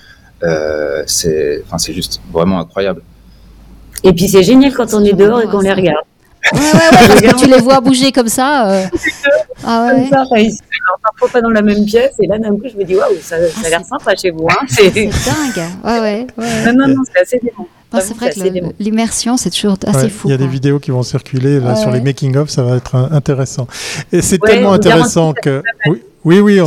Euh, 0.43 1.03
c'est, 1.07 1.63
enfin, 1.67 1.79
c'est 1.79 1.93
juste 1.93 2.21
vraiment 2.33 2.61
incroyable. 2.61 3.03
Et 4.03 4.13
puis 4.13 4.29
c'est 4.29 4.43
génial 4.43 4.73
quand 4.73 4.95
on 4.95 5.05
est 5.05 5.13
dehors 5.13 5.43
et 5.43 5.47
qu'on 5.47 5.61
les 5.61 5.73
regarde. 5.73 6.05
Ouais, 6.53 6.59
ouais, 6.59 6.73
ouais, 6.73 7.07
parce 7.07 7.21
que 7.21 7.37
tu 7.45 7.51
les 7.51 7.61
vois 7.61 7.81
bouger 7.81 8.13
comme 8.13 8.29
ça. 8.29 8.71
Euh... 8.71 8.87
Ah 9.63 9.93
ouais. 9.93 10.09
Comme 10.09 10.51
ça, 10.51 10.65
parfois 11.03 11.29
pas 11.29 11.43
dans 11.43 11.51
la 11.51 11.61
même 11.61 11.85
pièce. 11.85 12.15
Et 12.19 12.27
là, 12.27 12.39
d'un 12.39 12.57
coup, 12.57 12.65
je 12.73 12.79
me 12.79 12.85
dis, 12.85 12.97
waouh, 12.97 13.15
ça, 13.21 13.37
ça 13.51 13.67
a 13.67 13.69
l'air 13.69 13.85
sympa 13.85 14.17
chez 14.17 14.31
vous. 14.31 14.49
Hein. 14.51 14.65
C'est 14.67 14.91
dingue. 14.91 15.13
Ouais, 15.85 16.01
ouais. 16.01 16.27
ouais. 16.39 16.73
Non, 16.73 16.73
non, 16.73 16.95
non, 16.95 17.03
c'est 17.13 17.21
assez 17.21 17.39
dément 17.39 17.69
c'est 17.99 18.15
vrai 18.17 18.31
que 18.31 18.39
l'immersion, 18.79 19.37
c'est 19.37 19.51
toujours 19.51 19.77
assez 19.87 20.09
fou. 20.09 20.29
Il 20.29 20.31
y 20.31 20.35
a 20.35 20.37
des 20.37 20.47
vidéos 20.47 20.79
qui 20.79 20.91
vont 20.91 21.03
circuler 21.03 21.59
là, 21.59 21.75
sur 21.75 21.91
les 21.91 22.01
making-of, 22.01 22.49
ça 22.49 22.63
va 22.63 22.77
être 22.77 22.95
intéressant. 22.95 23.67
Et 24.13 24.23
c'est 24.23 24.39
tellement 24.39 24.73
intéressant 24.73 25.33
que. 25.33 25.63
Oui, 26.23 26.39
oui, 26.39 26.61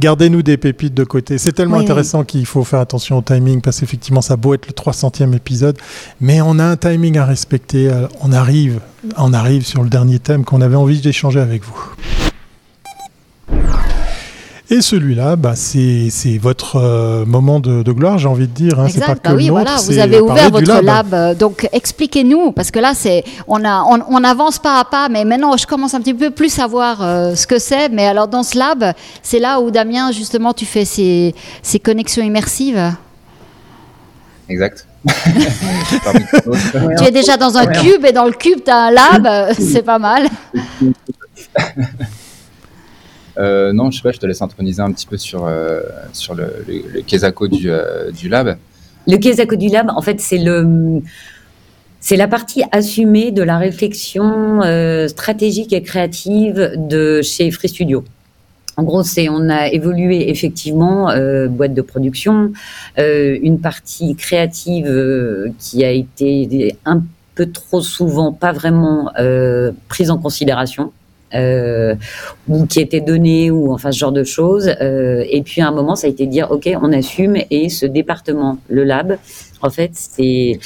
gardez-nous 0.00 0.42
des 0.42 0.56
pépites 0.56 0.94
de 0.94 1.04
côté. 1.04 1.36
C'est 1.36 1.52
tellement 1.52 1.76
intéressant 1.78 2.24
qu'il 2.24 2.46
faut 2.46 2.64
faire 2.64 2.80
attention 2.80 3.18
au 3.18 3.22
timing 3.22 3.60
parce 3.60 3.80
qu'effectivement, 3.80 4.22
ça 4.22 4.34
a 4.34 4.36
beau 4.38 4.54
être 4.54 4.66
le 4.66 4.72
300e 4.72 5.36
épisode, 5.36 5.76
mais 6.22 6.40
on 6.40 6.58
a 6.58 6.64
un 6.64 6.76
timing 6.76 7.18
à 7.18 7.26
respecter. 7.26 7.90
On 8.22 8.32
arrive, 8.32 8.80
on 9.18 9.34
arrive 9.34 9.66
sur 9.66 9.82
le 9.82 9.90
dernier 9.90 10.18
thème 10.18 10.44
qu'on 10.44 10.62
avait 10.62 10.76
envie 10.76 11.00
d'échanger 11.00 11.38
avec 11.38 11.62
vous. 11.64 11.94
Et 14.70 14.82
celui-là, 14.82 15.36
bah, 15.36 15.54
c'est 15.56 16.10
votre 16.38 16.76
euh, 16.76 17.24
moment 17.24 17.58
de, 17.58 17.82
gloire, 17.90 18.18
j'ai 18.18 18.28
envie 18.28 18.46
de 18.46 18.52
dire. 18.52 18.78
Hein. 18.78 18.86
Exact. 18.86 19.06
Pas 19.06 19.14
bah 19.14 19.30
que 19.30 19.36
oui, 19.36 19.48
voilà, 19.48 19.76
vous 19.76 19.98
avez 19.98 20.20
ouvert 20.20 20.50
votre 20.50 20.82
lab. 20.82 21.38
Donc 21.38 21.66
expliquez-nous, 21.72 22.52
parce 22.52 22.70
que 22.70 22.78
là, 22.78 22.92
c'est 22.94 23.24
on, 23.46 23.64
a, 23.64 23.82
on, 23.82 24.24
avance 24.24 24.58
pas 24.58 24.78
à 24.78 24.84
pas, 24.84 25.08
mais 25.08 25.24
maintenant 25.24 25.56
je 25.56 25.66
commence 25.66 25.94
un 25.94 26.00
petit 26.00 26.12
peu 26.12 26.30
plus 26.30 26.58
à 26.58 26.66
voir 26.66 27.02
euh, 27.02 27.34
ce 27.34 27.46
que 27.46 27.58
c'est. 27.58 27.88
Mais 27.88 28.06
alors 28.06 28.28
dans 28.28 28.42
ce 28.42 28.58
lab, 28.58 28.92
c'est 29.22 29.38
là 29.38 29.58
où 29.60 29.70
Damien, 29.70 30.12
justement, 30.12 30.52
tu 30.52 30.66
fais 30.66 30.84
ces, 30.84 31.34
ces 31.62 31.78
connexions 31.78 32.22
immersives. 32.22 32.92
Exact. 34.50 34.86
tu 36.98 37.04
es 37.04 37.10
déjà 37.10 37.38
dans 37.38 37.56
un 37.56 37.66
cube 37.66 38.04
et 38.04 38.12
dans 38.12 38.26
le 38.26 38.32
cube, 38.32 38.58
tu 38.62 38.70
as 38.70 38.76
un 38.76 38.90
lab, 38.90 39.54
c'est 39.58 39.82
pas 39.82 39.98
mal. 39.98 40.28
Euh, 43.38 43.72
non, 43.72 43.90
je 43.90 43.98
sais 43.98 44.02
pas, 44.02 44.12
je 44.12 44.18
te 44.18 44.26
laisse 44.26 44.42
introniser 44.42 44.82
un 44.82 44.92
petit 44.92 45.06
peu 45.06 45.16
sur, 45.16 45.46
euh, 45.46 45.80
sur 46.12 46.34
le, 46.34 46.64
le, 46.66 47.68
euh, 47.68 48.10
du 48.10 48.28
lab. 48.28 48.56
Le 49.06 49.16
Kesako 49.16 49.56
du 49.56 49.68
lab, 49.68 49.90
en 49.94 50.02
fait, 50.02 50.20
c'est 50.20 50.38
le. 50.38 51.00
C'est 52.00 52.16
la 52.16 52.28
partie 52.28 52.62
assumée 52.70 53.32
de 53.32 53.42
la 53.42 53.58
réflexion 53.58 54.60
stratégique 55.08 55.72
et 55.72 55.82
créative 55.82 56.74
de 56.76 57.22
chez 57.22 57.50
Free 57.50 57.68
Studio. 57.68 58.04
En 58.76 58.84
gros, 58.84 59.02
c'est 59.02 59.28
on 59.28 59.48
a 59.48 59.66
évolué 59.66 60.30
effectivement 60.30 61.12
boîte 61.48 61.74
de 61.74 61.82
production, 61.82 62.52
une 62.96 63.58
partie 63.60 64.14
créative 64.14 65.52
qui 65.58 65.84
a 65.84 65.90
été 65.90 66.76
un 66.84 67.02
peu 67.34 67.46
trop 67.50 67.80
souvent 67.82 68.32
pas 68.32 68.52
vraiment 68.52 69.12
prise 69.88 70.12
en 70.12 70.18
considération 70.18 70.92
euh, 71.34 71.94
ou 72.48 72.66
qui 72.66 72.80
était 72.80 73.00
donné 73.00 73.50
ou 73.50 73.72
enfin 73.72 73.92
ce 73.92 73.98
genre 73.98 74.12
de 74.12 74.24
choses. 74.24 74.70
Euh, 74.80 75.24
et 75.28 75.42
puis 75.42 75.60
à 75.60 75.68
un 75.68 75.72
moment, 75.72 75.96
ça 75.96 76.06
a 76.06 76.10
été 76.10 76.26
de 76.26 76.30
dire 76.30 76.50
ok, 76.50 76.68
on 76.80 76.92
assume 76.92 77.36
et 77.50 77.68
ce 77.68 77.86
département, 77.86 78.58
le 78.68 78.84
lab, 78.84 79.18
en 79.62 79.70
fait, 79.70 79.90
c'est 79.94 80.58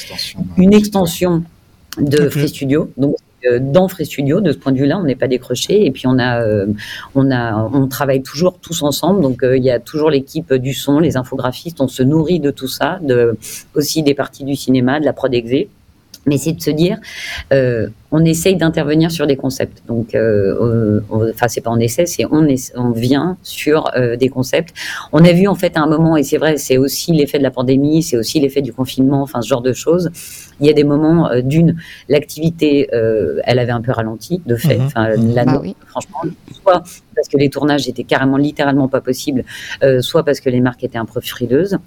une 0.56 0.74
extension 0.74 1.42
de 1.98 2.28
Free 2.28 2.48
Studio. 2.48 2.90
Donc 2.96 3.16
euh, 3.44 3.58
dans 3.60 3.88
Free 3.88 4.06
Studio, 4.06 4.40
de 4.40 4.52
ce 4.52 4.58
point 4.58 4.72
de 4.72 4.78
vue-là, 4.78 4.98
on 4.98 5.04
n'est 5.04 5.16
pas 5.16 5.28
décroché. 5.28 5.84
Et 5.84 5.90
puis 5.90 6.06
on 6.06 6.18
a, 6.18 6.40
euh, 6.40 6.66
on 7.14 7.30
a, 7.30 7.68
on 7.72 7.88
travaille 7.88 8.22
toujours 8.22 8.58
tous 8.58 8.82
ensemble. 8.82 9.20
Donc 9.20 9.42
euh, 9.42 9.56
il 9.56 9.64
y 9.64 9.70
a 9.70 9.80
toujours 9.80 10.10
l'équipe 10.10 10.52
du 10.54 10.74
son, 10.74 10.98
les 11.00 11.16
infographistes. 11.16 11.80
On 11.80 11.88
se 11.88 12.02
nourrit 12.02 12.40
de 12.40 12.50
tout 12.50 12.68
ça, 12.68 12.98
de 13.02 13.36
aussi 13.74 14.02
des 14.02 14.14
parties 14.14 14.44
du 14.44 14.56
cinéma, 14.56 15.00
de 15.00 15.04
la 15.04 15.12
prod 15.12 15.32
exé 15.34 15.68
mais 16.26 16.38
c'est 16.38 16.52
de 16.52 16.60
se 16.60 16.70
dire, 16.70 16.98
euh, 17.52 17.88
on 18.12 18.24
essaye 18.24 18.56
d'intervenir 18.56 19.10
sur 19.10 19.26
des 19.26 19.36
concepts. 19.36 19.82
Donc, 19.88 20.14
euh, 20.14 21.00
enfin, 21.10 21.48
c'est 21.48 21.60
pas 21.60 21.70
on 21.70 21.78
essaie, 21.78 22.06
c'est 22.06 22.24
on, 22.26 22.46
on 22.76 22.90
vient 22.90 23.36
sur 23.42 23.90
euh, 23.96 24.16
des 24.16 24.28
concepts. 24.28 24.74
On 25.12 25.24
a 25.24 25.32
vu 25.32 25.48
en 25.48 25.54
fait 25.54 25.76
à 25.76 25.80
un 25.80 25.86
moment, 25.86 26.16
et 26.16 26.22
c'est 26.22 26.36
vrai, 26.36 26.58
c'est 26.58 26.76
aussi 26.76 27.12
l'effet 27.12 27.38
de 27.38 27.42
la 27.42 27.50
pandémie, 27.50 28.02
c'est 28.02 28.16
aussi 28.16 28.38
l'effet 28.38 28.62
du 28.62 28.72
confinement, 28.72 29.22
enfin 29.22 29.42
ce 29.42 29.48
genre 29.48 29.62
de 29.62 29.72
choses. 29.72 30.10
Il 30.60 30.66
y 30.66 30.70
a 30.70 30.74
des 30.74 30.84
moments 30.84 31.30
euh, 31.30 31.40
d'une, 31.40 31.76
l'activité, 32.08 32.88
euh, 32.92 33.40
elle 33.44 33.58
avait 33.58 33.72
un 33.72 33.80
peu 33.80 33.92
ralenti, 33.92 34.42
de 34.46 34.56
fait. 34.56 34.78
Mhm. 34.78 34.86
Enfin, 34.86 35.08
bah 35.16 35.62
franchement, 35.88 36.18
soit 36.62 36.84
parce 37.16 37.28
que 37.28 37.36
les 37.36 37.48
tournages 37.48 37.88
étaient 37.88 38.04
carrément 38.04 38.36
littéralement 38.36 38.88
pas 38.88 39.00
possibles, 39.00 39.44
soit 40.00 40.24
parce 40.24 40.40
que 40.40 40.50
les 40.50 40.60
marques 40.60 40.84
étaient 40.84 40.98
un 40.98 41.04
peu 41.04 41.20
frileuses. 41.20 41.78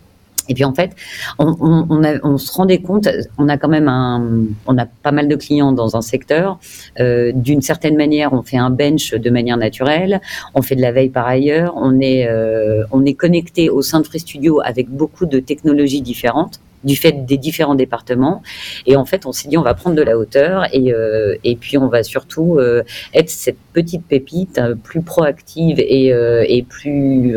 Et 0.47 0.53
puis 0.53 0.63
en 0.63 0.73
fait, 0.73 0.91
on, 1.39 1.55
on, 1.59 2.19
on, 2.23 2.37
se 2.37 2.51
rendait 2.51 2.79
compte, 2.79 3.07
on 3.37 3.49
a 3.49 3.57
quand 3.57 3.67
même 3.67 3.87
un, 3.87 4.23
on 4.67 4.77
a 4.77 4.85
pas 4.85 5.11
mal 5.11 5.27
de 5.27 5.35
clients 5.35 5.71
dans 5.71 5.95
un 5.95 6.01
secteur. 6.01 6.59
Euh, 6.99 7.31
D'une 7.33 7.61
certaine 7.61 7.95
manière, 7.95 8.33
on 8.33 8.43
fait 8.43 8.57
un 8.57 8.69
bench 8.69 9.13
de 9.13 9.29
manière 9.29 9.57
naturelle. 9.57 10.21
On 10.53 10.61
fait 10.61 10.75
de 10.75 10.81
la 10.81 10.91
veille 10.91 11.09
par 11.09 11.27
ailleurs. 11.27 11.73
On 11.75 11.99
est, 11.99 12.27
euh, 12.27 12.83
on 12.91 13.05
est 13.05 13.13
connecté 13.13 13.69
au 13.69 13.81
sein 13.81 14.01
de 14.01 14.05
Free 14.05 14.19
Studio 14.19 14.61
avec 14.63 14.89
beaucoup 14.89 15.25
de 15.25 15.39
technologies 15.39 16.01
différentes 16.01 16.59
du 16.85 16.95
fait 16.95 17.25
des 17.25 17.37
différents 17.37 17.75
départements. 17.75 18.41
Et 18.85 18.95
en 18.95 19.05
fait, 19.05 19.25
on 19.25 19.31
s'est 19.31 19.49
dit, 19.49 19.57
on 19.57 19.63
va 19.63 19.73
prendre 19.73 19.95
de 19.95 20.01
la 20.01 20.17
hauteur 20.17 20.65
et, 20.71 20.93
euh, 20.93 21.35
et 21.43 21.55
puis 21.55 21.77
on 21.77 21.87
va 21.87 22.03
surtout 22.03 22.57
euh, 22.57 22.83
être 23.13 23.29
cette 23.29 23.57
petite 23.73 24.05
pépite 24.05 24.57
euh, 24.57 24.75
plus 24.75 25.01
proactive 25.01 25.79
et, 25.79 26.13
et 26.47 26.63
plus, 26.63 27.35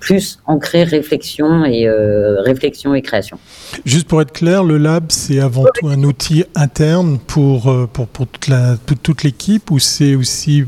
plus 0.00 0.40
ancrée 0.46 0.84
réflexion 0.84 1.64
et, 1.64 1.88
réflexion 1.88 2.94
et 2.94 3.02
création. 3.02 3.38
Juste 3.84 4.06
pour 4.08 4.22
être 4.22 4.32
clair, 4.32 4.64
le 4.64 4.78
lab, 4.78 5.06
c'est 5.08 5.40
avant 5.40 5.64
tout 5.74 5.88
un 5.88 6.02
outil 6.04 6.44
interne 6.54 7.18
pour, 7.18 7.74
pour, 7.92 8.06
pour 8.06 8.26
toute, 8.26 8.48
la, 8.48 8.76
toute 9.02 9.24
l'équipe 9.24 9.70
ou 9.70 9.78
c'est 9.78 10.14
aussi, 10.14 10.64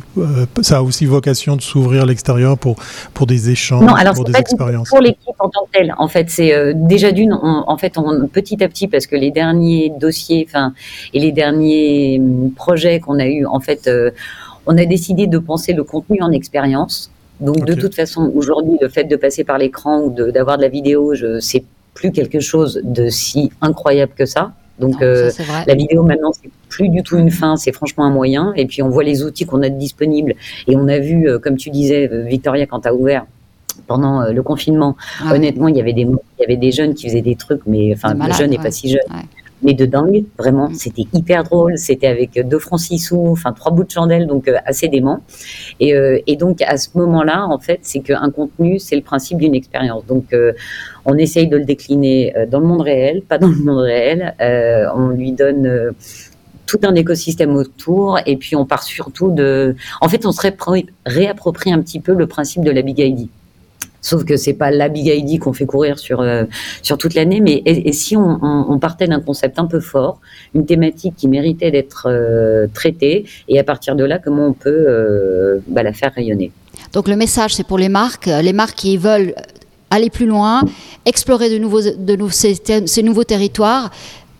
ça 0.62 0.78
a 0.78 0.82
aussi 0.82 1.06
vocation 1.06 1.56
de 1.56 1.62
s'ouvrir 1.62 2.02
à 2.02 2.06
l'extérieur 2.06 2.58
pour, 2.58 2.76
pour 3.14 3.26
des 3.26 3.50
échanges, 3.50 3.84
non, 3.84 3.94
alors 3.94 4.14
pour 4.14 4.24
des 4.24 4.36
expériences? 4.36 4.88
Pour 4.88 5.00
l'équipe 5.00 5.34
en 5.38 5.48
tant 5.48 5.64
que 5.66 5.78
telle, 5.78 5.94
en 5.98 6.08
fait, 6.08 6.30
c'est 6.30 6.74
déjà 6.74 7.12
d'une, 7.12 7.32
en 7.32 7.76
fait, 7.76 7.83
fait, 7.84 7.98
on, 7.98 8.26
petit 8.26 8.62
à 8.62 8.68
petit, 8.68 8.88
parce 8.88 9.06
que 9.06 9.16
les 9.16 9.30
derniers 9.30 9.92
dossiers, 9.98 10.46
enfin, 10.48 10.72
et 11.12 11.20
les 11.20 11.32
derniers 11.32 12.18
hum, 12.20 12.50
projets 12.54 13.00
qu'on 13.00 13.18
a 13.18 13.26
eu, 13.26 13.46
en 13.46 13.60
fait, 13.60 13.86
euh, 13.86 14.10
on 14.66 14.76
a 14.78 14.84
décidé 14.86 15.26
de 15.26 15.38
penser 15.38 15.72
le 15.72 15.84
contenu 15.84 16.18
en 16.22 16.32
expérience. 16.32 17.10
Donc, 17.40 17.64
de 17.64 17.74
toute 17.74 17.94
façon, 17.94 18.32
aujourd'hui, 18.34 18.78
le 18.80 18.88
fait 18.88 19.04
de 19.04 19.16
passer 19.16 19.44
par 19.44 19.58
l'écran 19.58 20.00
ou 20.00 20.10
d'avoir 20.30 20.56
de, 20.56 20.62
la 20.62 20.68
vidéo, 20.68 21.14
je 21.14 21.40
c'est 21.40 21.64
plus 21.92 22.12
quelque 22.12 22.40
chose 22.40 22.80
de 22.82 23.08
si 23.08 23.50
incroyable 23.60 24.12
que 24.16 24.24
ça. 24.24 24.52
Donc, 24.78 25.02
euh, 25.02 25.30
la 25.66 25.74
vidéo 25.74 26.02
maintenant, 26.02 26.32
c'est 26.32 26.50
plus 26.68 26.88
du 26.88 27.02
tout 27.02 27.16
une 27.16 27.30
fin, 27.30 27.56
c'est 27.56 27.72
franchement 27.72 28.04
un 28.04 28.10
moyen. 28.10 28.52
Et 28.56 28.66
puis, 28.66 28.82
on 28.82 28.88
voit 28.88 29.04
les 29.04 29.22
outils 29.22 29.46
qu'on 29.46 29.62
a 29.62 29.68
disponibles. 29.68 30.34
Et 30.66 30.76
on 30.76 30.88
a 30.88 30.98
vu, 30.98 31.28
euh, 31.28 31.38
comme 31.38 31.56
tu 31.56 31.70
disais, 31.70 32.08
Victoria, 32.24 32.66
quand 32.66 32.80
tu 32.80 32.88
as 32.88 32.94
ouvert, 32.94 33.26
pendant 33.86 34.22
euh, 34.22 34.32
le 34.32 34.42
confinement. 34.42 34.96
Ah 35.20 35.34
Honnêtement, 35.34 35.68
il 35.68 35.76
y 35.76 35.80
avait 35.80 35.92
des 35.92 36.02
il 36.02 36.40
y 36.40 36.44
avait 36.44 36.56
des 36.56 36.72
jeunes 36.72 36.94
qui 36.94 37.08
faisaient 37.08 37.22
des 37.22 37.36
trucs, 37.36 37.62
mais 37.66 37.92
enfin, 37.94 38.14
le 38.14 38.32
jeune 38.32 38.50
n'est 38.50 38.58
pas 38.58 38.70
si 38.70 38.90
jeune. 38.90 39.00
Mais 39.62 39.72
de 39.72 39.86
dingue, 39.86 40.24
vraiment, 40.36 40.68
mm. 40.68 40.74
c'était 40.74 41.04
hyper 41.14 41.44
drôle. 41.44 41.78
C'était 41.78 42.08
avec 42.08 42.38
deux 42.46 42.58
francs 42.58 42.80
six 42.80 42.98
sous, 42.98 43.28
enfin 43.28 43.52
trois 43.52 43.72
bouts 43.72 43.84
de 43.84 43.90
chandelle, 43.90 44.26
donc 44.26 44.46
euh, 44.46 44.56
assez 44.66 44.88
dément. 44.88 45.20
Et, 45.80 45.94
euh, 45.94 46.18
et, 46.26 46.36
donc 46.36 46.60
à 46.60 46.76
ce 46.76 46.88
moment-là, 46.96 47.46
en 47.46 47.58
fait, 47.58 47.78
c'est 47.82 48.00
qu'un 48.00 48.30
contenu, 48.30 48.78
c'est 48.78 48.96
le 48.96 49.02
principe 49.02 49.38
d'une 49.38 49.54
expérience. 49.54 50.04
Donc 50.06 50.34
on 51.06 51.16
essaye 51.16 51.48
de 51.48 51.56
le 51.56 51.64
décliner 51.64 52.34
dans 52.50 52.60
le 52.60 52.66
monde 52.66 52.82
réel, 52.82 53.22
pas 53.22 53.38
dans 53.38 53.48
le 53.48 53.56
monde 53.56 53.78
réel. 53.78 54.34
on 54.94 55.08
lui 55.08 55.32
donne 55.32 55.94
tout 56.66 56.80
un 56.82 56.94
écosystème 56.94 57.56
autour 57.56 58.18
et 58.26 58.36
puis 58.36 58.56
on 58.56 58.64
part 58.64 58.82
surtout 58.82 59.30
de 59.30 59.76
en 60.00 60.08
fait 60.08 60.26
on 60.26 60.32
se 60.32 60.40
réapproprie 61.06 61.72
un 61.72 61.80
petit 61.80 62.00
peu 62.00 62.14
le 62.14 62.26
principe 62.26 62.62
de 62.64 62.70
la 62.70 62.82
big 62.82 62.98
ID 62.98 63.28
Sauf 64.04 64.26
que 64.26 64.36
c'est 64.36 64.52
pas 64.52 64.70
la 64.70 64.90
big 64.90 65.06
ID 65.06 65.40
qu'on 65.40 65.54
fait 65.54 65.64
courir 65.64 65.98
sur 65.98 66.20
euh, 66.20 66.44
sur 66.82 66.98
toute 66.98 67.14
l'année, 67.14 67.40
mais 67.40 67.62
si 67.92 68.16
on, 68.18 68.78
partait 68.78 69.06
d'un 69.06 69.20
concept 69.20 69.58
un 69.58 69.64
peu 69.64 69.80
fort, 69.80 70.20
une 70.54 70.66
thématique 70.66 71.14
qui 71.16 71.26
méritait 71.26 71.70
d'être 71.70 72.08
euh, 72.10 72.66
traitée, 72.74 73.24
et 73.48 73.58
à 73.58 73.64
partir 73.64 73.96
de 73.96 74.04
là, 74.04 74.18
comment 74.18 74.46
on 74.46 74.52
peut 74.52 74.84
euh, 74.86 75.60
bah, 75.68 75.82
la 75.82 75.94
faire 75.94 76.12
rayonner. 76.12 76.52
Donc 76.92 77.08
le 77.08 77.16
message, 77.16 77.54
c'est 77.54 77.66
pour 77.66 77.78
les 77.78 77.88
marques, 77.88 78.26
les 78.26 78.52
marques 78.52 78.76
qui 78.76 78.98
veulent 78.98 79.34
aller 79.88 80.10
plus 80.10 80.26
loin, 80.26 80.60
explorer 81.06 81.48
de 81.48 81.56
nouveaux, 81.56 81.80
de 81.80 82.28
ces 82.28 83.02
nouveaux 83.02 83.24
territoires, 83.24 83.90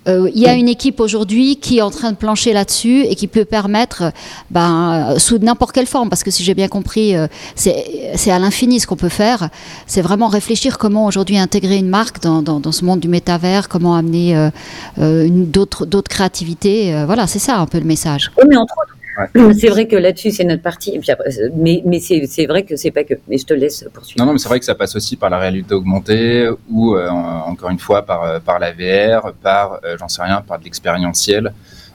euh, 0.06 0.30
il 0.34 0.40
y 0.40 0.46
a 0.46 0.54
une 0.54 0.68
équipe 0.68 1.00
aujourd'hui 1.00 1.56
qui 1.56 1.78
est 1.78 1.82
en 1.82 1.90
train 1.90 2.12
de 2.12 2.16
plancher 2.16 2.52
là-dessus 2.52 3.04
et 3.04 3.14
qui 3.14 3.26
peut 3.26 3.44
permettre, 3.44 4.12
ben, 4.50 5.14
sous 5.18 5.38
n'importe 5.38 5.72
quelle 5.72 5.86
forme, 5.86 6.08
parce 6.08 6.22
que 6.22 6.30
si 6.30 6.44
j'ai 6.44 6.54
bien 6.54 6.68
compris, 6.68 7.16
euh, 7.16 7.26
c'est 7.54 8.30
à 8.30 8.38
l'infini 8.38 8.80
ce 8.80 8.86
qu'on 8.86 8.96
peut 8.96 9.08
faire, 9.08 9.48
c'est 9.86 10.02
vraiment 10.02 10.28
réfléchir 10.28 10.78
comment 10.78 11.06
aujourd'hui 11.06 11.38
intégrer 11.38 11.76
une 11.76 11.88
marque 11.88 12.20
dans, 12.20 12.42
dans, 12.42 12.72
ce 12.72 12.84
monde 12.84 13.00
du 13.00 13.08
métavers, 13.08 13.68
comment 13.68 13.94
amener 13.94 14.50
euh, 14.98 15.28
d'autres 15.28 16.08
créativités. 16.08 17.04
voilà, 17.06 17.26
c'est 17.26 17.38
ça 17.38 17.56
un 17.56 17.66
peu 17.66 17.78
le 17.78 17.84
message. 17.84 18.30
C'est 19.58 19.68
vrai 19.68 19.86
que 19.86 19.96
là-dessus, 19.96 20.30
c'est 20.32 20.44
notre 20.44 20.62
partie. 20.62 21.00
mais 21.54 21.82
mais 21.84 22.00
c'est 22.00 22.46
vrai 22.46 22.64
que 22.64 22.76
c'est 22.76 22.90
pas 22.90 23.04
que. 23.04 23.14
Mais 23.28 23.38
je 23.38 23.46
te 23.46 23.54
laisse 23.54 23.86
poursuivre. 23.92 24.18
Non, 24.20 24.26
non, 24.26 24.32
mais 24.32 24.38
c'est 24.38 24.48
vrai 24.48 24.58
que 24.58 24.64
ça 24.64 24.74
passe 24.74 24.96
aussi 24.96 25.16
par 25.16 25.30
la 25.30 25.38
réalité 25.38 25.74
augmentée 25.74 26.48
ou, 26.70 26.96
euh, 26.96 27.08
encore 27.08 27.70
une 27.70 27.78
fois, 27.78 28.04
par, 28.04 28.24
euh, 28.24 28.40
par 28.40 28.58
la 28.58 28.72
VR, 28.72 29.32
par, 29.34 29.80
euh, 29.84 29.96
j'en 29.98 30.08
sais 30.08 30.22
rien, 30.22 30.42
par 30.42 30.58
de 30.58 30.64
l'expérientiel. 30.64 31.52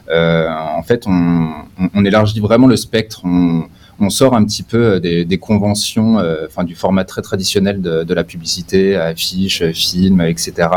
en 0.09 0.83
fait, 0.83 1.05
on, 1.07 1.49
on, 1.93 2.05
élargit 2.05 2.39
vraiment 2.39 2.67
le 2.67 2.77
spectre. 2.77 3.21
On, 3.23 3.63
on 4.01 4.09
sort 4.09 4.33
un 4.33 4.45
petit 4.45 4.63
peu 4.63 4.99
des, 5.01 5.25
des 5.25 5.37
conventions, 5.37 6.17
enfin 6.45 6.63
du 6.63 6.73
format 6.73 7.03
très 7.03 7.21
traditionnel 7.21 7.81
de, 7.81 8.03
de 8.03 8.13
la 8.13 8.23
publicité, 8.23 8.95
affiches, 8.95 9.63
films, 9.73 10.21
etc. 10.21 10.69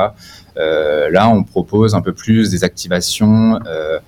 là, 0.57 1.29
on 1.29 1.45
propose 1.45 1.95
un 1.95 2.03
peu 2.03 2.13
plus 2.13 2.51
des 2.51 2.65
activations. 2.65 3.61
Euh, 3.67 4.01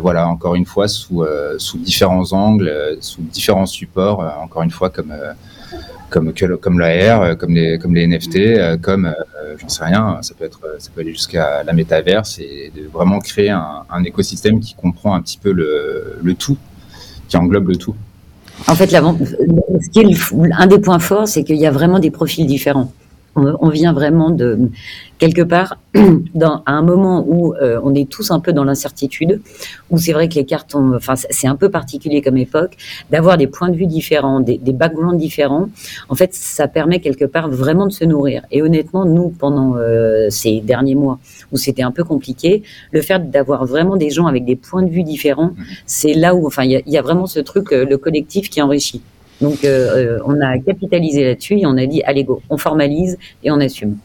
voilà, 0.00 0.28
encore 0.28 0.54
une 0.54 0.66
fois, 0.66 0.88
sous, 0.88 1.22
euh, 1.22 1.54
sous 1.58 1.78
différents 1.78 2.32
angles, 2.32 2.68
euh, 2.68 2.96
sous 3.00 3.22
différents 3.22 3.66
supports, 3.66 4.20
encore 4.42 4.62
une 4.62 4.70
fois, 4.70 4.90
comme, 4.90 5.14
comme, 6.10 6.32
comme 6.60 6.78
l'AR, 6.78 7.36
comme 7.36 7.54
les, 7.54 7.78
comme 7.78 7.94
les 7.94 8.06
NFT, 8.06 8.80
comme, 8.80 9.12
j'en 9.58 9.68
sais 9.68 9.84
rien, 9.84 10.18
ça 10.22 10.34
peut, 10.34 10.44
être, 10.44 10.60
ça 10.78 10.90
peut 10.94 11.00
aller 11.00 11.12
jusqu'à 11.12 11.62
la 11.64 11.72
métaverse 11.72 12.38
et 12.38 12.72
de 12.74 12.86
vraiment 12.88 13.18
créer 13.18 13.50
un, 13.50 14.04
écosystème 14.04 14.60
qui 14.60 14.74
comprend 14.74 15.14
un 15.14 15.22
petit 15.22 15.38
peu 15.38 15.52
le, 15.52 16.18
le 16.22 16.34
tout, 16.34 16.58
qui 17.28 17.36
englobe 17.36 17.68
le 17.68 17.76
tout. 17.76 17.94
En 18.68 18.74
fait, 18.74 18.90
ce 18.90 19.90
qui 19.90 20.00
est 20.00 20.52
un 20.52 20.66
des 20.66 20.78
points 20.78 20.98
forts, 20.98 21.26
c'est 21.26 21.42
qu'il 21.42 21.56
y 21.56 21.66
a 21.66 21.70
vraiment 21.70 21.98
des 21.98 22.10
profils 22.10 22.46
différents 22.46 22.92
on, 23.34 23.68
vient 23.70 23.92
vraiment 23.92 24.30
de 24.30 24.58
quelque 25.18 25.42
part 25.42 25.78
dans, 26.34 26.62
à 26.66 26.72
un 26.72 26.82
moment 26.82 27.24
où 27.26 27.54
euh, 27.54 27.80
on 27.82 27.94
est 27.94 28.08
tous 28.08 28.30
un 28.30 28.40
peu 28.40 28.52
dans 28.52 28.64
l'incertitude, 28.64 29.40
où 29.90 29.98
c'est 29.98 30.12
vrai 30.12 30.28
que 30.28 30.34
les 30.34 30.44
cartes, 30.44 30.74
enfin 30.74 31.14
c'est 31.16 31.46
un 31.46 31.56
peu 31.56 31.70
particulier 31.70 32.20
comme 32.20 32.36
époque, 32.36 32.76
d'avoir 33.10 33.36
des 33.38 33.46
points 33.46 33.70
de 33.70 33.76
vue 33.76 33.86
différents, 33.86 34.40
des, 34.40 34.58
des, 34.58 34.72
backgrounds 34.72 35.18
différents. 35.18 35.68
En 36.08 36.14
fait, 36.14 36.34
ça 36.34 36.68
permet 36.68 37.00
quelque 37.00 37.24
part 37.24 37.48
vraiment 37.48 37.86
de 37.86 37.92
se 37.92 38.04
nourrir. 38.04 38.42
Et 38.50 38.62
honnêtement, 38.62 39.04
nous, 39.04 39.30
pendant 39.30 39.76
euh, 39.76 40.28
ces 40.30 40.60
derniers 40.60 40.94
mois 40.94 41.18
où 41.52 41.56
c'était 41.56 41.82
un 41.82 41.92
peu 41.92 42.04
compliqué, 42.04 42.62
le 42.90 43.00
fait 43.00 43.30
d'avoir 43.30 43.64
vraiment 43.64 43.96
des 43.96 44.10
gens 44.10 44.26
avec 44.26 44.44
des 44.44 44.56
points 44.56 44.82
de 44.82 44.90
vue 44.90 45.04
différents, 45.04 45.52
mmh. 45.56 45.64
c'est 45.86 46.14
là 46.14 46.34
où, 46.34 46.46
enfin, 46.46 46.64
il 46.64 46.82
y, 46.86 46.90
y, 46.90 46.98
a 46.98 47.02
vraiment 47.02 47.26
ce 47.26 47.40
truc, 47.40 47.72
euh, 47.72 47.84
le 47.84 47.96
collectif 47.96 48.50
qui 48.50 48.60
enrichit. 48.60 49.02
Donc, 49.42 49.64
euh, 49.64 50.18
euh, 50.18 50.18
on 50.24 50.40
a 50.40 50.56
capitalisé 50.58 51.24
là-dessus 51.24 51.58
et 51.58 51.66
on 51.66 51.76
a 51.76 51.84
dit, 51.84 52.00
allez 52.04 52.22
go, 52.22 52.40
on 52.48 52.56
formalise 52.56 53.18
et 53.42 53.50
on 53.50 53.58
assume. 53.60 53.96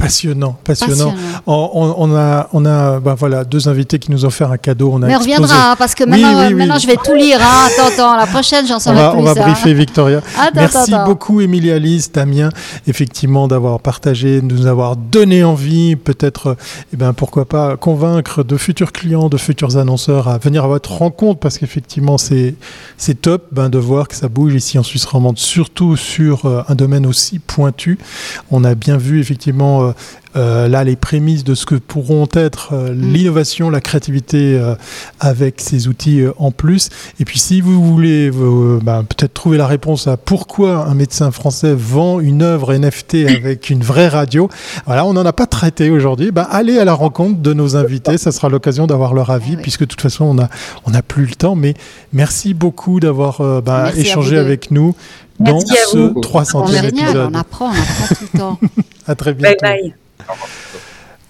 Passionnant, 0.00 0.56
passionnant. 0.64 1.14
On, 1.46 2.14
a, 2.16 2.48
on 2.52 2.64
a 2.64 3.00
bah 3.00 3.14
voilà, 3.18 3.44
deux 3.44 3.68
invités 3.68 3.98
qui 3.98 4.10
nous 4.10 4.24
ont 4.24 4.30
fait 4.30 4.44
un 4.44 4.56
cadeau. 4.56 4.90
On 4.94 5.02
a 5.02 5.06
Mais 5.06 5.16
on 5.16 5.18
reviendra, 5.18 5.72
hein, 5.72 5.76
parce 5.76 5.94
que 5.94 6.04
maintenant, 6.04 6.50
maintenant 6.50 6.78
je 6.78 6.86
vais 6.86 6.96
tout 6.96 7.14
lire. 7.14 7.38
Hein. 7.40 7.68
Attends, 7.68 7.88
attends, 7.88 8.16
la 8.16 8.26
prochaine, 8.26 8.66
j'en 8.66 8.78
saurai 8.78 9.10
plus. 9.10 9.18
On 9.18 9.22
va 9.22 9.34
briefer 9.34 9.74
Victoria. 9.74 10.20
Merci 10.54 10.92
beaucoup, 11.04 11.40
Emilie 11.40 11.70
Alice, 11.70 12.10
Damien, 12.12 12.48
effectivement, 12.86 13.48
d'avoir 13.48 13.80
partagé, 13.80 14.40
de 14.40 14.46
nous 14.46 14.66
avoir 14.66 14.96
donné 14.96 15.44
envie, 15.44 15.96
peut-être, 15.96 16.56
eh 16.92 16.96
ben, 16.96 17.12
pourquoi 17.12 17.44
pas, 17.44 17.76
convaincre 17.76 18.42
de 18.42 18.56
futurs 18.56 18.92
clients, 18.92 19.28
de 19.28 19.36
futurs 19.36 19.76
annonceurs 19.76 20.28
à 20.28 20.38
venir 20.38 20.64
à 20.64 20.68
votre 20.68 20.92
rencontre, 20.92 21.40
parce 21.40 21.58
qu'effectivement, 21.58 22.16
c'est 22.18 22.54
top 23.20 23.46
ben, 23.52 23.68
de 23.68 23.78
voir 23.78 24.08
que 24.08 24.14
ça 24.14 24.28
bouge 24.28 24.54
ici 24.54 24.78
en 24.78 24.82
Suisse 24.82 25.04
romande, 25.04 25.38
surtout 25.38 25.96
sur 25.96 26.46
euh, 26.46 26.62
un 26.68 26.74
domaine 26.74 27.06
aussi 27.06 27.38
pointu. 27.38 27.98
On 28.50 28.64
a 28.64 28.74
bien 28.74 28.96
vu, 28.96 29.20
effectivement, 29.20 29.89
euh, 29.90 29.92
euh, 30.36 30.68
là 30.68 30.84
les 30.84 30.94
prémices 30.94 31.42
de 31.42 31.56
ce 31.56 31.66
que 31.66 31.74
pourront 31.74 32.28
être 32.34 32.70
euh, 32.72 32.94
mm. 32.94 33.12
l'innovation, 33.12 33.70
la 33.70 33.80
créativité 33.80 34.60
avec 35.18 35.60
ces 35.60 35.88
outils 35.88 36.24
en 36.38 36.50
plus. 36.50 36.88
Et 37.18 37.24
puis 37.24 37.38
si 37.38 37.60
vous 37.60 37.82
voulez 37.82 38.30
bah, 38.82 39.02
peut-être 39.08 39.34
trouver 39.34 39.58
la 39.58 39.66
réponse 39.66 40.06
à 40.06 40.16
pourquoi 40.16 40.86
un 40.86 40.94
médecin 40.94 41.30
français 41.30 41.74
vend 41.74 42.20
une 42.20 42.42
œuvre 42.42 42.74
NFT 42.74 43.14
avec 43.26 43.70
une 43.70 43.82
vraie 43.82 44.08
radio, 44.08 44.48
voilà, 44.86 45.04
on 45.04 45.12
n'en 45.12 45.26
a 45.26 45.32
pas 45.32 45.46
traité 45.46 45.90
aujourd'hui. 45.90 46.30
Bah, 46.30 46.46
allez 46.50 46.78
à 46.78 46.84
la 46.84 46.94
rencontre 46.94 47.40
de 47.40 47.52
nos 47.52 47.76
invités, 47.76 48.18
ça 48.18 48.32
sera 48.32 48.48
l'occasion 48.48 48.86
d'avoir 48.86 49.14
leur 49.14 49.30
avis, 49.30 49.56
puisque 49.56 49.80
de 49.80 49.86
toute 49.86 50.00
façon 50.00 50.24
on 50.24 50.38
a 50.38 50.48
on 50.86 50.90
n'a 50.90 51.02
plus 51.02 51.26
le 51.26 51.34
temps. 51.34 51.56
Mais 51.56 51.74
merci 52.12 52.54
beaucoup 52.54 53.00
d'avoir 53.00 53.62
bah, 53.62 53.90
échangé 53.96 54.38
avec 54.38 54.70
nous 54.70 54.94
dans 55.40 55.60
ce 55.60 56.12
300e 56.20 56.84
épisode. 56.86 57.30
On 57.32 57.34
apprend, 57.34 57.66
on 57.66 57.70
apprend 57.70 58.14
tout 58.14 58.24
le 58.32 58.38
temps. 58.38 58.58
à 59.06 59.14
très 59.14 59.34
bientôt. 59.34 59.56
Bye 59.62 59.80
bye. 59.82 59.94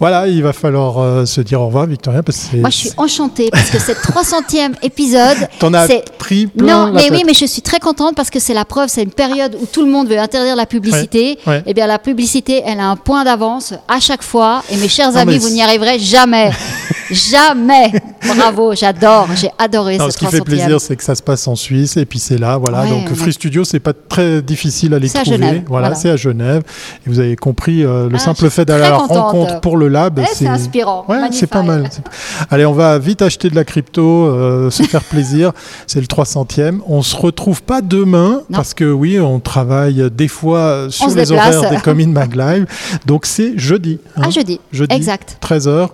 Voilà, 0.00 0.26
il 0.28 0.42
va 0.42 0.54
falloir 0.54 0.98
euh, 0.98 1.26
se 1.26 1.42
dire 1.42 1.60
au 1.60 1.66
revoir, 1.66 1.84
Victoria. 1.84 2.22
Parce 2.22 2.46
que 2.50 2.56
Moi, 2.56 2.70
je 2.70 2.76
suis 2.76 2.90
enchantée 2.96 3.50
parce 3.52 3.68
que 3.68 3.78
c'est 3.78 3.92
300e 3.92 4.72
épisode. 4.82 5.36
T'en 5.58 5.74
as 5.74 5.86
pris 6.18 6.46
plein 6.46 6.86
Non, 6.86 6.92
mais 6.94 7.10
oui, 7.10 7.22
mais 7.26 7.34
je 7.34 7.44
suis 7.44 7.60
très 7.60 7.80
contente 7.80 8.16
parce 8.16 8.30
que 8.30 8.40
c'est 8.40 8.54
la 8.54 8.64
preuve, 8.64 8.88
c'est 8.88 9.02
une 9.02 9.10
période 9.10 9.58
où 9.60 9.66
tout 9.66 9.84
le 9.84 9.90
monde 9.90 10.08
veut 10.08 10.18
interdire 10.18 10.56
la 10.56 10.64
publicité. 10.64 11.32
Et 11.32 11.62
Eh 11.66 11.74
bien, 11.74 11.86
la 11.86 11.98
publicité, 11.98 12.62
elle 12.64 12.80
a 12.80 12.86
un 12.88 12.96
point 12.96 13.24
d'avance 13.24 13.74
à 13.88 14.00
chaque 14.00 14.22
fois. 14.22 14.62
Et 14.70 14.76
mes 14.78 14.88
chers 14.88 15.14
amis, 15.18 15.36
vous 15.36 15.50
n'y 15.50 15.62
arriverez 15.62 15.98
jamais. 15.98 16.50
Jamais. 17.10 17.92
Bravo, 18.36 18.74
j'adore, 18.74 19.28
j'ai 19.34 19.50
adoré 19.58 19.98
ce 19.98 20.02
300e. 20.02 20.10
Ce 20.10 20.18
qui 20.18 20.26
fait 20.26 20.40
plaisir, 20.40 20.80
c'est 20.80 20.96
que 20.96 21.02
ça 21.04 21.14
se 21.14 21.22
passe 21.22 21.46
en 21.48 21.56
Suisse 21.56 21.96
et 21.96 22.04
puis 22.04 22.18
c'est 22.18 22.38
là, 22.38 22.56
voilà. 22.58 22.86
donc 22.86 23.12
Free 23.14 23.32
Studio, 23.32 23.64
c'est 23.64 23.80
pas 23.80 23.92
très 23.92 24.42
difficile 24.42 24.94
à 24.94 24.98
les 24.98 25.08
trouver. 25.08 25.36
Genève, 25.36 25.62
voilà, 25.66 25.94
c'est 25.94 26.10
à 26.10 26.16
Genève. 26.16 26.62
Et 27.06 27.10
vous 27.10 27.18
avez 27.18 27.36
compris 27.36 27.84
euh, 27.84 28.08
le 28.08 28.16
ah, 28.16 28.18
simple 28.18 28.48
fait 28.50 28.64
d'aller 28.64 28.84
à 28.84 28.90
la 28.90 28.96
rencontre 28.98 29.60
pour 29.60 29.76
le 29.76 29.88
lab, 29.88 30.20
c'est 30.32 30.46
inspirant. 30.46 31.04
Ouais, 31.08 31.18
c'est 31.32 31.46
pas 31.46 31.62
mal. 31.62 31.88
Allez, 32.50 32.66
on 32.66 32.72
va 32.72 32.98
vite 32.98 33.22
acheter 33.22 33.50
de 33.50 33.56
la 33.56 33.64
crypto, 33.64 34.26
euh, 34.26 34.70
se 34.70 34.82
faire 34.82 35.02
plaisir. 35.04 35.52
C'est 35.86 36.00
le 36.00 36.06
300e. 36.06 36.80
On 36.86 37.02
se 37.02 37.16
retrouve 37.16 37.62
pas 37.62 37.80
demain 37.80 38.42
parce 38.52 38.74
que 38.74 38.84
oui, 38.84 39.18
on 39.18 39.40
travaille 39.40 40.10
des 40.10 40.28
fois 40.28 40.86
sur 40.90 41.08
les 41.08 41.32
horaires 41.32 41.70
des 41.70 41.78
Comin 41.78 42.08
Mag 42.08 42.34
Live. 42.34 42.66
Donc 43.06 43.26
c'est 43.26 43.58
jeudi. 43.58 43.98
Hein. 44.16 44.22
Ah, 44.26 44.30
jeudi. 44.30 44.60
Jeudi. 44.72 44.94
Exact. 44.94 45.38
13h. 45.42 45.88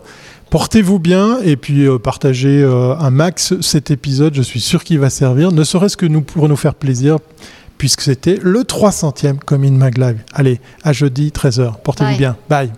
Portez-vous 0.51 0.99
bien 0.99 1.39
et 1.43 1.57
puis 1.57 1.87
euh, 1.87 1.99
partagez 1.99 2.63
euh, 2.63 2.95
un 2.97 3.11
max 3.11 3.61
cet 3.61 3.91
épisode. 3.91 4.35
Je 4.35 4.43
suis 4.43 4.61
sûr 4.61 4.85
qu'il 4.85 4.99
va 4.99 5.11
servir, 5.11 5.51
ne 5.53 5.65
serait-ce 5.65 5.97
que 5.97 6.07
nous 6.07 6.23
pour 6.23 6.49
nous 6.49 6.57
faire 6.57 6.75
plaisir, 6.75 7.19
puisque 7.79 8.03
c'était 8.03 8.39
le 8.41 8.61
300e 8.61 9.39
Comin 9.39 9.73
Mag 9.73 9.99
Live. 9.99 10.19
Allez, 10.33 10.61
à 10.85 10.93
jeudi 10.93 11.31
13h. 11.31 11.75
Portez-vous 11.83 12.17
bien. 12.17 12.37
Bye. 12.49 12.71